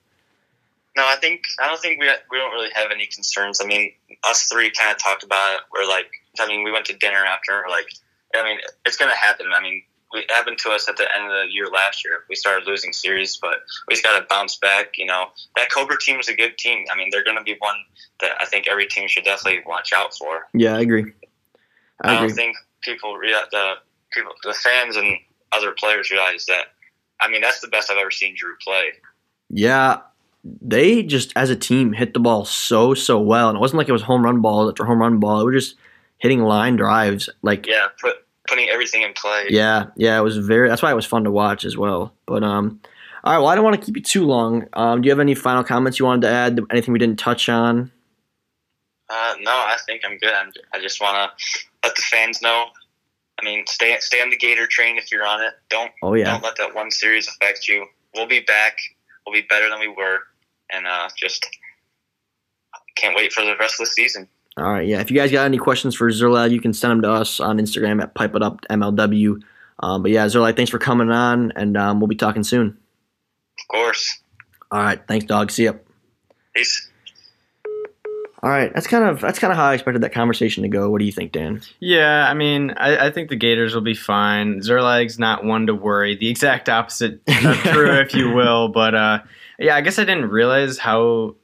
No, 0.96 1.04
I 1.06 1.16
think 1.16 1.42
I 1.60 1.68
don't 1.68 1.80
think 1.80 2.00
we 2.00 2.08
we 2.30 2.38
don't 2.38 2.52
really 2.52 2.70
have 2.74 2.90
any 2.90 3.06
concerns. 3.06 3.60
I 3.60 3.66
mean, 3.66 3.92
us 4.24 4.48
three 4.48 4.70
kind 4.70 4.90
of 4.90 4.98
talked 4.98 5.22
about 5.22 5.54
it. 5.54 5.60
We're 5.72 5.88
like, 5.88 6.06
I 6.40 6.46
mean, 6.46 6.64
we 6.64 6.72
went 6.72 6.86
to 6.86 6.96
dinner 6.96 7.24
after. 7.24 7.64
Like, 7.68 7.86
I 8.34 8.42
mean, 8.44 8.58
it's 8.84 8.96
going 8.96 9.10
to 9.10 9.16
happen. 9.16 9.46
I 9.54 9.62
mean, 9.62 9.82
it 10.12 10.30
happened 10.30 10.58
to 10.58 10.70
us 10.70 10.88
at 10.88 10.96
the 10.96 11.06
end 11.14 11.24
of 11.24 11.30
the 11.30 11.52
year 11.52 11.68
last 11.68 12.04
year. 12.04 12.24
We 12.28 12.36
started 12.36 12.66
losing 12.66 12.92
series, 12.92 13.36
but 13.36 13.56
we 13.88 13.94
just 13.94 14.04
got 14.04 14.18
to 14.18 14.26
bounce 14.28 14.56
back. 14.56 14.96
You 14.96 15.06
know, 15.06 15.26
that 15.56 15.70
Cobra 15.70 15.98
team 15.98 16.20
is 16.20 16.28
a 16.28 16.34
good 16.34 16.56
team. 16.58 16.84
I 16.92 16.96
mean, 16.96 17.08
they're 17.10 17.24
going 17.24 17.36
to 17.36 17.42
be 17.42 17.56
one 17.58 17.76
that 18.20 18.32
I 18.40 18.46
think 18.46 18.68
every 18.68 18.86
team 18.86 19.08
should 19.08 19.24
definitely 19.24 19.62
watch 19.66 19.92
out 19.92 20.14
for. 20.14 20.46
Yeah, 20.54 20.76
I 20.76 20.80
agree. 20.80 21.12
I, 22.02 22.16
I 22.16 22.20
don't 22.20 22.30
think 22.30 22.56
people 22.82 23.18
the 23.20 23.74
people 24.12 24.32
the 24.42 24.54
fans 24.54 24.96
and 24.96 25.16
other 25.52 25.72
players 25.72 26.10
realize 26.10 26.46
that. 26.46 26.66
I 27.20 27.30
mean, 27.30 27.40
that's 27.40 27.60
the 27.60 27.68
best 27.68 27.90
I've 27.90 27.96
ever 27.96 28.10
seen 28.10 28.34
Drew 28.36 28.54
play. 28.62 28.92
Yeah, 29.48 30.00
they 30.44 31.02
just 31.02 31.32
as 31.34 31.50
a 31.50 31.56
team 31.56 31.92
hit 31.92 32.14
the 32.14 32.20
ball 32.20 32.44
so 32.44 32.94
so 32.94 33.18
well, 33.18 33.48
and 33.48 33.56
it 33.56 33.60
wasn't 33.60 33.78
like 33.78 33.88
it 33.88 33.92
was 33.92 34.02
home 34.02 34.22
run 34.22 34.40
ball 34.40 34.68
after 34.68 34.84
home 34.84 35.00
run 35.00 35.18
ball. 35.18 35.40
It 35.40 35.52
was 35.52 35.64
just 35.64 35.76
hitting 36.18 36.42
line 36.42 36.76
drives, 36.76 37.28
like 37.42 37.66
yeah, 37.66 37.88
put, 38.00 38.25
putting 38.46 38.68
everything 38.68 39.02
in 39.02 39.12
play. 39.12 39.46
Yeah, 39.50 39.86
yeah, 39.96 40.18
it 40.18 40.22
was 40.22 40.38
very. 40.38 40.68
That's 40.68 40.82
why 40.82 40.90
it 40.90 40.94
was 40.94 41.06
fun 41.06 41.24
to 41.24 41.30
watch 41.30 41.64
as 41.64 41.76
well. 41.76 42.12
But 42.26 42.42
um, 42.42 42.80
all 43.24 43.32
right. 43.32 43.38
Well, 43.38 43.48
I 43.48 43.54
don't 43.54 43.64
want 43.64 43.80
to 43.80 43.84
keep 43.84 43.96
you 43.96 44.02
too 44.02 44.24
long. 44.24 44.66
Um, 44.72 45.02
do 45.02 45.06
you 45.06 45.10
have 45.10 45.20
any 45.20 45.34
final 45.34 45.64
comments 45.64 45.98
you 45.98 46.04
wanted 46.04 46.22
to 46.22 46.32
add? 46.32 46.60
Anything 46.70 46.92
we 46.92 46.98
didn't 46.98 47.18
touch 47.18 47.48
on? 47.48 47.90
Uh, 49.08 49.34
no, 49.40 49.52
I 49.52 49.76
think 49.86 50.02
I'm 50.04 50.18
good. 50.18 50.32
I'm, 50.32 50.52
I 50.72 50.80
just 50.80 51.00
want 51.00 51.16
to 51.16 51.44
let 51.84 51.94
the 51.94 52.02
fans 52.02 52.42
know. 52.42 52.66
I 53.40 53.44
mean, 53.44 53.64
stay 53.66 53.96
stay 54.00 54.20
on 54.20 54.30
the 54.30 54.36
Gator 54.36 54.66
train 54.66 54.96
if 54.96 55.12
you're 55.12 55.26
on 55.26 55.42
it. 55.42 55.54
Don't 55.68 55.92
oh 56.02 56.14
yeah. 56.14 56.32
Don't 56.32 56.42
let 56.42 56.56
that 56.56 56.74
one 56.74 56.90
series 56.90 57.28
affect 57.28 57.68
you. 57.68 57.86
We'll 58.14 58.26
be 58.26 58.40
back. 58.40 58.76
We'll 59.26 59.34
be 59.34 59.46
better 59.48 59.68
than 59.68 59.80
we 59.80 59.88
were, 59.88 60.20
and 60.72 60.86
uh, 60.86 61.08
just 61.16 61.46
can't 62.96 63.14
wait 63.14 63.32
for 63.32 63.44
the 63.44 63.56
rest 63.58 63.74
of 63.74 63.86
the 63.86 63.90
season. 63.90 64.28
All 64.58 64.64
right, 64.64 64.86
yeah. 64.86 65.00
If 65.00 65.10
you 65.10 65.16
guys 65.16 65.30
got 65.30 65.44
any 65.44 65.58
questions 65.58 65.94
for 65.94 66.08
Zerlag, 66.10 66.50
you 66.50 66.60
can 66.60 66.72
send 66.72 66.90
them 66.92 67.02
to 67.02 67.10
us 67.12 67.40
on 67.40 67.58
Instagram 67.58 68.02
at 68.02 68.14
Pipe 68.14 68.34
It 68.34 68.42
Up 68.42 68.62
MLW. 68.70 69.42
Um, 69.80 70.02
but 70.02 70.10
yeah, 70.10 70.26
Zerlag, 70.26 70.56
thanks 70.56 70.70
for 70.70 70.78
coming 70.78 71.10
on, 71.10 71.52
and 71.56 71.76
um, 71.76 72.00
we'll 72.00 72.08
be 72.08 72.16
talking 72.16 72.42
soon. 72.42 72.68
Of 72.68 73.68
course. 73.68 74.18
All 74.70 74.80
right, 74.80 75.00
thanks, 75.06 75.26
dog. 75.26 75.50
See 75.50 75.64
ya. 75.64 75.74
Peace. 76.54 76.88
All 78.42 78.50
right, 78.50 78.72
that's 78.72 78.86
kind 78.86 79.04
of 79.04 79.20
that's 79.20 79.38
kind 79.38 79.52
of 79.52 79.56
how 79.56 79.66
I 79.66 79.74
expected 79.74 80.02
that 80.02 80.12
conversation 80.12 80.62
to 80.62 80.68
go. 80.68 80.88
What 80.88 81.00
do 81.00 81.04
you 81.04 81.12
think, 81.12 81.32
Dan? 81.32 81.62
Yeah, 81.80 82.26
I 82.28 82.32
mean, 82.34 82.70
I, 82.76 83.06
I 83.06 83.10
think 83.10 83.28
the 83.28 83.36
Gators 83.36 83.74
will 83.74 83.82
be 83.82 83.94
fine. 83.94 84.60
Zerlag's 84.60 85.18
not 85.18 85.44
one 85.44 85.66
to 85.66 85.74
worry. 85.74 86.16
The 86.16 86.28
exact 86.28 86.68
opposite 86.68 87.20
of 87.26 87.56
true, 87.64 87.92
if 87.98 88.14
you 88.14 88.30
will. 88.30 88.68
But 88.68 88.94
uh, 88.94 89.18
yeah, 89.58 89.74
I 89.74 89.80
guess 89.80 89.98
I 89.98 90.04
didn't 90.04 90.30
realize 90.30 90.78
how 90.78 91.34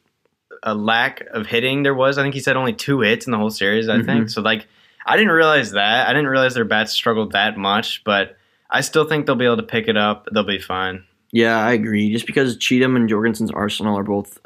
a 0.62 0.74
lack 0.74 1.22
of 1.32 1.46
hitting 1.46 1.82
there 1.82 1.94
was. 1.94 2.18
I 2.18 2.22
think 2.22 2.34
he 2.34 2.40
said 2.40 2.56
only 2.56 2.72
two 2.72 3.00
hits 3.00 3.26
in 3.26 3.32
the 3.32 3.38
whole 3.38 3.50
series. 3.50 3.88
I 3.88 3.96
mm-hmm. 3.96 4.06
think 4.06 4.30
so. 4.30 4.40
Like, 4.40 4.66
I 5.04 5.16
didn't 5.16 5.32
realize 5.32 5.72
that. 5.72 6.08
I 6.08 6.12
didn't 6.12 6.28
realize 6.28 6.54
their 6.54 6.64
bats 6.64 6.92
struggled 6.92 7.32
that 7.32 7.56
much. 7.56 8.02
But 8.04 8.36
I 8.70 8.80
still 8.80 9.04
think 9.04 9.26
they'll 9.26 9.36
be 9.36 9.44
able 9.44 9.56
to 9.56 9.62
pick 9.62 9.88
it 9.88 9.96
up. 9.96 10.28
They'll 10.32 10.44
be 10.44 10.58
fine. 10.58 11.04
Yeah, 11.32 11.58
I 11.58 11.72
agree. 11.72 12.12
Just 12.12 12.26
because 12.26 12.56
Cheatham 12.56 12.94
and 12.94 13.08
Jorgensen's 13.08 13.50
arsenal 13.50 13.98
are 13.98 14.04
both, 14.04 14.38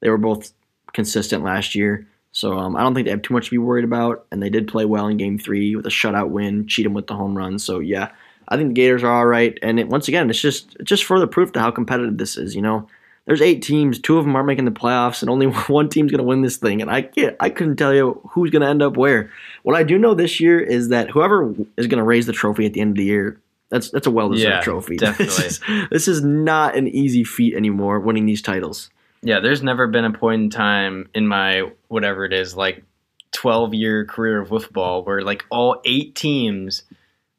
they 0.00 0.10
were 0.10 0.18
both 0.18 0.52
consistent 0.92 1.44
last 1.44 1.74
year. 1.74 2.06
So 2.32 2.58
um, 2.58 2.74
I 2.74 2.82
don't 2.82 2.94
think 2.94 3.04
they 3.04 3.12
have 3.12 3.22
too 3.22 3.34
much 3.34 3.46
to 3.46 3.50
be 3.52 3.58
worried 3.58 3.84
about. 3.84 4.26
And 4.32 4.42
they 4.42 4.50
did 4.50 4.66
play 4.66 4.84
well 4.84 5.06
in 5.06 5.16
Game 5.16 5.38
Three 5.38 5.76
with 5.76 5.86
a 5.86 5.90
shutout 5.90 6.30
win, 6.30 6.66
Cheatham 6.66 6.92
with 6.92 7.06
the 7.06 7.14
home 7.14 7.36
run. 7.36 7.58
So 7.58 7.78
yeah, 7.78 8.10
I 8.48 8.56
think 8.56 8.70
the 8.70 8.74
Gators 8.74 9.04
are 9.04 9.12
all 9.12 9.26
right. 9.26 9.56
And 9.62 9.78
it, 9.78 9.88
once 9.88 10.08
again, 10.08 10.28
it's 10.28 10.40
just 10.40 10.76
just 10.82 11.04
further 11.04 11.28
proof 11.28 11.52
to 11.52 11.60
how 11.60 11.70
competitive 11.70 12.18
this 12.18 12.36
is. 12.36 12.56
You 12.56 12.62
know, 12.62 12.88
there's 13.26 13.40
eight 13.40 13.62
teams, 13.62 13.98
two 13.98 14.18
of 14.18 14.24
them 14.24 14.36
aren't 14.36 14.46
making 14.46 14.66
the 14.66 14.70
playoffs, 14.70 15.22
and 15.22 15.30
only 15.30 15.46
one 15.68 15.88
team's 15.88 16.10
going 16.10 16.18
to 16.18 16.24
win 16.24 16.42
this 16.42 16.56
thing. 16.56 16.82
And 16.82 16.90
I 16.90 17.02
can't, 17.02 17.36
I 17.40 17.50
couldn't 17.50 17.76
tell 17.76 17.94
you 17.94 18.20
who's 18.32 18.50
going 18.50 18.62
to 18.62 18.68
end 18.68 18.82
up 18.82 18.96
where. 18.96 19.30
What 19.62 19.76
I 19.76 19.82
do 19.82 19.98
know 19.98 20.14
this 20.14 20.40
year 20.40 20.60
is 20.60 20.88
that 20.88 21.10
whoever 21.10 21.54
is 21.76 21.86
going 21.86 21.98
to 21.98 22.04
raise 22.04 22.26
the 22.26 22.32
trophy 22.32 22.66
at 22.66 22.74
the 22.74 22.80
end 22.80 22.90
of 22.92 22.96
the 22.96 23.04
year, 23.04 23.40
that's 23.70 23.90
that's 23.90 24.06
a 24.06 24.10
well 24.10 24.28
deserved 24.28 24.54
yeah, 24.54 24.60
trophy. 24.60 24.96
Definitely. 24.98 25.34
This 25.34 25.60
is, 25.60 25.60
this 25.90 26.08
is 26.08 26.24
not 26.24 26.76
an 26.76 26.86
easy 26.86 27.24
feat 27.24 27.54
anymore. 27.54 27.98
Winning 27.98 28.26
these 28.26 28.42
titles. 28.42 28.90
Yeah, 29.22 29.40
there's 29.40 29.62
never 29.62 29.86
been 29.86 30.04
a 30.04 30.12
point 30.12 30.42
in 30.42 30.50
time 30.50 31.08
in 31.14 31.26
my 31.26 31.70
whatever 31.88 32.26
it 32.26 32.34
is, 32.34 32.54
like 32.56 32.84
12 33.32 33.74
year 33.74 34.04
career 34.04 34.42
of 34.42 34.48
football 34.48 35.02
where 35.02 35.22
like 35.22 35.44
all 35.50 35.80
eight 35.84 36.14
teams 36.14 36.82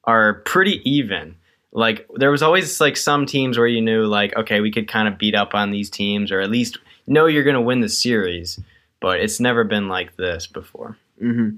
are 0.04 0.34
pretty 0.34 0.82
even. 0.90 1.36
Like 1.76 2.08
there 2.16 2.32
was 2.32 2.42
always 2.42 2.80
like 2.80 2.96
some 2.96 3.26
teams 3.26 3.58
where 3.58 3.68
you 3.68 3.82
knew 3.82 4.06
like 4.06 4.36
okay, 4.38 4.62
we 4.62 4.72
could 4.72 4.88
kind 4.88 5.08
of 5.08 5.18
beat 5.18 5.36
up 5.36 5.54
on 5.54 5.72
these 5.72 5.90
teams 5.90 6.32
or 6.32 6.40
at 6.40 6.50
least 6.50 6.78
know 7.06 7.26
you're 7.26 7.44
going 7.44 7.56
to 7.56 7.62
win 7.62 7.82
the 7.82 7.90
series, 7.90 8.60
but 9.02 9.20
it's 9.20 9.42
never 9.42 9.66
been 9.66 9.90
like 9.90 10.16
this 10.16 10.48
before. 10.48 10.98
Mm-hmm. 11.22 11.58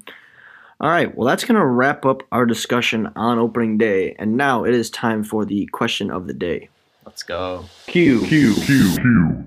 All 0.80 0.90
right, 0.90 1.16
well, 1.16 1.28
that's 1.28 1.44
going 1.44 1.60
to 1.60 1.66
wrap 1.66 2.06
up 2.06 2.22
our 2.32 2.46
discussion 2.46 3.12
on 3.16 3.40
opening 3.40 3.78
day. 3.78 4.16
And 4.20 4.38
now 4.38 4.64
it 4.64 4.74
is 4.74 4.90
time 4.90 5.24
for 5.24 5.46
the 5.46 5.66
question 5.68 6.12
of 6.12 6.28
the 6.28 6.34
day. 6.34 6.70
Let's 7.06 7.24
go. 7.24 7.66
Q. 7.88 8.26
Q. 8.26 8.54
Q. 8.54 8.96
Q 8.96 9.46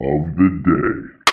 of 0.00 0.36
the 0.36 0.62
day. 0.64 1.32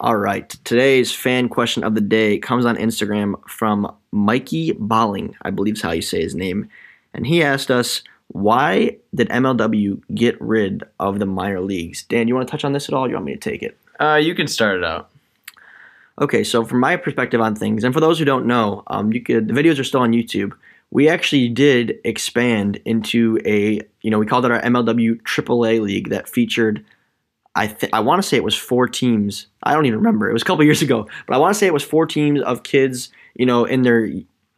All 0.00 0.16
right. 0.16 0.50
Today's 0.64 1.14
fan 1.14 1.48
question 1.48 1.82
of 1.82 1.94
the 1.94 2.00
day 2.00 2.38
comes 2.38 2.66
on 2.66 2.76
Instagram 2.76 3.36
from 3.48 3.94
Mikey 4.12 4.72
Balling, 4.72 5.34
I 5.42 5.50
believe 5.50 5.76
is 5.76 5.82
how 5.82 5.92
you 5.92 6.02
say 6.02 6.22
his 6.22 6.34
name. 6.34 6.68
And 7.14 7.26
he 7.26 7.42
asked 7.42 7.70
us, 7.70 8.02
why 8.28 8.96
did 9.14 9.28
MLW 9.28 10.02
get 10.14 10.40
rid 10.40 10.82
of 10.98 11.18
the 11.18 11.26
minor 11.26 11.60
leagues? 11.60 12.02
Dan, 12.02 12.28
you 12.28 12.34
want 12.34 12.46
to 12.46 12.50
touch 12.50 12.64
on 12.64 12.72
this 12.72 12.88
at 12.88 12.94
all? 12.94 13.08
you 13.08 13.14
want 13.14 13.26
me 13.26 13.34
to 13.34 13.38
take 13.38 13.62
it? 13.62 13.78
Uh, 14.00 14.16
you 14.16 14.34
can 14.34 14.46
start 14.46 14.78
it 14.78 14.84
out. 14.84 15.10
Okay, 16.20 16.44
so 16.44 16.64
from 16.64 16.80
my 16.80 16.96
perspective 16.96 17.40
on 17.40 17.56
things, 17.56 17.82
and 17.82 17.92
for 17.92 18.00
those 18.00 18.18
who 18.18 18.24
don't 18.24 18.46
know, 18.46 18.82
um, 18.86 19.12
you 19.12 19.20
could 19.20 19.48
the 19.48 19.54
videos 19.54 19.80
are 19.80 19.84
still 19.84 20.00
on 20.00 20.12
YouTube. 20.12 20.52
We 20.90 21.08
actually 21.08 21.48
did 21.48 21.98
expand 22.04 22.80
into 22.84 23.40
a, 23.44 23.80
you 24.02 24.10
know, 24.10 24.18
we 24.20 24.26
called 24.26 24.44
it 24.44 24.52
our 24.52 24.62
MLW 24.62 25.20
AAA 25.22 25.80
league 25.80 26.10
that 26.10 26.28
featured 26.28 26.84
I 27.56 27.68
th- 27.68 27.92
I 27.92 28.00
want 28.00 28.20
to 28.20 28.28
say 28.28 28.36
it 28.36 28.44
was 28.44 28.56
four 28.56 28.88
teams. 28.88 29.46
I 29.62 29.74
don't 29.74 29.86
even 29.86 29.98
remember. 29.98 30.28
It 30.28 30.32
was 30.32 30.42
a 30.42 30.44
couple 30.44 30.64
years 30.64 30.82
ago, 30.82 31.08
but 31.26 31.34
I 31.34 31.38
want 31.38 31.54
to 31.54 31.58
say 31.58 31.66
it 31.66 31.72
was 31.72 31.84
four 31.84 32.06
teams 32.06 32.40
of 32.42 32.64
kids, 32.64 33.10
you 33.34 33.46
know, 33.46 33.64
in 33.64 33.82
their 33.82 34.10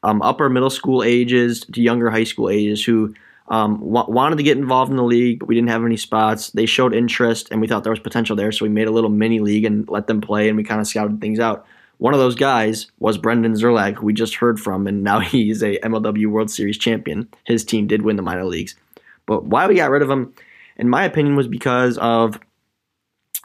um, 0.03 0.23
upper 0.23 0.49
middle 0.49 0.71
school 0.71 1.03
ages 1.03 1.61
to 1.73 1.83
younger 1.83 2.11
high 2.11 2.25
school 2.25 2.49
ages 2.49 2.85
who 2.85 3.15
um, 3.49 3.79
w- 3.79 4.13
wanted 4.13 4.37
to 4.37 4.43
get 4.43 4.57
involved 4.57 4.91
in 4.91 4.97
the 4.97 5.05
league, 5.05 5.41
but 5.41 5.49
we 5.49 5.55
didn't 5.55 5.71
have 5.71 5.85
any 5.85 5.97
spots. 5.97 6.51
They 6.51 6.67
showed 6.67 6.95
interest, 6.95 7.49
and 7.51 7.61
we 7.61 7.67
thought 7.67 7.85
there 7.85 7.93
was 7.93 8.01
potential 8.01 8.37
there, 8.37 8.53
so 8.53 8.65
we 8.65 8.69
made 8.69 8.89
a 8.89 8.93
little 8.93 9.11
mini 9.11 9.41
league 9.41 9.65
and 9.65 9.89
let 9.89 10.07
them 10.07 10.21
play, 10.21 10.49
and 10.49 10.57
we 10.57 10.65
kind 10.65 10.81
of 10.81 10.87
scouted 10.87 11.21
things 11.21 11.39
out. 11.39 11.67
One 11.99 12.13
of 12.13 12.21
those 12.21 12.35
guys 12.35 12.91
was 12.99 13.17
Brendan 13.17 13.55
Zerlag, 13.55 13.95
who 13.95 14.07
we 14.07 14.13
just 14.13 14.35
heard 14.35 14.61
from, 14.61 14.87
and 14.87 15.03
now 15.03 15.21
he's 15.21 15.63
a 15.63 15.79
MLW 15.79 16.27
World 16.27 16.51
Series 16.51 16.79
champion. 16.79 17.29
His 17.45 17.65
team 17.65 17.87
did 17.87 18.03
win 18.03 18.17
the 18.17 18.23
minor 18.23 18.45
leagues, 18.45 18.75
but 19.27 19.45
why 19.45 19.67
we 19.67 19.77
got 19.77 19.91
rid 19.91 20.03
of 20.03 20.11
him, 20.11 20.35
in 20.77 20.89
my 20.89 21.05
opinion, 21.05 21.37
was 21.37 21.49
because 21.49 21.99
of 21.99 22.39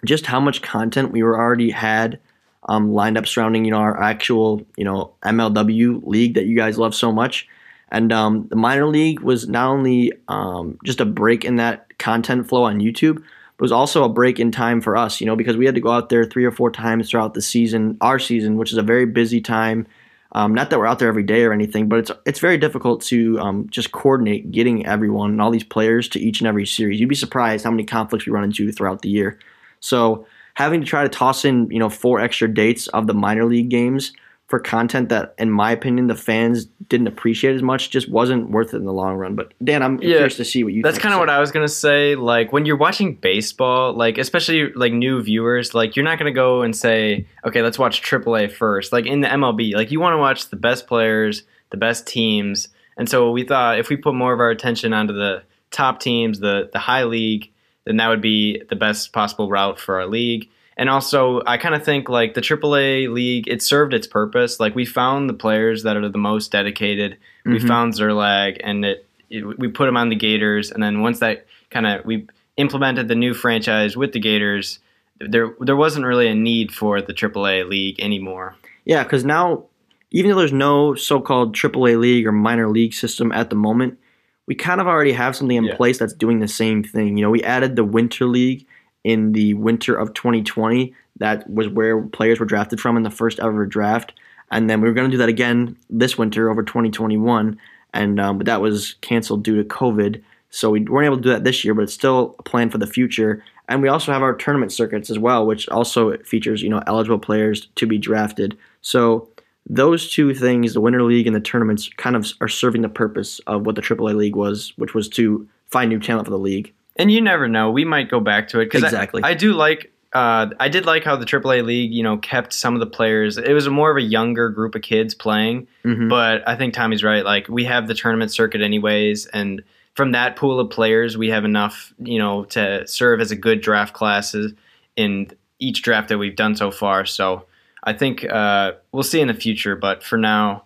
just 0.03 0.25
how 0.25 0.39
much 0.39 0.61
content 0.61 1.11
we 1.11 1.21
were 1.21 1.37
already 1.37 1.69
had 1.69 2.19
um, 2.67 2.93
lined 2.93 3.17
up 3.17 3.27
surrounding 3.27 3.65
you 3.65 3.71
know 3.71 3.77
our 3.77 4.01
actual 4.01 4.65
you 4.77 4.83
know 4.83 5.13
MLW 5.23 6.05
league 6.05 6.35
that 6.35 6.45
you 6.45 6.55
guys 6.55 6.77
love 6.77 6.95
so 6.95 7.11
much. 7.11 7.47
And 7.91 8.13
um, 8.13 8.47
the 8.49 8.55
minor 8.55 8.87
league 8.87 9.19
was 9.19 9.47
not 9.47 9.69
only 9.69 10.13
um, 10.29 10.79
just 10.85 11.01
a 11.01 11.05
break 11.05 11.43
in 11.43 11.57
that 11.57 11.97
content 11.99 12.47
flow 12.47 12.63
on 12.63 12.79
YouTube, 12.79 13.17
but 13.57 13.63
was 13.65 13.71
also 13.71 14.03
a 14.03 14.09
break 14.09 14.39
in 14.39 14.51
time 14.51 14.79
for 14.81 14.95
us, 14.95 15.19
you 15.19 15.27
know, 15.27 15.35
because 15.35 15.57
we 15.57 15.65
had 15.65 15.75
to 15.75 15.81
go 15.81 15.91
out 15.91 16.09
there 16.09 16.23
three 16.23 16.45
or 16.45 16.51
four 16.51 16.71
times 16.71 17.09
throughout 17.09 17.33
the 17.33 17.41
season, 17.41 17.97
our 17.99 18.17
season, 18.17 18.55
which 18.55 18.71
is 18.71 18.77
a 18.77 18.83
very 18.83 19.05
busy 19.05 19.41
time. 19.41 19.85
Um, 20.31 20.53
not 20.53 20.69
that 20.69 20.79
we're 20.79 20.87
out 20.87 20.99
there 20.99 21.09
every 21.09 21.23
day 21.23 21.43
or 21.43 21.51
anything, 21.51 21.89
but 21.89 21.99
it's 21.99 22.11
it's 22.25 22.39
very 22.39 22.57
difficult 22.57 23.01
to 23.03 23.37
um, 23.39 23.67
just 23.69 23.91
coordinate 23.91 24.51
getting 24.51 24.85
everyone 24.85 25.31
and 25.31 25.41
all 25.41 25.51
these 25.51 25.65
players 25.65 26.07
to 26.09 26.19
each 26.19 26.39
and 26.39 26.47
every 26.47 26.65
series. 26.65 27.01
You'd 27.01 27.09
be 27.09 27.15
surprised 27.15 27.65
how 27.65 27.71
many 27.71 27.83
conflicts 27.83 28.25
we 28.25 28.31
run 28.31 28.45
into 28.45 28.71
throughout 28.71 29.01
the 29.01 29.09
year. 29.09 29.37
So 29.81 30.25
having 30.53 30.79
to 30.79 30.87
try 30.87 31.03
to 31.03 31.09
toss 31.09 31.43
in, 31.43 31.69
you 31.69 31.79
know, 31.79 31.89
four 31.89 32.21
extra 32.21 32.47
dates 32.47 32.87
of 32.87 33.07
the 33.07 33.13
minor 33.13 33.43
league 33.43 33.69
games 33.69 34.13
for 34.51 34.59
content 34.59 35.07
that, 35.09 35.33
in 35.37 35.49
my 35.49 35.71
opinion, 35.71 36.07
the 36.07 36.15
fans 36.15 36.65
didn't 36.89 37.07
appreciate 37.07 37.55
as 37.55 37.63
much 37.63 37.89
just 37.89 38.09
wasn't 38.09 38.51
worth 38.51 38.73
it 38.73 38.77
in 38.77 38.85
the 38.85 38.91
long 38.91 39.15
run. 39.15 39.33
But 39.33 39.53
Dan, 39.63 39.81
I'm 39.81 39.95
yeah, 40.01 40.17
curious 40.17 40.35
to 40.35 40.45
see 40.45 40.63
what 40.65 40.73
you. 40.73 40.83
That's 40.83 40.99
kind 40.99 41.13
of 41.13 41.19
what 41.19 41.29
I 41.29 41.39
was 41.39 41.51
gonna 41.51 41.69
say. 41.69 42.15
Like 42.15 42.51
when 42.51 42.65
you're 42.65 42.77
watching 42.77 43.15
baseball, 43.15 43.93
like 43.93 44.17
especially 44.17 44.73
like 44.73 44.91
new 44.91 45.23
viewers, 45.23 45.73
like 45.73 45.95
you're 45.95 46.05
not 46.05 46.19
gonna 46.19 46.33
go 46.33 46.63
and 46.63 46.75
say, 46.75 47.25
okay, 47.45 47.61
let's 47.61 47.79
watch 47.79 48.01
AAA 48.03 48.51
first. 48.51 48.91
Like 48.91 49.05
in 49.05 49.21
the 49.21 49.29
MLB, 49.29 49.73
like 49.73 49.89
you 49.89 50.01
want 50.01 50.13
to 50.13 50.17
watch 50.17 50.49
the 50.49 50.57
best 50.57 50.85
players, 50.85 51.43
the 51.69 51.77
best 51.77 52.05
teams, 52.05 52.67
and 52.97 53.07
so 53.07 53.31
we 53.31 53.45
thought 53.45 53.79
if 53.79 53.87
we 53.87 53.95
put 53.95 54.13
more 54.13 54.33
of 54.33 54.41
our 54.41 54.49
attention 54.49 54.93
onto 54.93 55.13
the 55.13 55.43
top 55.71 56.01
teams, 56.01 56.41
the 56.41 56.69
the 56.73 56.79
high 56.79 57.05
league 57.05 57.51
then 57.85 57.97
that 57.97 58.09
would 58.09 58.21
be 58.21 58.61
the 58.69 58.75
best 58.75 59.11
possible 59.13 59.49
route 59.49 59.79
for 59.79 59.99
our 59.99 60.07
league. 60.07 60.49
And 60.77 60.89
also 60.89 61.41
I 61.45 61.57
kind 61.57 61.75
of 61.75 61.83
think 61.83 62.09
like 62.09 62.33
the 62.33 62.41
AAA 62.41 63.11
league, 63.11 63.47
it 63.47 63.61
served 63.61 63.93
its 63.93 64.07
purpose. 64.07 64.59
Like 64.59 64.75
we 64.75 64.85
found 64.85 65.29
the 65.29 65.33
players 65.33 65.83
that 65.83 65.97
are 65.97 66.09
the 66.09 66.17
most 66.17 66.51
dedicated. 66.51 67.13
Mm-hmm. 67.45 67.53
We 67.53 67.59
found 67.59 67.93
Zerlag, 67.93 68.59
and 68.63 68.85
it, 68.85 69.05
it, 69.29 69.59
we 69.59 69.67
put 69.67 69.87
him 69.87 69.97
on 69.97 70.09
the 70.09 70.15
Gators, 70.15 70.71
and 70.71 70.81
then 70.81 71.01
once 71.01 71.19
that 71.19 71.45
kind 71.69 71.85
of 71.85 72.05
we 72.05 72.27
implemented 72.57 73.07
the 73.07 73.15
new 73.15 73.33
franchise 73.33 73.97
with 73.97 74.13
the 74.13 74.19
Gators, 74.19 74.79
there 75.19 75.55
there 75.59 75.75
wasn't 75.75 76.05
really 76.05 76.27
a 76.27 76.35
need 76.35 76.73
for 76.73 77.01
the 77.01 77.13
AAA 77.13 77.67
league 77.69 77.99
anymore. 77.99 78.55
Yeah, 78.85 79.03
because 79.03 79.25
now 79.25 79.65
even 80.11 80.31
though 80.31 80.37
there's 80.37 80.51
no 80.51 80.93
so-called 80.93 81.55
AAA 81.55 81.99
league 81.99 82.27
or 82.27 82.31
minor 82.31 82.69
league 82.69 82.93
system 82.93 83.31
at 83.31 83.49
the 83.49 83.55
moment, 83.55 83.97
we 84.45 84.55
kind 84.55 84.81
of 84.81 84.87
already 84.87 85.13
have 85.13 85.35
something 85.35 85.55
in 85.55 85.63
yeah. 85.63 85.75
place 85.75 85.97
that's 85.97 86.13
doing 86.13 86.39
the 86.39 86.47
same 86.47 86.83
thing. 86.83 87.17
You 87.17 87.23
know, 87.23 87.29
we 87.29 87.43
added 87.43 87.75
the 87.75 87.85
Winter 87.85 88.25
League 88.25 88.67
in 89.03 89.33
the 89.33 89.53
winter 89.55 89.95
of 89.95 90.13
2020. 90.13 90.93
That 91.17 91.49
was 91.49 91.67
where 91.67 92.01
players 92.01 92.39
were 92.39 92.45
drafted 92.45 92.79
from 92.79 92.97
in 92.97 93.03
the 93.03 93.09
first 93.09 93.39
ever 93.39 93.65
draft, 93.65 94.13
and 94.49 94.69
then 94.69 94.81
we 94.81 94.87
were 94.87 94.93
going 94.93 95.09
to 95.09 95.13
do 95.13 95.19
that 95.19 95.29
again 95.29 95.77
this 95.89 96.17
winter 96.17 96.49
over 96.49 96.63
2021, 96.63 97.57
and 97.93 98.19
um, 98.19 98.37
but 98.37 98.45
that 98.45 98.61
was 98.61 98.95
canceled 99.01 99.43
due 99.43 99.61
to 99.61 99.67
COVID. 99.67 100.21
So 100.49 100.69
we 100.69 100.81
weren't 100.81 101.05
able 101.05 101.17
to 101.17 101.23
do 101.23 101.29
that 101.29 101.43
this 101.43 101.63
year, 101.63 101.73
but 101.73 101.83
it's 101.83 101.93
still 101.93 102.35
a 102.39 102.43
plan 102.43 102.69
for 102.69 102.77
the 102.77 102.87
future. 102.87 103.43
And 103.69 103.81
we 103.81 103.87
also 103.87 104.11
have 104.11 104.21
our 104.21 104.33
tournament 104.33 104.73
circuits 104.73 105.09
as 105.09 105.17
well, 105.17 105.45
which 105.45 105.69
also 105.69 106.17
features 106.17 106.61
you 106.61 106.69
know 106.69 106.83
eligible 106.87 107.19
players 107.19 107.67
to 107.75 107.85
be 107.85 107.97
drafted. 107.97 108.57
So 108.81 109.29
those 109.69 110.11
two 110.11 110.33
things, 110.33 110.73
the 110.73 110.81
Winter 110.81 111.03
League 111.03 111.27
and 111.27 111.35
the 111.35 111.39
tournaments, 111.39 111.89
kind 111.97 112.15
of 112.15 112.27
are 112.41 112.47
serving 112.47 112.81
the 112.81 112.89
purpose 112.89 113.39
of 113.47 113.65
what 113.65 113.75
the 113.75 113.81
AAA 113.81 114.15
League 114.15 114.35
was, 114.35 114.73
which 114.75 114.93
was 114.93 115.07
to 115.09 115.47
find 115.67 115.89
new 115.89 115.99
talent 115.99 116.25
for 116.25 116.31
the 116.31 116.39
league. 116.39 116.73
And 117.01 117.11
you 117.11 117.19
never 117.19 117.47
know; 117.47 117.71
we 117.71 117.83
might 117.83 118.09
go 118.09 118.19
back 118.19 118.49
to 118.49 118.59
it 118.59 118.65
because 118.65 118.83
exactly. 118.83 119.23
I, 119.23 119.29
I, 119.29 119.33
do 119.33 119.53
like. 119.53 119.91
Uh, 120.13 120.49
I 120.59 120.69
did 120.69 120.85
like 120.85 121.03
how 121.03 121.15
the 121.15 121.25
AAA 121.25 121.65
League, 121.65 121.91
you 121.91 122.03
know, 122.03 122.17
kept 122.17 122.53
some 122.53 122.75
of 122.75 122.79
the 122.79 122.85
players. 122.85 123.37
It 123.37 123.53
was 123.53 123.67
more 123.69 123.89
of 123.89 123.97
a 123.97 124.01
younger 124.01 124.49
group 124.49 124.75
of 124.75 124.83
kids 124.83 125.15
playing, 125.15 125.67
mm-hmm. 125.83 126.09
but 126.09 126.47
I 126.47 126.55
think 126.55 126.75
Tommy's 126.75 127.03
right. 127.03 127.25
Like 127.25 127.47
we 127.47 127.65
have 127.65 127.87
the 127.87 127.95
tournament 127.95 128.31
circuit 128.31 128.61
anyways, 128.61 129.25
and 129.25 129.63
from 129.95 130.11
that 130.11 130.35
pool 130.35 130.59
of 130.59 130.69
players, 130.69 131.17
we 131.17 131.29
have 131.29 131.43
enough, 131.43 131.91
you 131.97 132.19
know, 132.19 132.45
to 132.45 132.85
serve 132.87 133.19
as 133.19 133.31
a 133.31 133.35
good 133.35 133.61
draft 133.61 133.93
classes 133.93 134.53
in 134.95 135.31
each 135.57 135.81
draft 135.81 136.09
that 136.09 136.19
we've 136.19 136.35
done 136.35 136.55
so 136.55 136.69
far. 136.69 137.05
So 137.05 137.45
I 137.83 137.93
think 137.93 138.23
uh, 138.29 138.73
we'll 138.91 139.01
see 139.01 139.21
in 139.21 139.27
the 139.27 139.33
future, 139.33 139.75
but 139.75 140.03
for 140.03 140.17
now, 140.17 140.65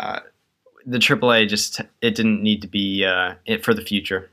uh, 0.00 0.20
the 0.86 0.98
AAA 0.98 1.48
just 1.48 1.80
it 2.00 2.14
didn't 2.14 2.42
need 2.42 2.62
to 2.62 2.68
be 2.68 3.04
uh, 3.04 3.34
it 3.44 3.64
for 3.64 3.74
the 3.74 3.82
future. 3.82 4.30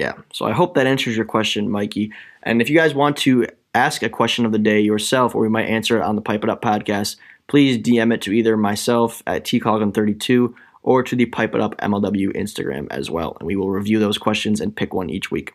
Yeah. 0.00 0.14
So 0.32 0.46
I 0.46 0.52
hope 0.52 0.76
that 0.76 0.86
answers 0.86 1.14
your 1.14 1.26
question, 1.26 1.70
Mikey. 1.70 2.10
And 2.42 2.62
if 2.62 2.70
you 2.70 2.76
guys 2.78 2.94
want 2.94 3.18
to 3.18 3.46
ask 3.74 4.02
a 4.02 4.08
question 4.08 4.46
of 4.46 4.52
the 4.52 4.58
day 4.58 4.80
yourself, 4.80 5.34
or 5.34 5.42
we 5.42 5.50
might 5.50 5.66
answer 5.66 5.98
it 5.98 6.02
on 6.02 6.16
the 6.16 6.22
Pipe 6.22 6.42
It 6.42 6.48
Up 6.48 6.62
podcast, 6.62 7.16
please 7.48 7.76
DM 7.76 8.10
it 8.14 8.22
to 8.22 8.32
either 8.32 8.56
myself 8.56 9.22
at 9.26 9.44
tcoglin32 9.44 10.54
or 10.82 11.02
to 11.02 11.14
the 11.14 11.26
Pipe 11.26 11.54
It 11.54 11.60
Up 11.60 11.76
MLW 11.76 12.34
Instagram 12.34 12.86
as 12.90 13.10
well, 13.10 13.36
and 13.38 13.46
we 13.46 13.56
will 13.56 13.68
review 13.68 13.98
those 13.98 14.16
questions 14.16 14.58
and 14.58 14.74
pick 14.74 14.94
one 14.94 15.10
each 15.10 15.30
week. 15.30 15.52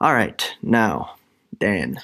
All 0.00 0.12
right, 0.12 0.56
now 0.60 1.14
Dan, 1.60 2.00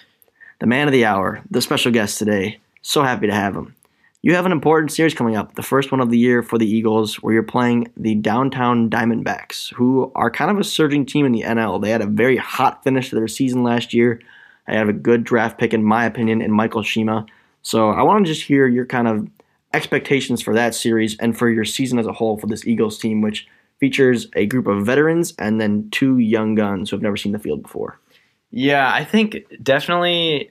the 0.60 0.66
man 0.68 0.86
of 0.86 0.92
the 0.92 1.06
hour, 1.06 1.42
the 1.50 1.60
special 1.60 1.90
guest 1.90 2.20
today. 2.20 2.60
So 2.82 3.02
happy 3.02 3.26
to 3.26 3.34
have 3.34 3.56
him. 3.56 3.74
You 4.20 4.34
have 4.34 4.46
an 4.46 4.52
important 4.52 4.90
series 4.90 5.14
coming 5.14 5.36
up, 5.36 5.54
the 5.54 5.62
first 5.62 5.92
one 5.92 6.00
of 6.00 6.10
the 6.10 6.18
year 6.18 6.42
for 6.42 6.58
the 6.58 6.66
Eagles, 6.66 7.22
where 7.22 7.32
you're 7.32 7.44
playing 7.44 7.92
the 7.96 8.16
downtown 8.16 8.90
Diamondbacks, 8.90 9.72
who 9.74 10.10
are 10.16 10.28
kind 10.28 10.50
of 10.50 10.58
a 10.58 10.64
surging 10.64 11.06
team 11.06 11.24
in 11.24 11.30
the 11.30 11.42
NL. 11.42 11.80
They 11.80 11.90
had 11.90 12.02
a 12.02 12.06
very 12.06 12.36
hot 12.36 12.82
finish 12.82 13.10
to 13.10 13.14
their 13.14 13.28
season 13.28 13.62
last 13.62 13.94
year. 13.94 14.20
They 14.66 14.74
have 14.74 14.88
a 14.88 14.92
good 14.92 15.22
draft 15.22 15.56
pick, 15.56 15.72
in 15.72 15.84
my 15.84 16.04
opinion, 16.04 16.42
in 16.42 16.50
Michael 16.50 16.82
Shima. 16.82 17.26
So 17.62 17.90
I 17.90 18.02
want 18.02 18.26
to 18.26 18.32
just 18.32 18.44
hear 18.44 18.66
your 18.66 18.86
kind 18.86 19.06
of 19.06 19.28
expectations 19.72 20.42
for 20.42 20.52
that 20.52 20.74
series 20.74 21.16
and 21.18 21.38
for 21.38 21.48
your 21.48 21.64
season 21.64 22.00
as 22.00 22.06
a 22.06 22.12
whole 22.12 22.38
for 22.38 22.48
this 22.48 22.66
Eagles 22.66 22.98
team, 22.98 23.20
which 23.20 23.46
features 23.78 24.26
a 24.34 24.46
group 24.46 24.66
of 24.66 24.84
veterans 24.84 25.32
and 25.38 25.60
then 25.60 25.88
two 25.90 26.18
young 26.18 26.56
guns 26.56 26.90
who 26.90 26.96
have 26.96 27.02
never 27.02 27.16
seen 27.16 27.30
the 27.30 27.38
field 27.38 27.62
before. 27.62 28.00
Yeah, 28.50 28.92
I 28.92 29.04
think 29.04 29.44
definitely 29.62 30.48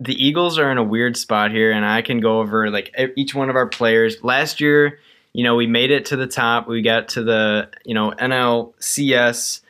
the 0.00 0.14
Eagles 0.14 0.58
are 0.58 0.72
in 0.72 0.78
a 0.78 0.82
weird 0.82 1.16
spot 1.16 1.50
here, 1.50 1.70
and 1.70 1.84
I 1.84 2.00
can 2.00 2.20
go 2.20 2.40
over 2.40 2.70
like 2.70 2.94
each 3.16 3.34
one 3.34 3.50
of 3.50 3.56
our 3.56 3.68
players. 3.68 4.24
Last 4.24 4.60
year, 4.60 4.98
you 5.34 5.44
know, 5.44 5.54
we 5.54 5.66
made 5.66 5.90
it 5.90 6.06
to 6.06 6.16
the 6.16 6.26
top. 6.26 6.66
We 6.66 6.80
got 6.80 7.08
to 7.10 7.22
the 7.22 7.68
you 7.84 7.94
know 7.94 8.10
NLCS 8.12 9.60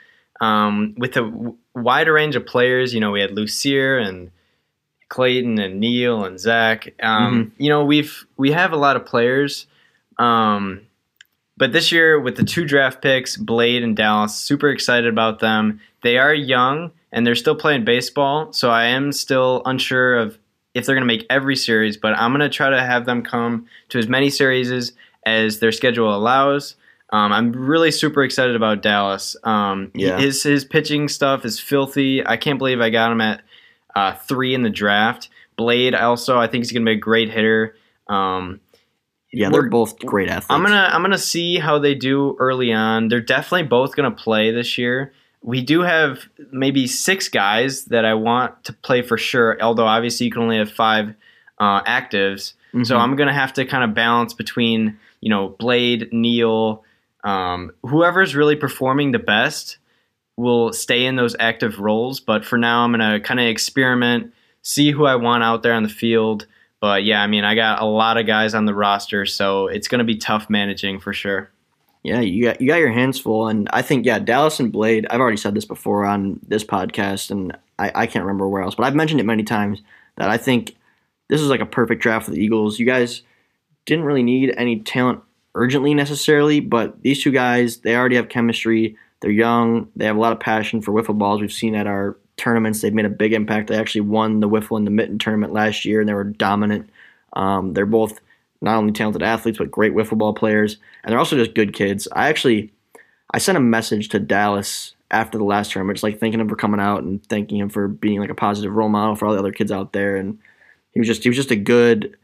um, 0.40 0.94
with 0.96 1.16
a 1.16 1.54
wider 1.74 2.12
range 2.12 2.36
of 2.36 2.46
players. 2.46 2.94
You 2.94 3.00
know, 3.00 3.10
we 3.10 3.20
had 3.20 3.32
Lucier 3.32 3.98
and 3.98 4.30
Clayton 5.08 5.58
and 5.58 5.80
Neil 5.80 6.24
and 6.24 6.38
Zach. 6.38 6.94
Um, 7.02 7.46
mm-hmm. 7.50 7.62
You 7.62 7.68
know, 7.68 7.84
we've 7.84 8.24
we 8.36 8.52
have 8.52 8.72
a 8.72 8.76
lot 8.76 8.96
of 8.96 9.04
players. 9.04 9.66
Um, 10.16 10.82
but 11.56 11.72
this 11.72 11.90
year 11.90 12.20
with 12.20 12.36
the 12.36 12.44
two 12.44 12.64
draft 12.64 13.02
picks, 13.02 13.36
Blade 13.36 13.82
and 13.82 13.96
Dallas, 13.96 14.36
super 14.36 14.70
excited 14.70 15.12
about 15.12 15.40
them. 15.40 15.80
They 16.02 16.18
are 16.18 16.32
young 16.32 16.92
and 17.12 17.26
they're 17.26 17.34
still 17.34 17.54
playing 17.54 17.84
baseball. 17.84 18.52
So 18.52 18.70
I 18.70 18.84
am 18.84 19.12
still 19.12 19.62
unsure 19.64 20.18
of 20.18 20.38
if 20.74 20.86
they're 20.86 20.94
going 20.94 21.06
to 21.06 21.06
make 21.06 21.26
every 21.30 21.56
series, 21.56 21.96
but 21.96 22.16
I'm 22.16 22.30
going 22.30 22.40
to 22.40 22.48
try 22.48 22.70
to 22.70 22.80
have 22.80 23.06
them 23.06 23.22
come 23.22 23.66
to 23.88 23.98
as 23.98 24.08
many 24.08 24.30
series 24.30 24.92
as 25.26 25.58
their 25.58 25.72
schedule 25.72 26.14
allows. 26.14 26.76
Um, 27.12 27.32
I'm 27.32 27.52
really 27.52 27.90
super 27.90 28.22
excited 28.22 28.54
about 28.54 28.82
Dallas. 28.82 29.36
Um, 29.42 29.90
yeah. 29.94 30.18
His 30.18 30.44
his 30.44 30.64
pitching 30.64 31.08
stuff 31.08 31.44
is 31.44 31.58
filthy. 31.58 32.24
I 32.24 32.36
can't 32.36 32.58
believe 32.58 32.80
I 32.80 32.90
got 32.90 33.10
him 33.10 33.20
at 33.20 33.42
uh, 33.96 34.14
three 34.14 34.54
in 34.54 34.62
the 34.62 34.70
draft. 34.70 35.28
Blade 35.56 35.94
also, 35.94 36.38
I 36.38 36.46
think 36.46 36.62
he's 36.64 36.72
going 36.72 36.86
to 36.86 36.90
be 36.90 36.96
a 36.96 37.00
great 37.00 37.30
hitter. 37.30 37.74
Um, 38.06 38.60
yeah, 39.32 39.50
they're 39.50 39.68
both 39.68 39.98
great 39.98 40.28
athletes. 40.28 40.46
I'm 40.50 40.62
gonna 40.62 40.88
I'm 40.92 41.02
gonna 41.02 41.18
see 41.18 41.58
how 41.58 41.78
they 41.78 41.94
do 41.94 42.36
early 42.38 42.72
on. 42.72 43.08
They're 43.08 43.20
definitely 43.20 43.68
both 43.68 43.94
gonna 43.94 44.10
play 44.10 44.50
this 44.50 44.78
year 44.78 45.12
we 45.42 45.62
do 45.62 45.80
have 45.80 46.28
maybe 46.52 46.86
six 46.86 47.28
guys 47.28 47.86
that 47.86 48.04
I 48.04 48.14
want 48.14 48.64
to 48.64 48.72
play 48.72 49.02
for 49.02 49.16
sure. 49.16 49.60
Although 49.60 49.86
obviously 49.86 50.26
you 50.26 50.32
can 50.32 50.42
only 50.42 50.58
have 50.58 50.70
five 50.70 51.14
uh, 51.58 51.82
actives, 51.84 52.54
mm-hmm. 52.72 52.84
so 52.84 52.96
I'm 52.96 53.16
gonna 53.16 53.34
have 53.34 53.52
to 53.54 53.64
kind 53.64 53.84
of 53.84 53.94
balance 53.94 54.34
between 54.34 54.98
you 55.20 55.30
know 55.30 55.48
Blade, 55.48 56.12
Neil, 56.12 56.84
um, 57.24 57.72
whoever's 57.82 58.34
really 58.34 58.56
performing 58.56 59.12
the 59.12 59.18
best 59.18 59.78
will 60.36 60.72
stay 60.72 61.04
in 61.04 61.16
those 61.16 61.36
active 61.38 61.78
roles. 61.78 62.20
But 62.20 62.44
for 62.44 62.58
now, 62.58 62.84
I'm 62.84 62.92
gonna 62.92 63.20
kind 63.20 63.40
of 63.40 63.46
experiment, 63.46 64.32
see 64.62 64.90
who 64.90 65.06
I 65.06 65.16
want 65.16 65.42
out 65.42 65.62
there 65.62 65.74
on 65.74 65.82
the 65.82 65.88
field. 65.88 66.46
But 66.80 67.04
yeah, 67.04 67.22
I 67.22 67.26
mean, 67.26 67.44
I 67.44 67.54
got 67.54 67.82
a 67.82 67.86
lot 67.86 68.16
of 68.16 68.26
guys 68.26 68.54
on 68.54 68.64
the 68.64 68.74
roster, 68.74 69.26
so 69.26 69.68
it's 69.68 69.88
gonna 69.88 70.04
be 70.04 70.16
tough 70.16 70.50
managing 70.50 71.00
for 71.00 71.12
sure. 71.12 71.50
Yeah, 72.02 72.20
you 72.20 72.44
got 72.44 72.60
you 72.60 72.66
got 72.66 72.78
your 72.78 72.92
hands 72.92 73.20
full, 73.20 73.48
and 73.48 73.68
I 73.72 73.82
think 73.82 74.06
yeah, 74.06 74.18
Dallas 74.18 74.58
and 74.58 74.72
Blade. 74.72 75.06
I've 75.10 75.20
already 75.20 75.36
said 75.36 75.54
this 75.54 75.66
before 75.66 76.06
on 76.06 76.40
this 76.46 76.64
podcast, 76.64 77.30
and 77.30 77.56
I, 77.78 77.92
I 77.94 78.06
can't 78.06 78.24
remember 78.24 78.48
where 78.48 78.62
else, 78.62 78.74
but 78.74 78.84
I've 78.84 78.94
mentioned 78.94 79.20
it 79.20 79.26
many 79.26 79.42
times 79.42 79.82
that 80.16 80.30
I 80.30 80.38
think 80.38 80.76
this 81.28 81.40
is 81.42 81.48
like 81.48 81.60
a 81.60 81.66
perfect 81.66 82.02
draft 82.02 82.24
for 82.24 82.30
the 82.30 82.42
Eagles. 82.42 82.78
You 82.78 82.86
guys 82.86 83.22
didn't 83.84 84.04
really 84.04 84.22
need 84.22 84.54
any 84.56 84.80
talent 84.80 85.20
urgently 85.54 85.92
necessarily, 85.92 86.60
but 86.60 87.02
these 87.02 87.22
two 87.22 87.32
guys 87.32 87.78
they 87.78 87.94
already 87.94 88.16
have 88.16 88.30
chemistry. 88.30 88.96
They're 89.20 89.30
young. 89.30 89.88
They 89.94 90.06
have 90.06 90.16
a 90.16 90.20
lot 90.20 90.32
of 90.32 90.40
passion 90.40 90.80
for 90.80 90.92
wiffle 90.92 91.18
balls. 91.18 91.42
We've 91.42 91.52
seen 91.52 91.74
at 91.74 91.86
our 91.86 92.16
tournaments 92.38 92.80
they've 92.80 92.94
made 92.94 93.04
a 93.04 93.10
big 93.10 93.34
impact. 93.34 93.68
They 93.68 93.78
actually 93.78 94.02
won 94.02 94.40
the 94.40 94.48
wiffle 94.48 94.78
and 94.78 94.86
the 94.86 94.90
mitten 94.90 95.18
tournament 95.18 95.52
last 95.52 95.84
year, 95.84 96.00
and 96.00 96.08
they 96.08 96.14
were 96.14 96.24
dominant. 96.24 96.88
Um, 97.34 97.74
they're 97.74 97.84
both 97.84 98.20
not 98.60 98.76
only 98.76 98.92
talented 98.92 99.22
athletes 99.22 99.58
but 99.58 99.70
great 99.70 99.94
wiffle 99.94 100.18
ball 100.18 100.34
players, 100.34 100.76
and 101.02 101.12
they're 101.12 101.18
also 101.18 101.36
just 101.36 101.54
good 101.54 101.72
kids. 101.72 102.06
I 102.12 102.28
actually 102.28 102.72
I 103.32 103.38
sent 103.38 103.58
a 103.58 103.60
message 103.60 104.08
to 104.10 104.18
Dallas 104.18 104.94
after 105.10 105.38
the 105.38 105.44
last 105.44 105.72
tournament, 105.72 105.96
just 105.96 106.02
like 106.02 106.18
thanking 106.18 106.40
him 106.40 106.48
for 106.48 106.56
coming 106.56 106.80
out 106.80 107.02
and 107.02 107.24
thanking 107.26 107.58
him 107.58 107.68
for 107.68 107.88
being 107.88 108.20
like 108.20 108.30
a 108.30 108.34
positive 108.34 108.74
role 108.74 108.88
model 108.88 109.16
for 109.16 109.26
all 109.26 109.32
the 109.32 109.38
other 109.38 109.52
kids 109.52 109.72
out 109.72 109.92
there. 109.92 110.16
And 110.16 110.38
he 110.92 111.00
was 111.00 111.06
just 111.06 111.22
he 111.22 111.28
was 111.28 111.36
just 111.36 111.50
a 111.50 111.56
good. 111.56 112.16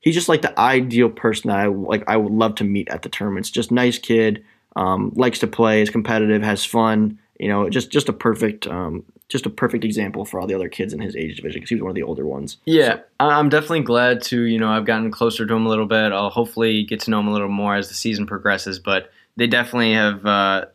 He's 0.00 0.14
just 0.14 0.28
like 0.28 0.42
the 0.42 0.58
ideal 0.58 1.10
person 1.10 1.48
that 1.48 1.58
I 1.58 1.66
like. 1.66 2.04
I 2.06 2.16
would 2.16 2.32
love 2.32 2.54
to 2.56 2.64
meet 2.64 2.88
at 2.88 3.02
the 3.02 3.08
tournaments. 3.08 3.50
Just 3.50 3.72
nice 3.72 3.98
kid, 3.98 4.44
um, 4.76 5.12
likes 5.16 5.40
to 5.40 5.46
play, 5.46 5.82
is 5.82 5.90
competitive, 5.90 6.42
has 6.42 6.64
fun. 6.64 7.18
You 7.40 7.48
know, 7.48 7.68
just 7.68 7.90
just 7.90 8.08
a 8.08 8.12
perfect 8.12 8.66
um, 8.66 9.04
just 9.28 9.46
a 9.46 9.50
perfect 9.50 9.84
example 9.84 10.24
for 10.24 10.40
all 10.40 10.46
the 10.46 10.54
other 10.54 10.68
kids 10.68 10.92
in 10.92 11.00
his 11.00 11.16
age 11.16 11.36
division 11.36 11.60
because 11.60 11.68
he 11.68 11.74
was 11.74 11.82
one 11.82 11.90
of 11.90 11.96
the 11.96 12.02
older 12.02 12.26
ones. 12.26 12.58
Yeah, 12.64 12.96
so. 12.96 13.02
I'm 13.18 13.48
definitely 13.48 13.82
glad 13.82 14.22
to 14.24 14.42
you 14.42 14.58
know 14.58 14.68
I've 14.68 14.84
gotten 14.84 15.10
closer 15.10 15.46
to 15.46 15.54
him 15.54 15.66
a 15.66 15.68
little 15.68 15.86
bit. 15.86 16.12
I'll 16.12 16.30
hopefully 16.30 16.84
get 16.84 17.00
to 17.00 17.10
know 17.10 17.20
him 17.20 17.28
a 17.28 17.32
little 17.32 17.48
more 17.48 17.74
as 17.74 17.88
the 17.88 17.94
season 17.94 18.26
progresses. 18.26 18.78
But 18.78 19.10
they 19.36 19.46
definitely 19.46 19.94
have 19.94 20.24
uh, 20.24 20.66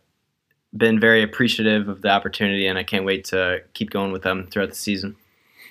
been 0.75 0.99
very 0.99 1.23
appreciative 1.23 1.87
of 1.87 2.01
the 2.01 2.09
opportunity, 2.09 2.67
and 2.67 2.77
I 2.77 2.83
can't 2.83 3.05
wait 3.05 3.25
to 3.25 3.61
keep 3.73 3.89
going 3.89 4.11
with 4.11 4.23
them 4.23 4.47
throughout 4.51 4.69
the 4.69 4.75
season. 4.75 5.15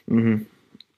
Mm-hmm. 0.08 0.44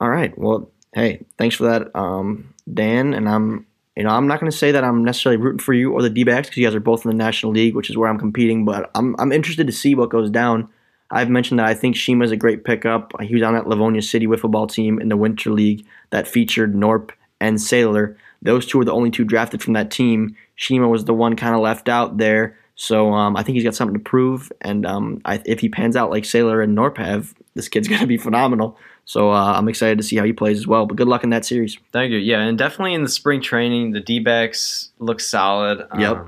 All 0.00 0.08
right. 0.10 0.36
Well, 0.38 0.70
hey, 0.94 1.24
thanks 1.36 1.56
for 1.56 1.64
that, 1.64 1.94
um, 1.96 2.54
Dan. 2.72 3.12
And 3.14 3.28
I'm 3.28 3.66
you 3.96 4.04
know, 4.04 4.10
I'm 4.10 4.26
not 4.26 4.40
going 4.40 4.50
to 4.50 4.56
say 4.56 4.72
that 4.72 4.84
I'm 4.84 5.04
necessarily 5.04 5.36
rooting 5.42 5.58
for 5.58 5.74
you 5.74 5.92
or 5.92 6.00
the 6.00 6.08
D-backs 6.08 6.48
because 6.48 6.56
you 6.56 6.66
guys 6.66 6.74
are 6.74 6.80
both 6.80 7.04
in 7.04 7.10
the 7.10 7.16
National 7.16 7.52
League, 7.52 7.74
which 7.74 7.90
is 7.90 7.96
where 7.96 8.08
I'm 8.08 8.18
competing. 8.18 8.64
But 8.64 8.90
I'm 8.94 9.16
I'm 9.18 9.32
interested 9.32 9.66
to 9.66 9.72
see 9.72 9.94
what 9.94 10.10
goes 10.10 10.30
down 10.30 10.68
I've 11.12 11.28
mentioned 11.28 11.60
that 11.60 11.66
I 11.66 11.74
think 11.74 11.94
Shima 11.94 12.24
is 12.24 12.30
a 12.30 12.36
great 12.36 12.64
pickup. 12.64 13.12
He 13.20 13.34
was 13.34 13.42
on 13.42 13.52
that 13.52 13.68
Livonia 13.68 14.00
City 14.00 14.26
football 14.26 14.66
team 14.66 14.98
in 14.98 15.08
the 15.08 15.16
Winter 15.16 15.50
League 15.50 15.86
that 16.10 16.26
featured 16.26 16.74
Norp 16.74 17.10
and 17.38 17.60
Sailor. 17.60 18.16
Those 18.40 18.66
two 18.66 18.78
were 18.78 18.84
the 18.84 18.92
only 18.92 19.10
two 19.10 19.24
drafted 19.24 19.62
from 19.62 19.74
that 19.74 19.90
team. 19.90 20.36
Shima 20.56 20.88
was 20.88 21.04
the 21.04 21.14
one 21.14 21.36
kind 21.36 21.54
of 21.54 21.60
left 21.60 21.88
out 21.88 22.16
there. 22.16 22.58
So 22.74 23.12
um, 23.12 23.36
I 23.36 23.42
think 23.42 23.56
he's 23.56 23.64
got 23.64 23.74
something 23.74 23.94
to 23.94 24.02
prove. 24.02 24.50
And 24.62 24.86
um, 24.86 25.20
I, 25.26 25.42
if 25.44 25.60
he 25.60 25.68
pans 25.68 25.96
out 25.96 26.10
like 26.10 26.24
Sailor 26.24 26.62
and 26.62 26.76
Norp 26.76 26.96
have, 26.96 27.34
this 27.54 27.68
kid's 27.68 27.88
going 27.88 28.00
to 28.00 28.06
be 28.06 28.16
phenomenal. 28.16 28.78
So 29.04 29.30
uh, 29.30 29.52
I'm 29.56 29.68
excited 29.68 29.98
to 29.98 30.04
see 30.04 30.16
how 30.16 30.24
he 30.24 30.32
plays 30.32 30.58
as 30.58 30.66
well. 30.66 30.86
But 30.86 30.96
good 30.96 31.08
luck 31.08 31.24
in 31.24 31.30
that 31.30 31.44
series. 31.44 31.76
Thank 31.92 32.12
you. 32.12 32.18
Yeah, 32.18 32.40
and 32.40 32.56
definitely 32.56 32.94
in 32.94 33.02
the 33.02 33.08
spring 33.08 33.42
training, 33.42 33.90
the 33.90 34.00
D 34.00 34.18
backs 34.18 34.90
look 34.98 35.20
solid. 35.20 35.86
Yep. 35.98 36.26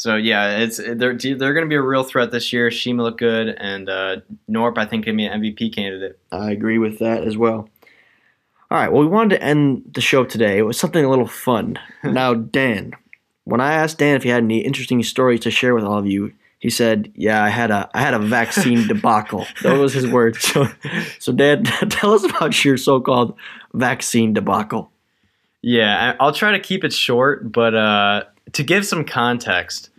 So 0.00 0.16
yeah, 0.16 0.60
it's 0.60 0.78
they're 0.78 0.94
they're 0.94 1.52
going 1.52 1.66
to 1.66 1.68
be 1.68 1.74
a 1.74 1.82
real 1.82 2.04
threat 2.04 2.30
this 2.30 2.54
year. 2.54 2.70
Shima 2.70 3.02
looked 3.02 3.18
good, 3.18 3.48
and 3.48 3.86
uh, 3.86 4.16
Norp 4.48 4.78
I 4.78 4.86
think 4.86 5.04
can 5.04 5.14
be 5.14 5.26
an 5.26 5.42
MVP 5.42 5.74
candidate. 5.74 6.18
I 6.32 6.52
agree 6.52 6.78
with 6.78 7.00
that 7.00 7.22
as 7.22 7.36
well. 7.36 7.68
All 8.70 8.78
right, 8.78 8.90
well 8.90 9.02
we 9.02 9.08
wanted 9.08 9.36
to 9.36 9.42
end 9.42 9.90
the 9.92 10.00
show 10.00 10.24
today. 10.24 10.56
It 10.56 10.62
was 10.62 10.78
something 10.78 11.04
a 11.04 11.10
little 11.10 11.26
fun. 11.26 11.78
now 12.02 12.32
Dan, 12.32 12.94
when 13.44 13.60
I 13.60 13.74
asked 13.74 13.98
Dan 13.98 14.16
if 14.16 14.22
he 14.22 14.30
had 14.30 14.42
any 14.42 14.60
interesting 14.60 15.02
stories 15.02 15.40
to 15.40 15.50
share 15.50 15.74
with 15.74 15.84
all 15.84 15.98
of 15.98 16.06
you, 16.06 16.32
he 16.60 16.70
said, 16.70 17.12
"Yeah, 17.14 17.44
I 17.44 17.50
had 17.50 17.70
a 17.70 17.90
I 17.92 18.00
had 18.00 18.14
a 18.14 18.20
vaccine 18.20 18.88
debacle." 18.88 19.46
That 19.62 19.78
was 19.78 19.92
his 19.92 20.06
words. 20.06 20.40
So, 20.40 20.66
so 21.18 21.30
Dan, 21.30 21.64
tell 21.90 22.14
us 22.14 22.24
about 22.24 22.64
your 22.64 22.78
so-called 22.78 23.36
vaccine 23.74 24.32
debacle. 24.32 24.90
Yeah, 25.60 26.16
I'll 26.18 26.32
try 26.32 26.52
to 26.52 26.58
keep 26.58 26.84
it 26.84 26.94
short, 26.94 27.52
but 27.52 27.74
uh, 27.74 28.24
to 28.52 28.62
give 28.62 28.86
some 28.86 29.04
context, 29.04 29.89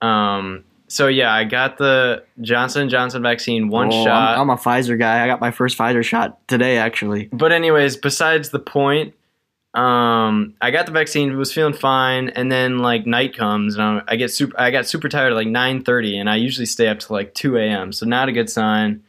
um, 0.00 0.64
so 0.88 1.06
yeah, 1.06 1.32
I 1.32 1.44
got 1.44 1.78
the 1.78 2.24
Johnson 2.40 2.88
Johnson 2.88 3.22
vaccine 3.22 3.68
one 3.68 3.90
oh, 3.92 4.04
shot. 4.04 4.34
I'm, 4.34 4.50
I'm, 4.50 4.50
a 4.50 4.60
Pfizer 4.60 4.98
guy. 4.98 5.22
I 5.22 5.26
got 5.28 5.40
my 5.40 5.52
first 5.52 5.78
Pfizer 5.78 6.04
shot 6.04 6.46
today, 6.48 6.78
actually. 6.78 7.28
But 7.32 7.52
anyways, 7.52 7.96
besides 7.96 8.50
the 8.50 8.58
point, 8.58 9.14
um, 9.74 10.54
I 10.60 10.72
got 10.72 10.86
the 10.86 10.92
vaccine, 10.92 11.36
was 11.36 11.52
feeling 11.52 11.74
fine, 11.74 12.30
and 12.30 12.50
then 12.50 12.78
like 12.78 13.06
night 13.06 13.36
comes, 13.36 13.76
and 13.76 13.84
I, 13.84 14.02
I 14.08 14.16
get 14.16 14.32
super. 14.32 14.58
I 14.58 14.72
got 14.72 14.86
super 14.86 15.08
tired 15.08 15.32
at 15.32 15.36
like 15.36 15.46
9:30, 15.46 16.18
and 16.18 16.28
I 16.28 16.36
usually 16.36 16.66
stay 16.66 16.88
up 16.88 16.98
to 17.00 17.12
like 17.12 17.34
2 17.34 17.56
a.m. 17.56 17.92
So 17.92 18.04
not 18.04 18.28
a 18.28 18.32
good 18.32 18.50
sign. 18.50 19.04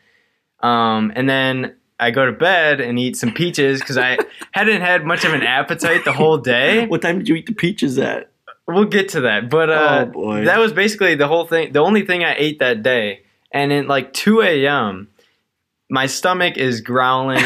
Um, 0.60 1.12
and 1.16 1.28
then 1.28 1.76
I 2.00 2.12
go 2.12 2.26
to 2.26 2.32
bed 2.32 2.82
and 2.82 3.00
eat 3.00 3.16
some 3.16 3.32
peaches 3.32 3.80
because 3.80 3.98
I 3.98 4.20
hadn't 4.52 4.82
had 4.82 5.06
much 5.06 5.26
of 5.26 5.34
an 5.34 5.44
appetite 5.44 6.06
the 6.06 6.14
whole 6.14 6.38
day. 6.38 6.86
What 6.92 7.02
time 7.02 7.20
did 7.20 7.30
you 7.30 7.36
eat 7.36 7.48
the 7.48 7.54
peaches 7.54 7.98
at? 7.98 8.31
We'll 8.74 8.86
get 8.86 9.10
to 9.10 9.22
that, 9.22 9.50
but 9.50 9.70
uh, 9.70 10.12
oh 10.16 10.44
that 10.44 10.60
was 10.60 10.74
basically 10.74 11.16
the 11.16 11.28
whole 11.28 11.46
thing. 11.46 11.72
The 11.72 11.80
only 11.80 12.06
thing 12.06 12.24
I 12.24 12.36
ate 12.38 12.60
that 12.60 12.84
day, 12.84 13.24
and 13.52 13.72
in 13.72 13.88
like 13.88 14.14
2 14.14 14.42
a.m., 14.42 15.10
my 15.90 16.08
stomach 16.08 16.58
is 16.58 16.82
growling. 16.82 17.38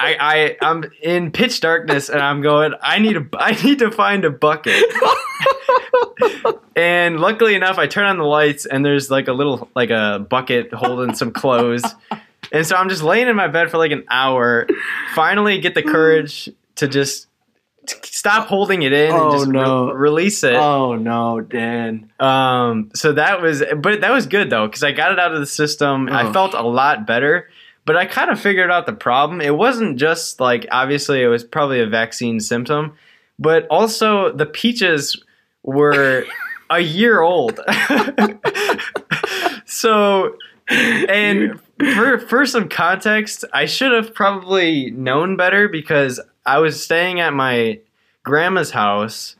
I, 0.00 0.16
I 0.20 0.56
I'm 0.62 0.84
in 1.02 1.30
pitch 1.32 1.60
darkness, 1.60 2.08
and 2.08 2.20
I'm 2.20 2.40
going. 2.40 2.72
I 2.80 2.98
need 2.98 3.16
a 3.16 3.26
I 3.34 3.52
need 3.62 3.80
to 3.80 3.90
find 3.90 4.24
a 4.24 4.30
bucket. 4.30 4.82
and 6.76 7.20
luckily 7.20 7.54
enough, 7.54 7.78
I 7.78 7.86
turn 7.86 8.06
on 8.06 8.18
the 8.18 8.24
lights, 8.24 8.66
and 8.66 8.84
there's 8.84 9.10
like 9.10 9.28
a 9.28 9.32
little 9.32 9.68
like 9.74 9.90
a 9.90 10.24
bucket 10.28 10.72
holding 10.72 11.14
some 11.14 11.32
clothes. 11.32 11.84
And 12.50 12.66
so 12.66 12.76
I'm 12.76 12.88
just 12.88 13.02
laying 13.02 13.28
in 13.28 13.36
my 13.36 13.48
bed 13.48 13.70
for 13.70 13.78
like 13.78 13.92
an 13.92 14.04
hour. 14.08 14.66
Finally, 15.14 15.60
get 15.60 15.74
the 15.74 15.82
courage 15.82 16.48
to 16.76 16.88
just 16.88 17.27
stop 18.04 18.48
holding 18.48 18.82
it 18.82 18.92
in 18.92 19.12
oh, 19.12 19.30
and 19.30 19.38
just 19.38 19.48
no. 19.48 19.88
re- 19.88 19.94
release 19.94 20.42
it. 20.44 20.54
Oh 20.54 20.94
no, 20.96 21.40
Dan. 21.40 22.10
Um, 22.20 22.90
so 22.94 23.12
that 23.12 23.42
was, 23.42 23.62
but 23.76 24.00
that 24.00 24.10
was 24.10 24.26
good 24.26 24.50
though 24.50 24.66
because 24.66 24.82
I 24.82 24.92
got 24.92 25.12
it 25.12 25.18
out 25.18 25.32
of 25.32 25.40
the 25.40 25.46
system. 25.46 26.08
Oh. 26.10 26.14
I 26.14 26.32
felt 26.32 26.54
a 26.54 26.62
lot 26.62 27.06
better. 27.06 27.48
But 27.84 27.96
I 27.96 28.04
kind 28.04 28.30
of 28.30 28.38
figured 28.38 28.70
out 28.70 28.84
the 28.84 28.92
problem. 28.92 29.40
It 29.40 29.56
wasn't 29.56 29.98
just 29.98 30.40
like 30.40 30.66
obviously 30.70 31.22
it 31.22 31.28
was 31.28 31.42
probably 31.42 31.80
a 31.80 31.86
vaccine 31.86 32.38
symptom, 32.38 32.94
but 33.38 33.66
also 33.68 34.30
the 34.30 34.44
peaches 34.44 35.16
were 35.62 36.26
a 36.70 36.80
year 36.80 37.22
old. 37.22 37.60
so 39.64 40.36
and 40.68 41.58
for 41.78 42.18
for 42.18 42.46
some 42.46 42.68
context, 42.68 43.44
I 43.52 43.64
should 43.64 43.92
have 43.92 44.14
probably 44.14 44.90
known 44.90 45.36
better 45.36 45.68
because 45.68 46.20
I 46.48 46.58
was 46.58 46.82
staying 46.82 47.20
at 47.20 47.34
my 47.34 47.80
grandma's 48.24 48.70
house, 48.70 49.36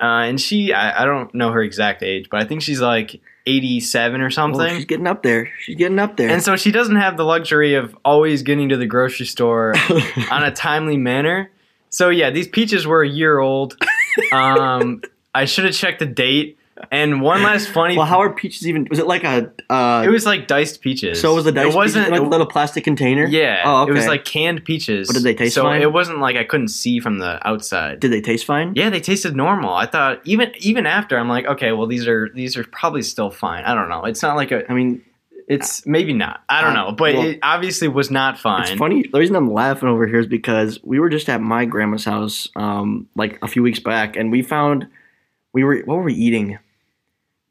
uh, 0.00 0.04
and 0.04 0.40
she 0.40 0.72
I, 0.72 1.02
I, 1.02 1.04
don't 1.04 1.34
know 1.34 1.50
her 1.50 1.62
exact 1.62 2.02
age, 2.02 2.28
but 2.30 2.40
I 2.40 2.44
think 2.44 2.62
she's 2.62 2.80
like 2.80 3.20
87 3.46 4.20
or 4.20 4.30
something. 4.30 4.76
She's 4.76 4.84
getting 4.84 5.06
up 5.06 5.22
there. 5.22 5.50
She's 5.60 5.76
getting 5.76 5.98
up 5.98 6.16
there. 6.16 6.30
And 6.30 6.42
so 6.42 6.56
she 6.56 6.70
doesn't 6.70 6.96
have 6.96 7.16
the 7.16 7.24
luxury 7.24 7.74
of 7.74 7.96
always 8.04 8.42
getting 8.42 8.68
to 8.68 8.76
the 8.76 8.86
grocery 8.86 9.26
store 9.26 9.74
on 10.30 10.44
a 10.44 10.52
timely 10.52 10.96
manner. 10.96 11.50
So 11.90 12.08
yeah, 12.08 12.30
these 12.30 12.48
peaches 12.48 12.86
were 12.86 13.02
a 13.02 13.08
year 13.08 13.38
old. 13.38 13.76
Um, 14.30 15.00
I 15.34 15.46
should 15.46 15.64
have 15.64 15.72
checked 15.72 15.98
the 15.98 16.06
date. 16.06 16.58
And 16.90 17.20
one 17.20 17.42
last 17.42 17.68
funny. 17.68 17.96
Well, 17.96 18.06
how 18.06 18.22
are 18.22 18.32
peaches 18.32 18.66
even? 18.66 18.86
Was 18.88 18.98
it 18.98 19.06
like 19.06 19.24
a? 19.24 19.52
Uh, 19.68 20.02
it 20.04 20.08
was 20.08 20.24
like 20.24 20.46
diced 20.46 20.80
peaches. 20.80 21.20
So 21.20 21.32
it 21.32 21.34
was 21.34 21.46
a 21.46 21.52
diced. 21.52 21.74
It 21.74 21.76
wasn't 21.76 22.10
like 22.10 22.20
a 22.20 22.24
little 22.24 22.46
plastic 22.46 22.82
container. 22.84 23.26
Yeah. 23.26 23.62
Oh, 23.64 23.82
okay. 23.82 23.90
It 23.90 23.94
was 23.94 24.06
like 24.06 24.24
canned 24.24 24.64
peaches. 24.64 25.08
But 25.08 25.14
did 25.14 25.22
they 25.22 25.34
taste 25.34 25.56
like? 25.56 25.62
so 25.62 25.68
fine? 25.68 25.82
it 25.82 25.92
wasn't 25.92 26.20
like 26.20 26.36
I 26.36 26.44
couldn't 26.44 26.68
see 26.68 26.98
from 26.98 27.18
the 27.18 27.46
outside. 27.46 28.00
Did 28.00 28.12
they 28.12 28.20
taste 28.20 28.46
fine? 28.46 28.72
Yeah, 28.74 28.90
they 28.90 29.00
tasted 29.00 29.36
normal. 29.36 29.74
I 29.74 29.86
thought 29.86 30.20
even 30.24 30.52
even 30.58 30.86
after 30.86 31.18
I'm 31.18 31.28
like, 31.28 31.46
okay, 31.46 31.72
well 31.72 31.86
these 31.86 32.06
are 32.06 32.30
these 32.34 32.56
are 32.56 32.64
probably 32.64 33.02
still 33.02 33.30
fine. 33.30 33.64
I 33.64 33.74
don't 33.74 33.88
know. 33.88 34.04
It's 34.04 34.22
not 34.22 34.36
like 34.36 34.50
a. 34.50 34.68
I 34.70 34.74
mean, 34.74 35.02
it's 35.48 35.86
maybe 35.86 36.14
not. 36.14 36.42
I 36.48 36.62
don't 36.62 36.76
uh, 36.76 36.84
know, 36.84 36.92
but 36.92 37.14
well, 37.14 37.26
it 37.26 37.38
obviously 37.42 37.88
was 37.88 38.10
not 38.10 38.38
fine. 38.38 38.62
It's 38.62 38.78
funny. 38.78 39.06
The 39.06 39.18
reason 39.18 39.36
I'm 39.36 39.52
laughing 39.52 39.88
over 39.88 40.06
here 40.06 40.20
is 40.20 40.26
because 40.26 40.82
we 40.82 40.98
were 40.98 41.10
just 41.10 41.28
at 41.28 41.40
my 41.40 41.64
grandma's 41.66 42.04
house, 42.04 42.48
um, 42.56 43.08
like 43.14 43.38
a 43.42 43.48
few 43.48 43.62
weeks 43.62 43.78
back, 43.78 44.16
and 44.16 44.30
we 44.30 44.42
found 44.42 44.88
we 45.52 45.64
were 45.64 45.80
what 45.80 45.96
were 45.96 46.04
we 46.04 46.14
eating? 46.14 46.58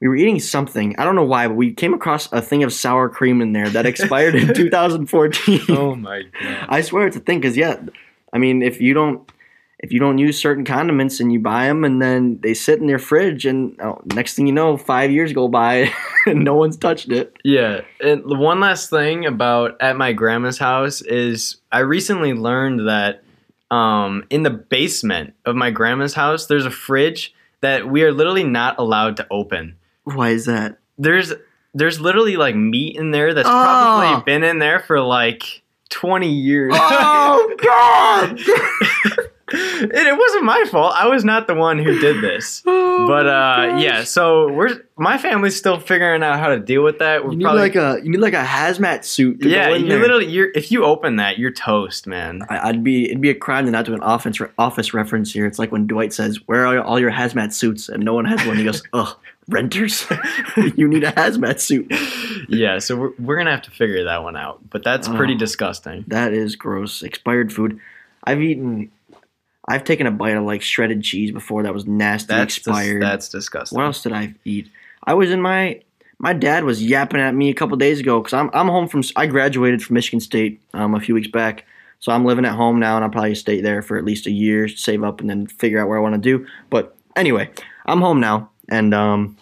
we 0.01 0.07
were 0.07 0.15
eating 0.15 0.39
something. 0.39 0.95
I 0.97 1.05
don't 1.05 1.15
know 1.15 1.23
why, 1.23 1.47
but 1.47 1.53
we 1.53 1.73
came 1.73 1.93
across 1.93 2.31
a 2.33 2.41
thing 2.41 2.63
of 2.63 2.73
sour 2.73 3.07
cream 3.07 3.39
in 3.39 3.53
there 3.53 3.69
that 3.69 3.85
expired 3.85 4.35
in 4.35 4.53
2014. 4.53 5.61
Oh 5.69 5.95
my 5.95 6.23
god! 6.23 6.65
I 6.67 6.81
swear 6.81 7.05
it's 7.07 7.15
a 7.15 7.19
thing 7.19 7.39
because 7.39 7.55
yeah, 7.55 7.79
I 8.33 8.39
mean 8.39 8.63
if 8.63 8.81
you 8.81 8.95
don't 8.95 9.31
if 9.79 9.91
you 9.91 9.99
don't 9.99 10.17
use 10.17 10.39
certain 10.39 10.65
condiments 10.65 11.19
and 11.19 11.31
you 11.31 11.39
buy 11.39 11.67
them 11.67 11.83
and 11.83 12.01
then 12.01 12.39
they 12.41 12.53
sit 12.53 12.79
in 12.79 12.87
your 12.87 12.99
fridge 12.99 13.45
and 13.45 13.79
oh, 13.81 14.01
next 14.13 14.35
thing 14.35 14.47
you 14.47 14.53
know, 14.53 14.77
five 14.77 15.11
years 15.11 15.33
go 15.33 15.47
by 15.47 15.91
and 16.25 16.43
no 16.43 16.55
one's 16.55 16.77
touched 16.77 17.09
it. 17.09 17.35
Yeah, 17.43 17.81
and 17.99 18.23
the 18.23 18.35
one 18.35 18.59
last 18.59 18.89
thing 18.89 19.27
about 19.27 19.79
at 19.79 19.97
my 19.97 20.13
grandma's 20.13 20.57
house 20.57 21.01
is 21.01 21.57
I 21.71 21.79
recently 21.79 22.33
learned 22.33 22.87
that 22.87 23.23
um, 23.69 24.25
in 24.31 24.41
the 24.41 24.49
basement 24.49 25.35
of 25.45 25.55
my 25.55 25.69
grandma's 25.69 26.15
house 26.15 26.47
there's 26.47 26.65
a 26.65 26.71
fridge 26.71 27.35
that 27.61 27.87
we 27.87 28.03
are 28.03 28.11
literally 28.11 28.43
not 28.43 28.77
allowed 28.77 29.17
to 29.17 29.27
open 29.31 29.77
why 30.03 30.29
is 30.29 30.45
that? 30.45 30.77
There's 30.97 31.33
there's 31.73 31.99
literally 31.99 32.37
like 32.37 32.55
meat 32.55 32.95
in 32.97 33.11
there 33.11 33.33
that's 33.33 33.47
oh. 33.47 33.51
probably 33.51 34.23
been 34.23 34.43
in 34.43 34.59
there 34.59 34.79
for 34.79 34.99
like 35.01 35.61
20 35.89 36.29
years. 36.29 36.73
Oh 36.75 37.55
god. 37.61 38.39
and 39.53 39.93
it 39.93 40.17
wasn't 40.17 40.43
my 40.43 40.65
fault. 40.69 40.93
I 40.95 41.07
was 41.07 41.23
not 41.23 41.47
the 41.47 41.55
one 41.55 41.77
who 41.79 41.99
did 41.99 42.21
this. 42.23 42.63
Oh, 42.91 43.07
but 43.07 43.25
uh, 43.25 43.77
yeah, 43.79 44.03
so 44.03 44.51
we're 44.51 44.83
my 44.97 45.17
family's 45.17 45.55
still 45.55 45.79
figuring 45.79 46.21
out 46.21 46.39
how 46.39 46.49
to 46.49 46.59
deal 46.59 46.83
with 46.83 46.99
that. 46.99 47.23
We're 47.23 47.31
you 47.31 47.37
need 47.37 47.43
probably, 47.45 47.61
like 47.61 47.75
a 47.75 47.99
you 48.03 48.11
need 48.11 48.19
like 48.19 48.33
a 48.33 48.43
hazmat 48.43 49.03
suit. 49.03 49.43
yeah, 49.43 49.69
you 49.69 49.87
literally 49.87 50.27
you're 50.27 50.51
if 50.53 50.71
you 50.71 50.83
open 50.83 51.15
that, 51.15 51.39
you're 51.39 51.51
toast, 51.51 52.05
man. 52.05 52.43
I, 52.49 52.71
would 52.71 52.83
be 52.83 53.05
it'd 53.05 53.21
be 53.21 53.29
a 53.29 53.35
crime 53.35 53.65
to 53.65 53.71
not 53.71 53.85
do 53.85 53.93
an 53.93 54.01
office 54.01 54.39
office 54.57 54.93
reference 54.93 55.33
here. 55.33 55.45
It's 55.47 55.57
like 55.57 55.71
when 55.71 55.87
Dwight 55.87 56.13
says, 56.13 56.37
"Where 56.47 56.65
are 56.67 56.79
all 56.83 56.99
your 56.99 57.11
hazmat 57.11 57.53
suits?" 57.53 57.89
and 57.89 58.03
no 58.03 58.13
one 58.13 58.25
has 58.25 58.45
one. 58.45 58.57
He 58.57 58.63
goes, 58.63 58.83
"Ugh." 58.93 59.17
renters. 59.51 60.05
you 60.75 60.87
need 60.87 61.03
a 61.03 61.11
hazmat 61.11 61.59
suit. 61.59 61.91
Yeah, 62.49 62.79
so 62.79 62.95
we're, 62.95 63.11
we're 63.19 63.37
gonna 63.37 63.51
have 63.51 63.63
to 63.63 63.71
figure 63.71 64.03
that 64.05 64.23
one 64.23 64.35
out. 64.35 64.59
But 64.69 64.83
that's 64.83 65.07
pretty 65.07 65.35
oh, 65.35 65.37
disgusting. 65.37 66.05
That 66.07 66.33
is 66.33 66.55
gross. 66.55 67.03
Expired 67.03 67.53
food. 67.53 67.79
I've 68.23 68.41
eaten. 68.41 68.91
I've 69.71 69.83
taken 69.83 70.05
a 70.05 70.11
bite 70.11 70.35
of 70.35 70.43
like 70.43 70.61
shredded 70.61 71.03
cheese 71.03 71.31
before. 71.31 71.63
That 71.63 71.73
was 71.73 71.85
nasty. 71.85 72.27
That's 72.27 72.57
expired. 72.57 73.01
Dis- 73.01 73.09
that's 73.09 73.29
disgusting. 73.29 73.77
What 73.77 73.85
else 73.85 74.03
did 74.03 74.11
I 74.11 74.33
eat? 74.45 74.69
I 75.03 75.13
was 75.13 75.31
in 75.31 75.41
my. 75.41 75.81
My 76.19 76.33
dad 76.33 76.65
was 76.65 76.83
yapping 76.83 77.19
at 77.19 77.33
me 77.33 77.49
a 77.49 77.53
couple 77.55 77.75
days 77.77 77.99
ago 77.99 78.19
because 78.19 78.33
I'm 78.33 78.51
I'm 78.53 78.67
home 78.67 78.87
from. 78.87 79.01
I 79.15 79.25
graduated 79.25 79.81
from 79.81 79.95
Michigan 79.95 80.19
State 80.19 80.61
um, 80.73 80.93
a 80.93 80.99
few 80.99 81.15
weeks 81.15 81.29
back. 81.29 81.65
So 81.99 82.11
I'm 82.11 82.25
living 82.25 82.45
at 82.45 82.53
home 82.53 82.79
now, 82.79 82.95
and 82.95 83.05
I'll 83.05 83.11
probably 83.11 83.35
stay 83.35 83.61
there 83.61 83.81
for 83.81 83.97
at 83.97 84.03
least 84.03 84.25
a 84.27 84.31
year, 84.31 84.67
save 84.67 85.03
up, 85.03 85.21
and 85.21 85.29
then 85.29 85.47
figure 85.47 85.79
out 85.79 85.87
what 85.87 85.97
I 85.97 85.99
want 85.99 86.15
to 86.15 86.21
do. 86.21 86.45
But 86.69 86.95
anyway, 87.15 87.49
I'm 87.85 88.01
home 88.01 88.19
now, 88.19 88.49
and 88.69 88.93
um, 88.93 89.37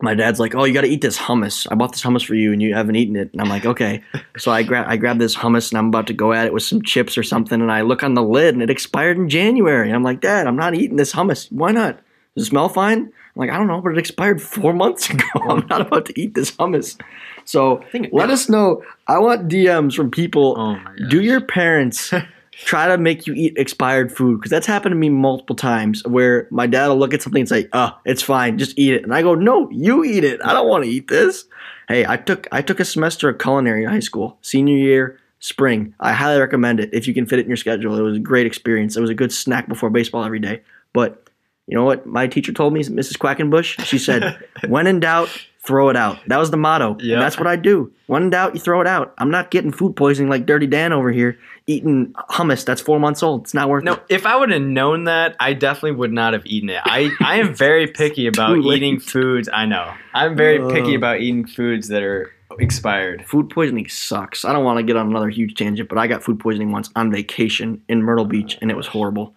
my 0.00 0.14
dad's 0.14 0.38
like, 0.38 0.54
"Oh, 0.54 0.64
you 0.64 0.74
got 0.74 0.82
to 0.82 0.88
eat 0.88 1.00
this 1.00 1.18
hummus. 1.18 1.66
I 1.70 1.74
bought 1.74 1.92
this 1.92 2.02
hummus 2.02 2.24
for 2.24 2.34
you, 2.34 2.52
and 2.52 2.62
you 2.62 2.74
haven't 2.74 2.96
eaten 2.96 3.16
it." 3.16 3.30
And 3.32 3.40
I'm 3.40 3.48
like, 3.48 3.66
"Okay." 3.66 4.02
so 4.38 4.50
I 4.50 4.62
grab 4.62 4.86
I 4.88 4.96
grab 4.96 5.18
this 5.18 5.36
hummus, 5.36 5.70
and 5.70 5.78
I'm 5.78 5.88
about 5.88 6.06
to 6.08 6.12
go 6.12 6.32
at 6.32 6.46
it 6.46 6.52
with 6.52 6.62
some 6.62 6.82
chips 6.82 7.18
or 7.18 7.22
something. 7.22 7.60
And 7.60 7.72
I 7.72 7.82
look 7.82 8.02
on 8.02 8.14
the 8.14 8.22
lid, 8.22 8.54
and 8.54 8.62
it 8.62 8.70
expired 8.70 9.16
in 9.16 9.28
January. 9.28 9.88
And 9.88 9.96
I'm 9.96 10.04
like, 10.04 10.20
"Dad, 10.20 10.46
I'm 10.46 10.56
not 10.56 10.74
eating 10.74 10.96
this 10.96 11.12
hummus. 11.12 11.50
Why 11.50 11.72
not? 11.72 12.00
Does 12.34 12.46
it 12.46 12.50
smell 12.50 12.68
fine?" 12.68 13.12
I'm 13.38 13.46
like, 13.46 13.50
I 13.50 13.56
don't 13.56 13.68
know, 13.68 13.80
but 13.80 13.92
it 13.92 13.98
expired 13.98 14.42
four 14.42 14.72
months 14.72 15.10
ago. 15.10 15.24
I'm 15.48 15.66
not 15.68 15.80
about 15.80 16.06
to 16.06 16.20
eat 16.20 16.34
this 16.34 16.50
hummus. 16.52 17.00
So 17.44 17.84
let 18.10 18.30
us 18.30 18.48
know. 18.48 18.82
I 19.06 19.18
want 19.18 19.48
DMs 19.48 19.94
from 19.94 20.10
people. 20.10 20.56
Oh 20.58 20.78
do 21.08 21.22
your 21.22 21.40
parents 21.40 22.12
try 22.64 22.88
to 22.88 22.98
make 22.98 23.26
you 23.26 23.34
eat 23.34 23.54
expired 23.56 24.10
food? 24.10 24.38
Because 24.38 24.50
that's 24.50 24.66
happened 24.66 24.92
to 24.92 24.96
me 24.96 25.08
multiple 25.08 25.56
times 25.56 26.04
where 26.04 26.48
my 26.50 26.66
dad 26.66 26.88
will 26.88 26.98
look 26.98 27.14
at 27.14 27.22
something 27.22 27.40
and 27.40 27.48
say, 27.48 27.68
oh, 27.72 27.96
it's 28.04 28.22
fine, 28.22 28.58
just 28.58 28.78
eat 28.78 28.94
it. 28.94 29.02
And 29.02 29.14
I 29.14 29.22
go, 29.22 29.34
no, 29.34 29.70
you 29.70 30.04
eat 30.04 30.24
it. 30.24 30.40
I 30.44 30.52
don't 30.52 30.68
want 30.68 30.84
to 30.84 30.90
eat 30.90 31.08
this. 31.08 31.44
Hey, 31.88 32.04
I 32.06 32.16
took 32.16 32.46
I 32.52 32.60
took 32.60 32.80
a 32.80 32.84
semester 32.84 33.28
of 33.28 33.38
culinary 33.38 33.84
in 33.84 33.90
high 33.90 34.00
school, 34.00 34.38
senior 34.42 34.76
year, 34.76 35.18
spring. 35.40 35.94
I 36.00 36.12
highly 36.12 36.40
recommend 36.40 36.80
it 36.80 36.90
if 36.92 37.08
you 37.08 37.14
can 37.14 37.26
fit 37.26 37.38
it 37.38 37.42
in 37.42 37.48
your 37.48 37.56
schedule. 37.56 37.96
It 37.96 38.02
was 38.02 38.16
a 38.16 38.20
great 38.20 38.46
experience. 38.46 38.96
It 38.96 39.00
was 39.00 39.10
a 39.10 39.14
good 39.14 39.32
snack 39.32 39.68
before 39.68 39.88
baseball 39.90 40.24
every 40.24 40.40
day. 40.40 40.62
But 40.92 41.28
you 41.66 41.74
know 41.76 41.84
what 41.84 42.06
my 42.06 42.26
teacher 42.26 42.52
told 42.52 42.72
me, 42.72 42.82
Mrs. 42.82 43.18
Quackenbush? 43.18 43.84
She 43.84 43.98
said, 43.98 44.38
when 44.68 44.86
in 44.86 45.00
doubt, 45.00 45.28
throw 45.68 45.90
it 45.90 45.96
out. 45.96 46.18
That 46.26 46.38
was 46.38 46.50
the 46.50 46.56
motto. 46.56 46.96
Yeah. 46.98 47.20
That's 47.20 47.38
what 47.38 47.46
I 47.46 47.56
do. 47.56 47.92
When 48.06 48.22
in 48.22 48.30
doubt, 48.30 48.54
you 48.54 48.60
throw 48.60 48.80
it 48.80 48.86
out. 48.86 49.14
I'm 49.18 49.30
not 49.30 49.50
getting 49.50 49.70
food 49.70 49.94
poisoning 49.94 50.30
like 50.30 50.46
Dirty 50.46 50.66
Dan 50.66 50.94
over 50.94 51.12
here 51.12 51.38
eating 51.68 52.14
hummus 52.30 52.64
that's 52.64 52.80
four 52.80 52.98
months 52.98 53.22
old. 53.22 53.42
It's 53.42 53.52
not 53.52 53.68
worth 53.68 53.84
no, 53.84 53.92
it. 53.92 53.96
No, 53.96 54.02
if 54.08 54.24
I 54.24 54.36
would 54.36 54.50
have 54.50 54.62
known 54.62 55.04
that, 55.04 55.36
I 55.38 55.52
definitely 55.52 55.92
would 55.92 56.12
not 56.12 56.32
have 56.32 56.46
eaten 56.46 56.70
it. 56.70 56.80
I, 56.82 57.10
I 57.20 57.36
am 57.36 57.54
very 57.54 57.86
picky 58.00 58.26
about 58.26 58.56
eating 58.56 58.98
foods. 58.98 59.48
I 59.52 59.66
know. 59.66 59.92
I'm 60.14 60.34
very 60.34 60.58
uh, 60.58 60.70
picky 60.70 60.94
about 60.94 61.20
eating 61.20 61.46
foods 61.46 61.88
that 61.88 62.02
are 62.02 62.32
expired. 62.58 63.26
Food 63.26 63.50
poisoning 63.50 63.86
sucks. 63.88 64.46
I 64.46 64.54
don't 64.54 64.64
want 64.64 64.78
to 64.78 64.82
get 64.82 64.96
on 64.96 65.08
another 65.08 65.28
huge 65.28 65.54
tangent, 65.54 65.90
but 65.90 65.98
I 65.98 66.06
got 66.06 66.24
food 66.24 66.40
poisoning 66.40 66.72
once 66.72 66.88
on 66.96 67.12
vacation 67.12 67.82
in 67.88 68.02
Myrtle 68.02 68.24
Beach, 68.24 68.56
and 68.62 68.70
it 68.70 68.76
was 68.76 68.86
horrible. 68.86 69.34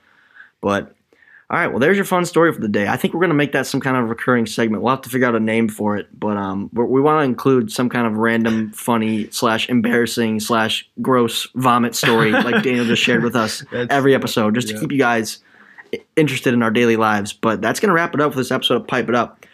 But 0.61 0.95
all 1.51 1.57
right, 1.57 1.67
well, 1.67 1.79
there's 1.79 1.97
your 1.97 2.05
fun 2.05 2.23
story 2.23 2.53
for 2.53 2.61
the 2.61 2.69
day. 2.69 2.87
I 2.87 2.95
think 2.95 3.13
we're 3.13 3.19
gonna 3.19 3.33
make 3.33 3.51
that 3.51 3.67
some 3.67 3.81
kind 3.81 3.97
of 3.97 4.07
recurring 4.07 4.45
segment. 4.45 4.81
We'll 4.83 4.91
have 4.91 5.01
to 5.01 5.09
figure 5.09 5.27
out 5.27 5.35
a 5.35 5.39
name 5.39 5.67
for 5.67 5.97
it, 5.97 6.07
but 6.17 6.37
um, 6.37 6.69
we 6.71 7.01
want 7.01 7.19
to 7.19 7.23
include 7.25 7.73
some 7.73 7.89
kind 7.89 8.07
of 8.07 8.13
random, 8.13 8.71
funny 8.71 9.29
slash 9.31 9.67
embarrassing 9.67 10.39
slash 10.39 10.89
gross 11.01 11.49
vomit 11.55 11.93
story, 11.93 12.31
like 12.31 12.63
Daniel 12.63 12.85
just 12.85 13.03
shared 13.03 13.21
with 13.21 13.35
us 13.35 13.65
every 13.73 14.15
episode, 14.15 14.55
just 14.55 14.69
to 14.69 14.79
keep 14.79 14.93
you 14.93 14.97
guys 14.97 15.39
interested 16.15 16.53
in 16.53 16.63
our 16.63 16.71
daily 16.71 16.95
lives. 16.95 17.33
But 17.33 17.61
that's 17.61 17.81
gonna 17.81 17.93
wrap 17.93 18.15
it 18.15 18.21
up 18.21 18.31
for 18.31 18.37
this 18.37 18.51
episode 18.51 18.75
of 18.75 18.87
Pipe 18.87 19.09
It 19.09 19.15
Up. 19.15 19.45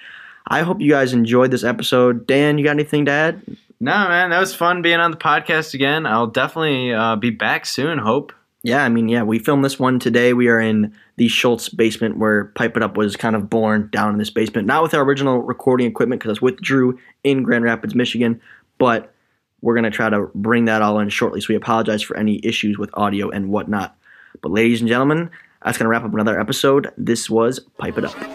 I 0.47 0.61
hope 0.61 0.79
you 0.79 0.91
guys 0.91 1.13
enjoyed 1.13 1.49
this 1.49 1.63
episode. 1.63 2.27
Dan, 2.27 2.59
you 2.59 2.63
got 2.63 2.71
anything 2.71 3.05
to 3.05 3.11
add? 3.11 3.41
No, 3.79 4.07
man, 4.07 4.29
that 4.29 4.39
was 4.39 4.53
fun 4.53 4.83
being 4.83 4.99
on 4.99 5.09
the 5.09 5.17
podcast 5.17 5.73
again. 5.73 6.05
I'll 6.05 6.27
definitely 6.27 6.93
uh, 6.93 7.15
be 7.15 7.31
back 7.31 7.65
soon. 7.65 7.97
Hope. 7.97 8.33
Yeah, 8.68 8.84
I 8.84 8.89
mean, 8.89 9.07
yeah, 9.07 9.24
we 9.24 9.39
filmed 9.39 9.63
this 9.63 9.80
one 9.80 9.97
today. 9.97 10.34
We 10.34 10.49
are 10.49 10.59
in 10.59 10.93
the 11.15 11.30
Schultz 11.30 11.70
basement 11.70 12.18
where 12.18 12.43
Pipe 12.47 12.76
It 12.76 12.84
Up 12.84 12.97
was 12.97 13.15
kind 13.15 13.34
of 13.34 13.49
born 13.49 13.88
down 13.93 14.11
in 14.11 14.18
this 14.18 14.30
basement. 14.30 14.68
Not 14.68 14.84
with 14.84 14.93
our 14.93 15.03
original 15.03 15.39
recording 15.39 15.88
equipment 15.88 16.20
because 16.20 16.32
it's 16.34 16.41
with 16.41 16.59
Drew 16.59 16.99
in 17.24 17.43
Grand 17.43 17.63
Rapids, 17.63 17.95
Michigan, 17.95 18.41
but 18.78 19.13
we're 19.61 19.74
going 19.74 19.86
to 19.86 19.89
try 19.89 20.09
to 20.09 20.30
bring 20.36 20.65
that 20.65 20.82
all 20.82 20.99
in 20.99 21.07
shortly. 21.07 21.39
So 21.39 21.45
we 21.47 21.55
apologize 21.55 22.01
for 22.01 22.18
any 22.18 22.41
issues 22.43 22.78
with 22.78 22.89
audio 22.93 23.30
and 23.30 23.47
whatnot. 23.47 23.95
But 24.41 24.51
ladies 24.51 24.82
and 24.82 24.89
gentlemen, 24.89 25.30
that's 25.63 25.78
going 25.78 25.86
to 25.86 25.89
wrap 25.89 26.03
up 26.03 26.13
another 26.13 26.38
episode. 26.38 26.91
This 26.97 27.30
was 27.30 27.61
Pipe 27.78 27.97
It 27.97 28.03
Up. 28.03 28.15
Pipe 28.15 28.34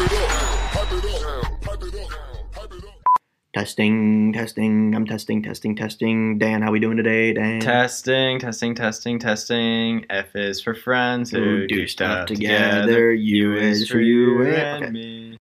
it 0.00 0.12
up. 0.12 0.31
Testing, 3.54 4.32
testing. 4.32 4.94
I'm 4.94 5.04
testing, 5.04 5.42
testing, 5.42 5.76
testing. 5.76 6.38
Dan, 6.38 6.62
how 6.62 6.72
we 6.72 6.80
doing 6.80 6.96
today, 6.96 7.34
Dan? 7.34 7.60
Testing, 7.60 8.38
testing, 8.38 8.74
testing, 8.74 9.18
testing. 9.18 10.06
F 10.08 10.34
is 10.34 10.62
for 10.62 10.74
friends 10.74 11.30
who, 11.30 11.38
who 11.38 11.66
do, 11.66 11.86
stuff, 11.86 12.10
stuff 12.10 12.26
together. 12.28 12.80
together. 12.86 13.12
U 13.12 13.54
is 13.54 13.90
for 13.90 14.00
you 14.00 14.42
and, 14.46 14.84
and 14.84 14.94
me. 14.94 15.38